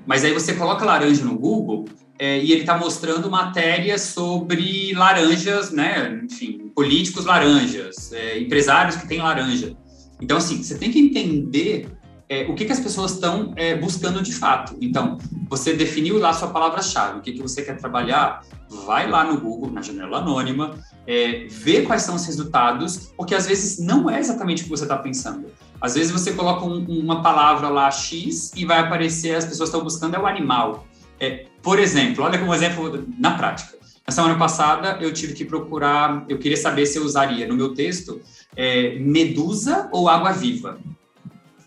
mas 0.07 0.25
aí 0.25 0.33
você 0.33 0.55
coloca 0.55 0.85
laranja 0.85 1.25
no 1.25 1.39
Google 1.39 1.87
é, 2.19 2.39
e 2.39 2.53
ele 2.53 2.63
está 2.63 2.77
mostrando 2.77 3.31
matéria 3.31 3.97
sobre 3.99 4.93
laranjas, 4.95 5.71
né? 5.71 6.21
Enfim, 6.25 6.71
políticos 6.75 7.25
laranjas, 7.25 8.13
é, 8.13 8.41
empresários 8.41 8.97
que 8.97 9.07
têm 9.07 9.21
laranja. 9.21 9.77
Então, 10.21 10.37
assim, 10.37 10.63
você 10.63 10.77
tem 10.77 10.91
que 10.91 10.99
entender 10.99 11.89
é, 12.29 12.47
o 12.49 12.55
que, 12.55 12.65
que 12.65 12.73
as 12.73 12.81
pessoas 12.81 13.13
estão 13.13 13.53
é, 13.57 13.77
buscando 13.77 14.21
de 14.21 14.35
fato. 14.35 14.77
Então, 14.81 15.17
você 15.49 15.73
definiu 15.73 16.19
lá 16.19 16.33
sua 16.33 16.49
palavra-chave, 16.49 17.19
o 17.19 17.23
que, 17.23 17.33
que 17.33 17.41
você 17.41 17.63
quer 17.63 17.77
trabalhar, 17.77 18.43
vai 18.85 19.09
lá 19.09 19.25
no 19.25 19.41
Google, 19.41 19.71
na 19.71 19.81
janela 19.81 20.19
anônima, 20.19 20.79
é, 21.07 21.47
vê 21.49 21.83
quais 21.83 22.03
são 22.03 22.17
os 22.17 22.27
resultados, 22.27 23.13
porque 23.17 23.35
às 23.35 23.47
vezes 23.47 23.79
não 23.79 24.11
é 24.11 24.19
exatamente 24.19 24.63
o 24.63 24.65
que 24.65 24.71
você 24.71 24.83
está 24.83 24.97
pensando. 24.97 25.47
Às 25.81 25.95
vezes 25.95 26.13
você 26.13 26.33
coloca 26.33 26.67
um, 26.67 26.85
uma 26.85 27.23
palavra 27.23 27.69
lá 27.69 27.91
X 27.91 28.53
e 28.55 28.65
vai 28.65 28.81
aparecer, 28.81 29.35
as 29.37 29.47
pessoas 29.47 29.69
estão 29.69 29.83
buscando 29.83 30.17
é 30.17 30.19
o 30.19 30.27
animal. 30.27 30.87
É, 31.21 31.47
por 31.63 31.79
exemplo, 31.79 32.25
olha 32.25 32.39
como 32.39 32.55
exemplo 32.55 33.05
na 33.19 33.37
prática. 33.37 33.77
Na 34.07 34.13
semana 34.13 34.39
passada 34.39 34.99
eu 35.01 35.13
tive 35.13 35.35
que 35.35 35.45
procurar, 35.45 36.25
eu 36.29 36.39
queria 36.39 36.57
saber 36.57 36.87
se 36.87 36.99
eu 36.99 37.05
usaria 37.05 37.47
no 37.47 37.55
meu 37.55 37.75
texto 37.75 38.21
é, 38.57 38.99
medusa 38.99 39.89
ou 39.93 40.09
água 40.09 40.33
viva, 40.33 40.79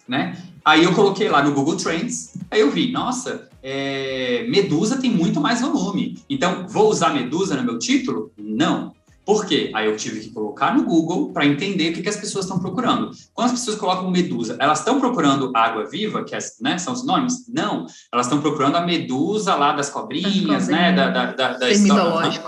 né? 0.08 0.36
Aí 0.64 0.84
eu 0.84 0.94
coloquei 0.94 1.28
lá 1.28 1.44
no 1.44 1.54
Google 1.54 1.76
Trends, 1.76 2.38
aí 2.50 2.62
eu 2.62 2.70
vi, 2.70 2.92
nossa, 2.92 3.50
é, 3.64 4.46
Medusa 4.48 4.98
tem 4.98 5.10
muito 5.10 5.40
mais 5.42 5.62
volume. 5.62 6.20
Então, 6.30 6.68
vou 6.68 6.90
usar 6.90 7.14
Medusa 7.14 7.56
no 7.56 7.64
meu 7.64 7.80
título? 7.80 8.32
Não. 8.38 8.94
Por 9.32 9.46
quê? 9.46 9.72
Aí 9.74 9.86
eu 9.86 9.96
tive 9.96 10.20
que 10.20 10.30
colocar 10.30 10.76
no 10.76 10.84
Google 10.84 11.32
para 11.32 11.46
entender 11.46 11.92
o 11.92 11.94
que, 11.94 12.02
que 12.02 12.10
as 12.10 12.18
pessoas 12.18 12.44
estão 12.44 12.60
procurando. 12.60 13.12
Quando 13.34 13.46
as 13.46 13.54
pessoas 13.54 13.78
colocam 13.78 14.12
medusa, 14.12 14.58
elas 14.60 14.80
estão 14.80 15.00
procurando 15.00 15.54
água 15.56 15.86
viva, 15.86 16.26
que 16.26 16.36
é, 16.36 16.40
né, 16.60 16.78
são 16.78 16.94
sinônimos? 16.94 17.48
Não. 17.48 17.86
Elas 18.12 18.26
estão 18.26 18.42
procurando 18.42 18.76
a 18.76 18.82
medusa 18.82 19.56
lá 19.56 19.72
das 19.72 19.90
cobrinhas, 19.90 20.68
né? 20.68 20.92
Da, 20.92 21.10
da, 21.10 21.32
da, 21.32 21.54
da 21.54 21.72
história. 21.72 22.44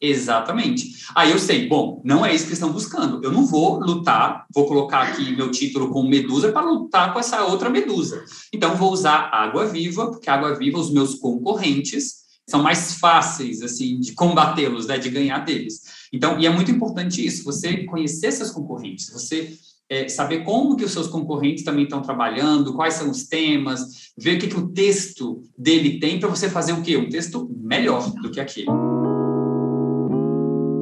Exatamente. 0.00 0.92
Aí 1.16 1.32
eu 1.32 1.38
sei, 1.40 1.66
bom, 1.66 2.00
não 2.04 2.24
é 2.24 2.32
isso 2.32 2.46
que 2.46 2.52
estão 2.52 2.70
buscando. 2.70 3.20
Eu 3.24 3.32
não 3.32 3.44
vou 3.44 3.80
lutar, 3.80 4.46
vou 4.54 4.66
colocar 4.66 5.02
aqui 5.02 5.34
meu 5.34 5.50
título 5.50 5.90
com 5.90 6.04
medusa 6.04 6.52
para 6.52 6.62
lutar 6.62 7.12
com 7.12 7.18
essa 7.18 7.44
outra 7.44 7.68
medusa. 7.68 8.24
Então 8.52 8.76
vou 8.76 8.92
usar 8.92 9.30
água 9.32 9.66
viva, 9.66 10.12
porque 10.12 10.30
água 10.30 10.54
viva 10.54 10.78
os 10.78 10.92
meus 10.92 11.16
concorrentes 11.16 12.20
são 12.50 12.62
mais 12.62 12.94
fáceis 12.94 13.62
assim 13.62 14.00
de 14.00 14.12
combatê-los, 14.12 14.86
né, 14.86 14.98
de 14.98 15.08
ganhar 15.08 15.38
deles. 15.38 15.99
Então, 16.12 16.40
e 16.40 16.46
é 16.46 16.50
muito 16.50 16.70
importante 16.70 17.24
isso, 17.24 17.44
você 17.44 17.84
conhecer 17.84 18.32
seus 18.32 18.50
concorrentes, 18.50 19.10
você 19.10 19.56
é, 19.88 20.08
saber 20.08 20.44
como 20.44 20.76
que 20.76 20.84
os 20.84 20.92
seus 20.92 21.06
concorrentes 21.06 21.64
também 21.64 21.84
estão 21.84 22.02
trabalhando, 22.02 22.74
quais 22.74 22.94
são 22.94 23.10
os 23.10 23.24
temas, 23.24 24.10
ver 24.16 24.36
o 24.36 24.38
que, 24.40 24.48
que 24.48 24.56
o 24.56 24.68
texto 24.68 25.42
dele 25.56 25.98
tem 25.98 26.18
para 26.18 26.28
você 26.28 26.48
fazer 26.48 26.72
o 26.72 26.82
quê? 26.82 26.96
Um 26.96 27.08
texto 27.08 27.48
melhor 27.60 28.10
do 28.22 28.30
que 28.30 28.40
aquele. 28.40 28.68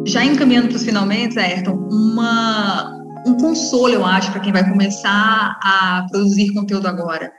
Já 0.07 0.25
encaminhando 0.25 0.69
para 0.69 0.77
os 0.77 0.85
finalmente, 0.85 1.39
Ayrton, 1.39 1.89
uma, 1.91 2.91
um 3.27 3.37
consolo, 3.37 3.93
eu 3.93 4.07
acho, 4.07 4.31
para 4.31 4.41
quem 4.41 4.53
vai 4.53 4.67
começar 4.69 5.59
a 5.63 6.07
produzir 6.11 6.53
conteúdo 6.55 6.87
agora. 6.87 7.31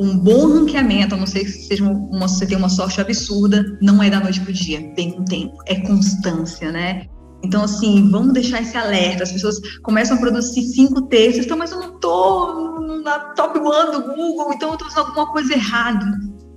Um 0.00 0.16
bom 0.16 0.48
ranqueamento, 0.48 1.14
a 1.14 1.18
não 1.18 1.26
ser 1.26 1.44
que 1.44 1.50
seja 1.50 1.84
uma, 1.84 2.26
você 2.26 2.46
tenha 2.46 2.58
uma 2.58 2.70
sorte 2.70 3.02
absurda, 3.02 3.78
não 3.82 4.02
é 4.02 4.08
da 4.08 4.18
noite 4.18 4.40
para 4.40 4.48
o 4.48 4.52
dia, 4.52 4.94
tem 4.94 5.14
um 5.20 5.24
tempo, 5.26 5.58
é 5.66 5.74
constância, 5.80 6.72
né? 6.72 7.06
Então, 7.42 7.64
assim, 7.64 8.10
vamos 8.10 8.32
deixar 8.32 8.62
esse 8.62 8.76
alerta. 8.78 9.24
As 9.24 9.32
pessoas 9.32 9.60
começam 9.82 10.16
a 10.16 10.20
produzir 10.20 10.62
cinco 10.62 11.02
textos, 11.02 11.44
então, 11.44 11.58
mas 11.58 11.70
eu 11.70 11.80
não 11.80 11.94
estou 11.96 12.80
na 13.02 13.18
top 13.34 13.58
one 13.58 13.92
do 13.92 14.02
Google, 14.14 14.54
então 14.54 14.70
eu 14.70 14.74
estou 14.74 14.88
fazendo 14.88 15.08
alguma 15.08 15.30
coisa 15.32 15.52
errada. 15.52 16.06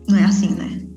Não 0.08 0.18
é 0.18 0.24
assim, 0.24 0.50
né? 0.56 0.88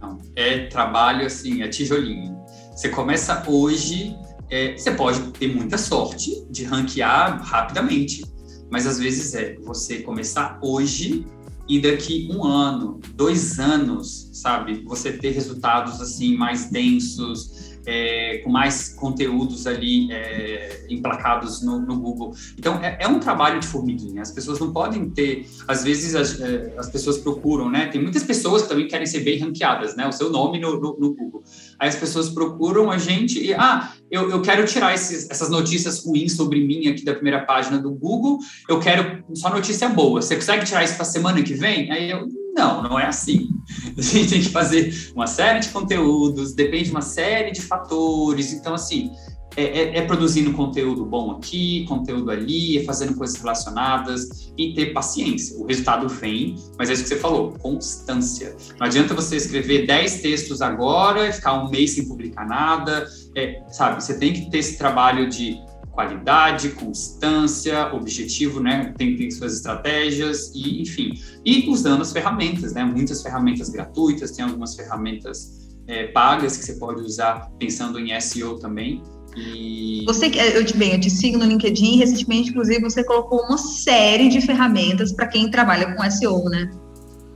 Não, 0.00 0.18
é 0.34 0.66
trabalho, 0.66 1.24
assim, 1.24 1.62
é 1.62 1.68
tijolinho. 1.68 2.36
Você 2.74 2.88
começa 2.88 3.44
hoje, 3.46 4.16
é, 4.50 4.76
você 4.76 4.90
pode 4.90 5.20
ter 5.32 5.54
muita 5.54 5.78
sorte 5.78 6.44
de 6.50 6.64
ranquear 6.64 7.40
rapidamente, 7.42 8.24
mas 8.70 8.88
às 8.88 8.98
vezes 8.98 9.34
é 9.34 9.56
você 9.62 10.00
começar 10.00 10.58
hoje 10.62 11.26
e 11.68 11.80
daqui 11.80 12.28
um 12.30 12.44
ano, 12.44 13.00
dois 13.14 13.58
anos, 13.58 14.30
sabe, 14.32 14.82
você 14.84 15.12
ter 15.12 15.30
resultados 15.30 16.00
assim 16.00 16.36
mais 16.36 16.70
densos, 16.70 17.71
é, 17.86 18.38
com 18.38 18.50
mais 18.50 18.90
conteúdos 18.94 19.66
ali 19.66 20.12
é, 20.12 20.86
emplacados 20.88 21.62
no, 21.62 21.80
no, 21.80 21.98
Google. 21.98 22.34
Então, 22.58 22.82
é, 22.82 22.98
é, 23.00 23.08
um 23.08 23.18
trabalho 23.18 23.60
de 23.60 23.66
formiguinha. 23.66 24.22
As 24.22 24.30
pessoas 24.30 24.58
não 24.58 24.72
podem 24.72 25.08
ter, 25.10 25.46
às 25.66 25.82
vezes 25.84 26.14
as, 26.14 26.40
é, 26.40 26.74
as, 26.76 26.90
pessoas 26.90 27.18
procuram, 27.18 27.70
né? 27.70 27.86
Tem 27.86 28.00
muitas 28.00 28.22
pessoas 28.22 28.62
que 28.62 28.68
também 28.68 28.88
querem 28.88 29.06
ser 29.06 29.20
bem 29.20 29.38
ranqueadas, 29.38 29.96
né? 29.96 30.06
O 30.06 30.12
seu 30.12 30.30
nome 30.30 30.58
no, 30.58 30.80
no, 30.80 30.98
no 30.98 31.14
Google. 31.14 31.42
Aí 31.78 31.88
as 31.88 31.96
pessoas 31.96 32.28
procuram 32.28 32.90
a 32.90 32.98
gente 32.98 33.42
e, 33.42 33.54
ah, 33.54 33.92
eu, 34.10 34.30
eu 34.30 34.42
quero 34.42 34.64
tirar 34.66 34.94
esses, 34.94 35.30
essas 35.30 35.48
notícias 35.48 36.04
ruins 36.04 36.36
sobre 36.36 36.64
mim 36.64 36.88
aqui 36.88 37.04
da 37.04 37.14
primeira 37.14 37.44
página 37.44 37.78
do 37.78 37.90
Google, 37.90 38.38
eu 38.68 38.78
quero 38.78 39.24
só 39.34 39.50
notícia 39.50 39.88
boa. 39.88 40.20
Você 40.20 40.36
consegue 40.36 40.64
tirar 40.64 40.84
isso 40.84 40.96
para 40.96 41.04
semana 41.04 41.42
que 41.42 41.54
vem? 41.54 41.90
Aí 41.90 42.10
eu, 42.10 42.26
não, 42.52 42.82
não 42.82 43.00
é 43.00 43.06
assim. 43.06 43.48
A 43.96 44.00
gente 44.00 44.28
tem 44.28 44.42
que 44.42 44.50
fazer 44.50 45.10
uma 45.14 45.26
série 45.26 45.60
de 45.60 45.68
conteúdos, 45.70 46.54
depende 46.54 46.84
de 46.84 46.90
uma 46.90 47.02
série 47.02 47.50
de 47.50 47.62
fatores. 47.62 48.52
Então, 48.52 48.74
assim, 48.74 49.10
é, 49.56 49.64
é, 49.64 49.98
é, 49.98 50.02
produzindo 50.02 50.52
conteúdo 50.52 51.04
bom 51.04 51.32
aqui, 51.32 51.84
conteúdo 51.86 52.30
ali, 52.30 52.78
é 52.78 52.84
fazendo 52.84 53.14
coisas 53.14 53.36
relacionadas 53.36 54.52
e 54.56 54.72
ter 54.72 54.92
paciência. 54.92 55.58
O 55.58 55.66
resultado 55.66 56.08
vem, 56.08 56.56
mas 56.78 56.88
é 56.88 56.94
isso 56.94 57.02
que 57.02 57.08
você 57.10 57.16
falou, 57.16 57.52
constância. 57.60 58.56
Não 58.78 58.86
adianta 58.86 59.14
você 59.14 59.36
escrever 59.36 59.86
10 59.86 60.22
textos 60.22 60.62
agora 60.62 61.28
e 61.28 61.32
ficar 61.32 61.62
um 61.62 61.70
mês 61.70 61.92
sem 61.92 62.06
publicar 62.06 62.46
nada, 62.46 63.06
é, 63.36 63.62
sabe? 63.70 64.02
Você 64.02 64.18
tem 64.18 64.32
que 64.32 64.50
ter 64.50 64.58
esse 64.58 64.78
trabalho 64.78 65.28
de 65.28 65.58
qualidade, 65.92 66.70
constância, 66.70 67.92
objetivo, 67.94 68.60
né? 68.60 68.92
Tem, 68.96 69.16
tem 69.16 69.30
suas 69.30 69.54
estratégias 69.54 70.50
e, 70.54 70.82
enfim, 70.82 71.12
e 71.44 71.68
usando 71.68 72.00
as 72.00 72.12
ferramentas, 72.12 72.72
né? 72.72 72.84
Muitas 72.84 73.22
ferramentas 73.22 73.68
gratuitas, 73.68 74.32
tem 74.32 74.44
algumas 74.44 74.74
ferramentas 74.74 75.70
é, 75.86 76.06
pagas 76.08 76.56
que 76.56 76.64
você 76.64 76.74
pode 76.74 77.02
usar 77.02 77.50
pensando 77.58 77.98
em 78.00 78.18
SEO 78.20 78.58
também. 78.58 79.02
E... 79.36 80.04
Você, 80.06 80.26
eu 80.26 80.64
te, 80.64 80.76
bem, 80.76 80.92
eu 80.92 81.00
te 81.00 81.10
sigo 81.10 81.38
no 81.38 81.44
LinkedIn, 81.44 81.98
recentemente, 81.98 82.50
inclusive, 82.50 82.80
você 82.80 83.02
colocou 83.04 83.40
uma 83.42 83.56
série 83.56 84.28
de 84.28 84.40
ferramentas 84.40 85.12
para 85.12 85.26
quem 85.26 85.50
trabalha 85.50 85.94
com 85.94 86.10
SEO, 86.10 86.44
né? 86.44 86.70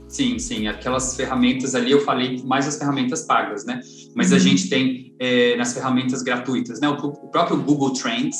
Sim, 0.07 0.39
sim, 0.39 0.67
aquelas 0.67 1.15
ferramentas 1.15 1.75
ali, 1.75 1.91
eu 1.91 2.01
falei 2.01 2.41
mais 2.43 2.65
as 2.65 2.77
ferramentas 2.77 3.23
pagas, 3.23 3.65
né? 3.65 3.81
Mas 4.15 4.31
uhum. 4.31 4.37
a 4.37 4.39
gente 4.39 4.69
tem 4.69 5.13
é, 5.19 5.57
nas 5.57 5.73
ferramentas 5.73 6.21
gratuitas, 6.21 6.79
né? 6.79 6.87
O, 6.87 6.93
o, 6.93 7.27
próprio 7.29 7.57
Google 7.57 7.91
Trends, 7.91 8.37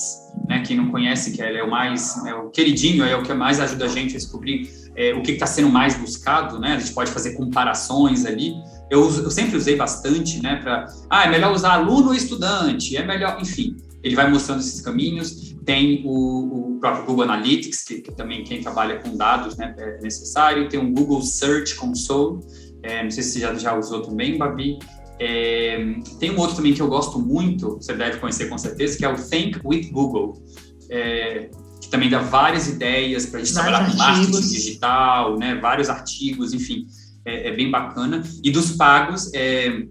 né? 0.47 0.63
Quem 0.65 0.77
não 0.77 0.89
conhece, 0.89 1.31
que 1.31 1.41
é 1.41 1.61
o 1.61 1.69
mais, 1.69 2.25
é 2.25 2.33
o 2.33 2.49
queridinho, 2.49 3.03
é 3.03 3.15
o 3.17 3.23
que 3.23 3.33
mais 3.33 3.59
ajuda 3.59 3.85
a 3.85 3.89
gente 3.89 4.15
a 4.15 4.17
descobrir 4.17 4.69
é, 4.95 5.13
o 5.13 5.21
que 5.21 5.31
está 5.31 5.45
sendo 5.45 5.69
mais 5.69 5.97
buscado, 5.97 6.57
né? 6.57 6.75
A 6.75 6.79
gente 6.79 6.93
pode 6.93 7.11
fazer 7.11 7.33
comparações 7.33 8.25
ali. 8.25 8.53
Eu, 8.89 9.01
eu 9.01 9.29
sempre 9.29 9.57
usei 9.57 9.75
bastante, 9.75 10.41
né? 10.41 10.55
Para, 10.57 10.85
ah, 11.09 11.25
é 11.25 11.29
melhor 11.29 11.53
usar 11.53 11.73
aluno 11.73 12.07
ou 12.07 12.15
estudante, 12.15 12.95
é 12.95 13.05
melhor, 13.05 13.37
enfim 13.41 13.75
ele 14.03 14.15
vai 14.15 14.29
mostrando 14.29 14.59
esses 14.59 14.81
caminhos. 14.81 15.55
Tem 15.67 16.01
o, 16.05 16.75
o 16.75 16.79
próprio 16.79 17.05
Google 17.05 17.25
Analytics, 17.25 17.83
que, 17.83 17.99
que, 17.99 18.15
também 18.15 18.41
quem 18.45 18.61
trabalha 18.61 18.99
com 18.99 19.17
dados 19.17 19.57
né, 19.57 19.75
é 19.77 19.99
necessário. 20.01 20.69
Tem 20.69 20.79
o 20.79 20.93
Google 20.93 21.21
Search 21.21 21.75
Console, 21.75 22.39
é, 22.83 23.03
não 23.03 23.11
sei 23.11 23.21
se 23.21 23.33
você 23.33 23.39
já, 23.41 23.53
já 23.53 23.77
usou 23.77 24.01
também, 24.01 24.37
Babi. 24.37 24.79
É, 25.19 25.77
tem 26.21 26.31
um 26.31 26.39
outro 26.39 26.55
também 26.55 26.73
que 26.73 26.81
eu 26.81 26.87
gosto 26.87 27.19
muito, 27.19 27.75
você 27.81 27.93
deve 27.93 28.17
conhecer 28.17 28.47
com 28.47 28.57
certeza, 28.57 28.97
que 28.97 29.03
é 29.03 29.09
o 29.09 29.17
Think 29.17 29.59
with 29.65 29.89
Google, 29.91 30.41
é, 30.89 31.49
que 31.81 31.89
também 31.89 32.09
dá 32.09 32.19
várias 32.19 32.69
ideias 32.69 33.25
para 33.25 33.41
a 33.41 33.43
gente 33.43 33.53
vários 33.53 33.75
trabalhar 33.75 33.91
com 33.91 33.97
marketing 33.97 34.47
digital, 34.47 35.37
né, 35.37 35.55
vários 35.55 35.89
artigos, 35.89 36.53
enfim, 36.53 36.87
é, 37.25 37.49
é 37.49 37.51
bem 37.53 37.69
bacana. 37.69 38.23
E 38.41 38.49
dos 38.49 38.71
pagos, 38.77 39.33
é, 39.33 39.83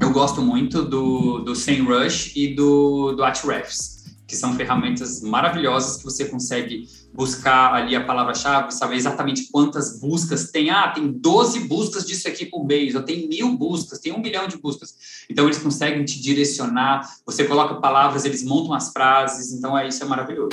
eu 0.00 0.10
gosto 0.10 0.42
muito 0.42 0.82
do, 0.82 1.38
do 1.44 1.54
SEMrush 1.54 2.32
e 2.34 2.56
do, 2.56 3.12
do 3.12 3.22
Ahrefs, 3.22 3.91
que 4.32 4.38
são 4.38 4.56
ferramentas 4.56 5.20
maravilhosas 5.20 5.98
que 5.98 6.04
você 6.04 6.24
consegue 6.24 6.88
buscar 7.12 7.74
ali 7.74 7.94
a 7.94 8.02
palavra-chave, 8.02 8.72
saber 8.72 8.96
exatamente 8.96 9.50
quantas 9.52 10.00
buscas 10.00 10.50
tem. 10.50 10.70
Ah, 10.70 10.88
tem 10.88 11.12
12 11.12 11.68
buscas 11.68 12.06
disso 12.06 12.26
aqui 12.26 12.46
por 12.46 12.64
mês, 12.64 12.94
ou 12.94 13.02
tem 13.02 13.28
mil 13.28 13.54
buscas, 13.58 13.98
tem 13.98 14.10
um 14.10 14.18
milhão 14.18 14.48
de 14.48 14.56
buscas. 14.56 14.94
Então, 15.28 15.44
eles 15.44 15.58
conseguem 15.58 16.02
te 16.06 16.18
direcionar, 16.18 17.06
você 17.26 17.44
coloca 17.44 17.74
palavras, 17.74 18.24
eles 18.24 18.42
montam 18.42 18.72
as 18.72 18.90
frases, 18.90 19.52
então 19.52 19.76
é 19.76 19.86
isso 19.86 20.02
é 20.02 20.06
maravilhoso. 20.06 20.48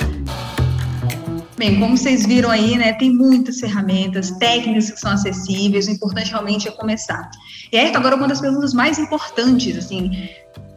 Bem, 1.56 1.78
como 1.78 1.96
vocês 1.96 2.26
viram 2.26 2.50
aí, 2.50 2.76
né, 2.76 2.92
tem 2.94 3.10
muitas 3.10 3.60
ferramentas, 3.60 4.30
técnicas 4.32 4.90
que 4.90 5.00
são 5.00 5.10
acessíveis, 5.10 5.88
o 5.88 5.90
importante 5.90 6.30
realmente 6.30 6.68
é 6.68 6.70
começar. 6.70 7.30
E 7.72 7.78
aí, 7.78 7.94
agora 7.94 8.16
uma 8.16 8.28
das 8.28 8.40
perguntas 8.40 8.74
mais 8.74 8.98
importantes, 8.98 9.76
assim, 9.76 10.28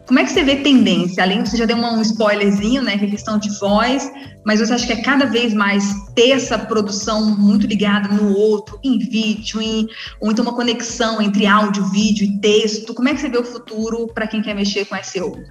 como 0.06 0.18
é 0.18 0.24
que 0.24 0.30
você 0.30 0.44
vê 0.44 0.56
tendência? 0.56 1.22
Além, 1.22 1.44
você 1.44 1.56
já 1.56 1.64
deu 1.64 1.76
um 1.76 2.02
spoilerzinho, 2.02 2.82
né, 2.82 2.98
que 2.98 3.06
é 3.06 3.08
questão 3.08 3.38
de 3.38 3.48
voz, 3.58 4.10
mas 4.44 4.60
você 4.60 4.74
acha 4.74 4.86
que 4.86 4.92
é 4.92 5.02
cada 5.02 5.24
vez 5.24 5.54
mais 5.54 5.84
ter 6.14 6.30
essa 6.30 6.58
produção 6.58 7.24
muito 7.36 7.66
ligada 7.66 8.08
no 8.08 8.36
outro, 8.36 8.78
em 8.84 8.98
vídeo, 8.98 9.62
em, 9.62 9.88
ou 10.20 10.30
então 10.30 10.44
uma 10.44 10.54
conexão 10.54 11.22
entre 11.22 11.46
áudio, 11.46 11.86
vídeo 11.86 12.26
e 12.26 12.38
texto? 12.38 12.92
Como 12.92 13.08
é 13.08 13.14
que 13.14 13.20
você 13.20 13.30
vê 13.30 13.38
o 13.38 13.44
futuro 13.44 14.06
para 14.08 14.26
quem 14.26 14.42
quer 14.42 14.54
mexer 14.54 14.84
com 14.84 15.02
SEO? 15.02 15.42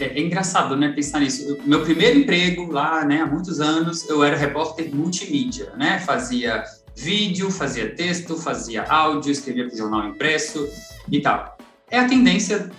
É, 0.00 0.04
é, 0.04 0.20
engraçado, 0.20 0.74
né, 0.74 0.88
pensar 0.88 1.20
nisso. 1.20 1.58
meu 1.66 1.82
primeiro 1.82 2.18
emprego 2.20 2.72
lá, 2.72 3.04
né, 3.04 3.20
há 3.20 3.26
muitos 3.26 3.60
anos, 3.60 4.08
eu 4.08 4.24
era 4.24 4.36
repórter 4.36 4.94
multimídia, 4.94 5.72
né, 5.76 5.98
fazia 5.98 6.64
vídeo, 6.96 7.50
fazia 7.50 7.94
texto, 7.94 8.36
fazia 8.36 8.84
áudio, 8.84 9.30
escrevia 9.30 9.66
para 9.66 9.74
o 9.74 9.76
jornal 9.76 10.08
impresso 10.08 10.66
e 11.10 11.20
tal. 11.20 11.58
É 11.90 11.98
a 11.98 12.08
tendência 12.08 12.70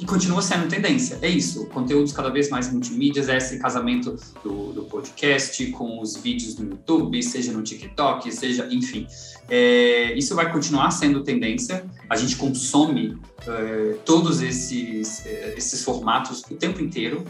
e 0.00 0.06
continua 0.06 0.40
sendo 0.40 0.66
tendência. 0.66 1.18
É 1.20 1.28
isso, 1.28 1.66
conteúdos 1.66 2.12
cada 2.12 2.30
vez 2.30 2.48
mais 2.48 2.72
multimídias, 2.72 3.28
é 3.28 3.36
esse 3.36 3.58
casamento 3.58 4.16
do, 4.42 4.72
do 4.72 4.84
podcast 4.84 5.64
com 5.72 6.00
os 6.00 6.16
vídeos 6.16 6.56
no 6.56 6.70
YouTube, 6.70 7.22
seja 7.22 7.52
no 7.52 7.62
TikTok, 7.62 8.32
seja, 8.32 8.66
enfim. 8.70 9.06
É, 9.48 10.16
isso 10.16 10.34
vai 10.34 10.50
continuar 10.50 10.90
sendo 10.90 11.22
tendência. 11.22 11.84
A 12.08 12.16
gente 12.16 12.36
consome 12.36 13.18
é, 13.46 13.96
todos 14.06 14.40
esses, 14.40 15.26
é, 15.26 15.54
esses 15.58 15.84
formatos 15.84 16.42
o 16.50 16.54
tempo 16.54 16.80
inteiro. 16.82 17.24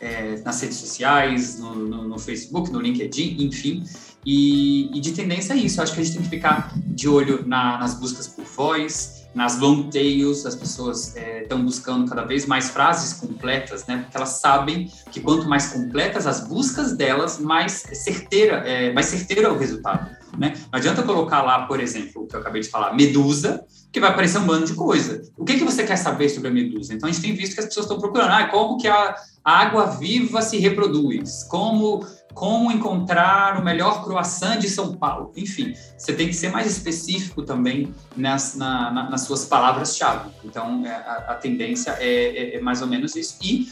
É, 0.00 0.42
nas 0.44 0.60
redes 0.60 0.76
sociais, 0.76 1.58
no, 1.58 1.74
no, 1.74 2.08
no, 2.08 2.18
Facebook, 2.18 2.70
no 2.70 2.80
LinkedIn, 2.80 3.36
enfim. 3.42 3.84
E, 4.26 4.90
e, 4.94 5.00
de 5.00 5.12
tendência 5.12 5.54
é 5.54 5.56
isso. 5.56 5.78
Eu 5.78 5.84
acho 5.84 5.94
que 5.94 6.00
a 6.00 6.04
gente 6.04 6.14
tem 6.14 6.22
que 6.22 6.28
ficar 6.28 6.72
de 6.76 7.08
olho 7.08 7.46
na, 7.46 7.78
nas 7.78 7.94
buscas 7.94 8.26
por 8.26 8.44
voz, 8.44 9.13
nas 9.34 9.58
long 9.58 9.90
tails, 9.90 10.46
as 10.46 10.54
pessoas 10.54 11.14
estão 11.16 11.58
é, 11.58 11.62
buscando 11.62 12.08
cada 12.08 12.24
vez 12.24 12.46
mais 12.46 12.70
frases 12.70 13.14
completas, 13.14 13.84
né? 13.86 13.98
Porque 14.02 14.16
elas 14.16 14.40
sabem 14.40 14.90
que 15.10 15.20
quanto 15.20 15.48
mais 15.48 15.68
completas 15.68 16.26
as 16.26 16.46
buscas 16.46 16.96
delas, 16.96 17.38
mais 17.40 17.84
certeira, 17.92 18.56
é, 18.58 18.92
mais 18.92 19.06
certeiro 19.06 19.48
é 19.48 19.50
o 19.50 19.58
resultado, 19.58 20.08
né? 20.38 20.54
Não 20.72 20.78
adianta 20.78 21.02
colocar 21.02 21.42
lá, 21.42 21.66
por 21.66 21.80
exemplo, 21.80 22.22
o 22.22 22.26
que 22.26 22.36
eu 22.36 22.40
acabei 22.40 22.62
de 22.62 22.68
falar, 22.68 22.94
medusa, 22.94 23.64
que 23.92 24.00
vai 24.00 24.10
aparecer 24.10 24.38
um 24.38 24.46
bando 24.46 24.66
de 24.66 24.74
coisa. 24.74 25.22
O 25.36 25.44
que, 25.44 25.58
que 25.58 25.64
você 25.64 25.84
quer 25.84 25.96
saber 25.96 26.28
sobre 26.28 26.48
a 26.48 26.52
medusa? 26.52 26.94
Então, 26.94 27.08
a 27.08 27.12
gente 27.12 27.22
tem 27.22 27.34
visto 27.34 27.54
que 27.54 27.60
as 27.60 27.66
pessoas 27.66 27.86
estão 27.86 27.98
procurando, 27.98 28.30
ah, 28.30 28.46
como 28.48 28.76
que 28.76 28.88
a 28.88 29.14
água 29.44 29.86
viva 29.86 30.40
se 30.40 30.58
reproduz? 30.58 31.44
Como 31.44 32.04
como 32.34 32.72
encontrar 32.72 33.60
o 33.60 33.64
melhor 33.64 34.04
croissant 34.04 34.58
de 34.58 34.68
São 34.68 34.94
Paulo. 34.96 35.32
Enfim, 35.36 35.72
você 35.96 36.12
tem 36.12 36.26
que 36.26 36.34
ser 36.34 36.50
mais 36.50 36.66
específico 36.66 37.42
também 37.42 37.94
nas, 38.16 38.56
na, 38.56 38.90
na, 38.90 39.10
nas 39.10 39.22
suas 39.22 39.46
palavras-chave. 39.46 40.30
Então, 40.44 40.84
é, 40.84 40.90
a, 40.90 41.26
a 41.28 41.34
tendência 41.34 41.96
é, 42.00 42.54
é, 42.54 42.56
é, 42.56 42.60
mais 42.60 42.82
ou 42.82 42.88
menos 42.88 43.14
isso. 43.14 43.38
E, 43.40 43.68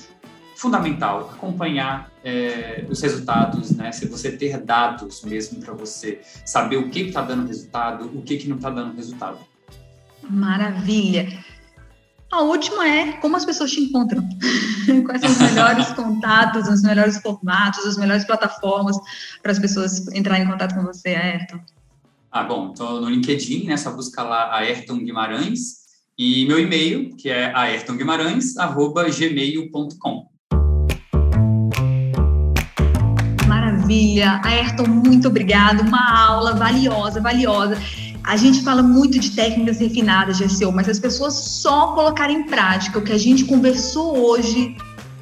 fundamental, 0.54 1.32
acompanhar 1.34 2.10
é, 2.24 2.86
os 2.88 3.00
resultados, 3.02 3.72
né? 3.72 3.90
Se 3.90 4.06
você 4.06 4.30
ter 4.30 4.58
dados 4.58 5.22
mesmo 5.24 5.60
para 5.60 5.74
você 5.74 6.20
saber 6.46 6.76
o 6.76 6.88
que 6.88 7.00
está 7.00 7.20
dando 7.20 7.48
resultado, 7.48 8.04
o 8.16 8.22
que, 8.22 8.36
que 8.36 8.48
não 8.48 8.56
está 8.56 8.70
dando 8.70 8.94
resultado. 8.94 9.38
Maravilha. 10.22 11.44
A 12.32 12.40
última 12.40 12.88
é 12.88 13.12
como 13.18 13.36
as 13.36 13.44
pessoas 13.44 13.70
te 13.70 13.82
encontram. 13.82 14.26
Quais 15.04 15.20
são 15.20 15.30
os 15.30 15.38
melhores 15.38 15.92
contatos, 15.92 16.66
os 16.66 16.82
melhores 16.82 17.20
formatos, 17.20 17.84
as 17.84 17.98
melhores 17.98 18.24
plataformas 18.24 18.96
para 19.42 19.52
as 19.52 19.58
pessoas 19.58 20.08
entrarem 20.14 20.46
em 20.46 20.50
contato 20.50 20.74
com 20.74 20.82
você, 20.82 21.10
Ayrton? 21.10 21.60
Ah, 22.30 22.44
bom, 22.44 22.70
estou 22.70 23.02
no 23.02 23.10
LinkedIn, 23.10 23.66
né? 23.66 23.76
Só 23.76 23.92
busca 23.92 24.22
lá 24.22 24.56
Ayrton 24.56 25.00
Guimarães 25.00 25.82
e 26.16 26.46
meu 26.46 26.58
e-mail, 26.58 27.14
que 27.16 27.28
é 27.28 27.54
ayrtonguimarães@gmail.com. 27.54 30.32
Maravilha, 33.46 34.40
Ayrton, 34.42 34.86
muito 34.86 35.28
obrigado. 35.28 35.82
Uma 35.82 36.28
aula 36.28 36.54
valiosa, 36.54 37.20
valiosa. 37.20 37.76
A 38.24 38.36
gente 38.36 38.62
fala 38.62 38.82
muito 38.82 39.18
de 39.18 39.30
técnicas 39.30 39.78
refinadas 39.78 40.38
de 40.38 40.48
SEO, 40.48 40.72
mas 40.72 40.88
as 40.88 40.98
pessoas 40.98 41.34
só 41.34 41.88
colocarem 41.88 42.38
em 42.38 42.42
prática 42.44 42.98
o 42.98 43.02
que 43.02 43.12
a 43.12 43.18
gente 43.18 43.44
conversou 43.44 44.16
hoje, 44.16 44.76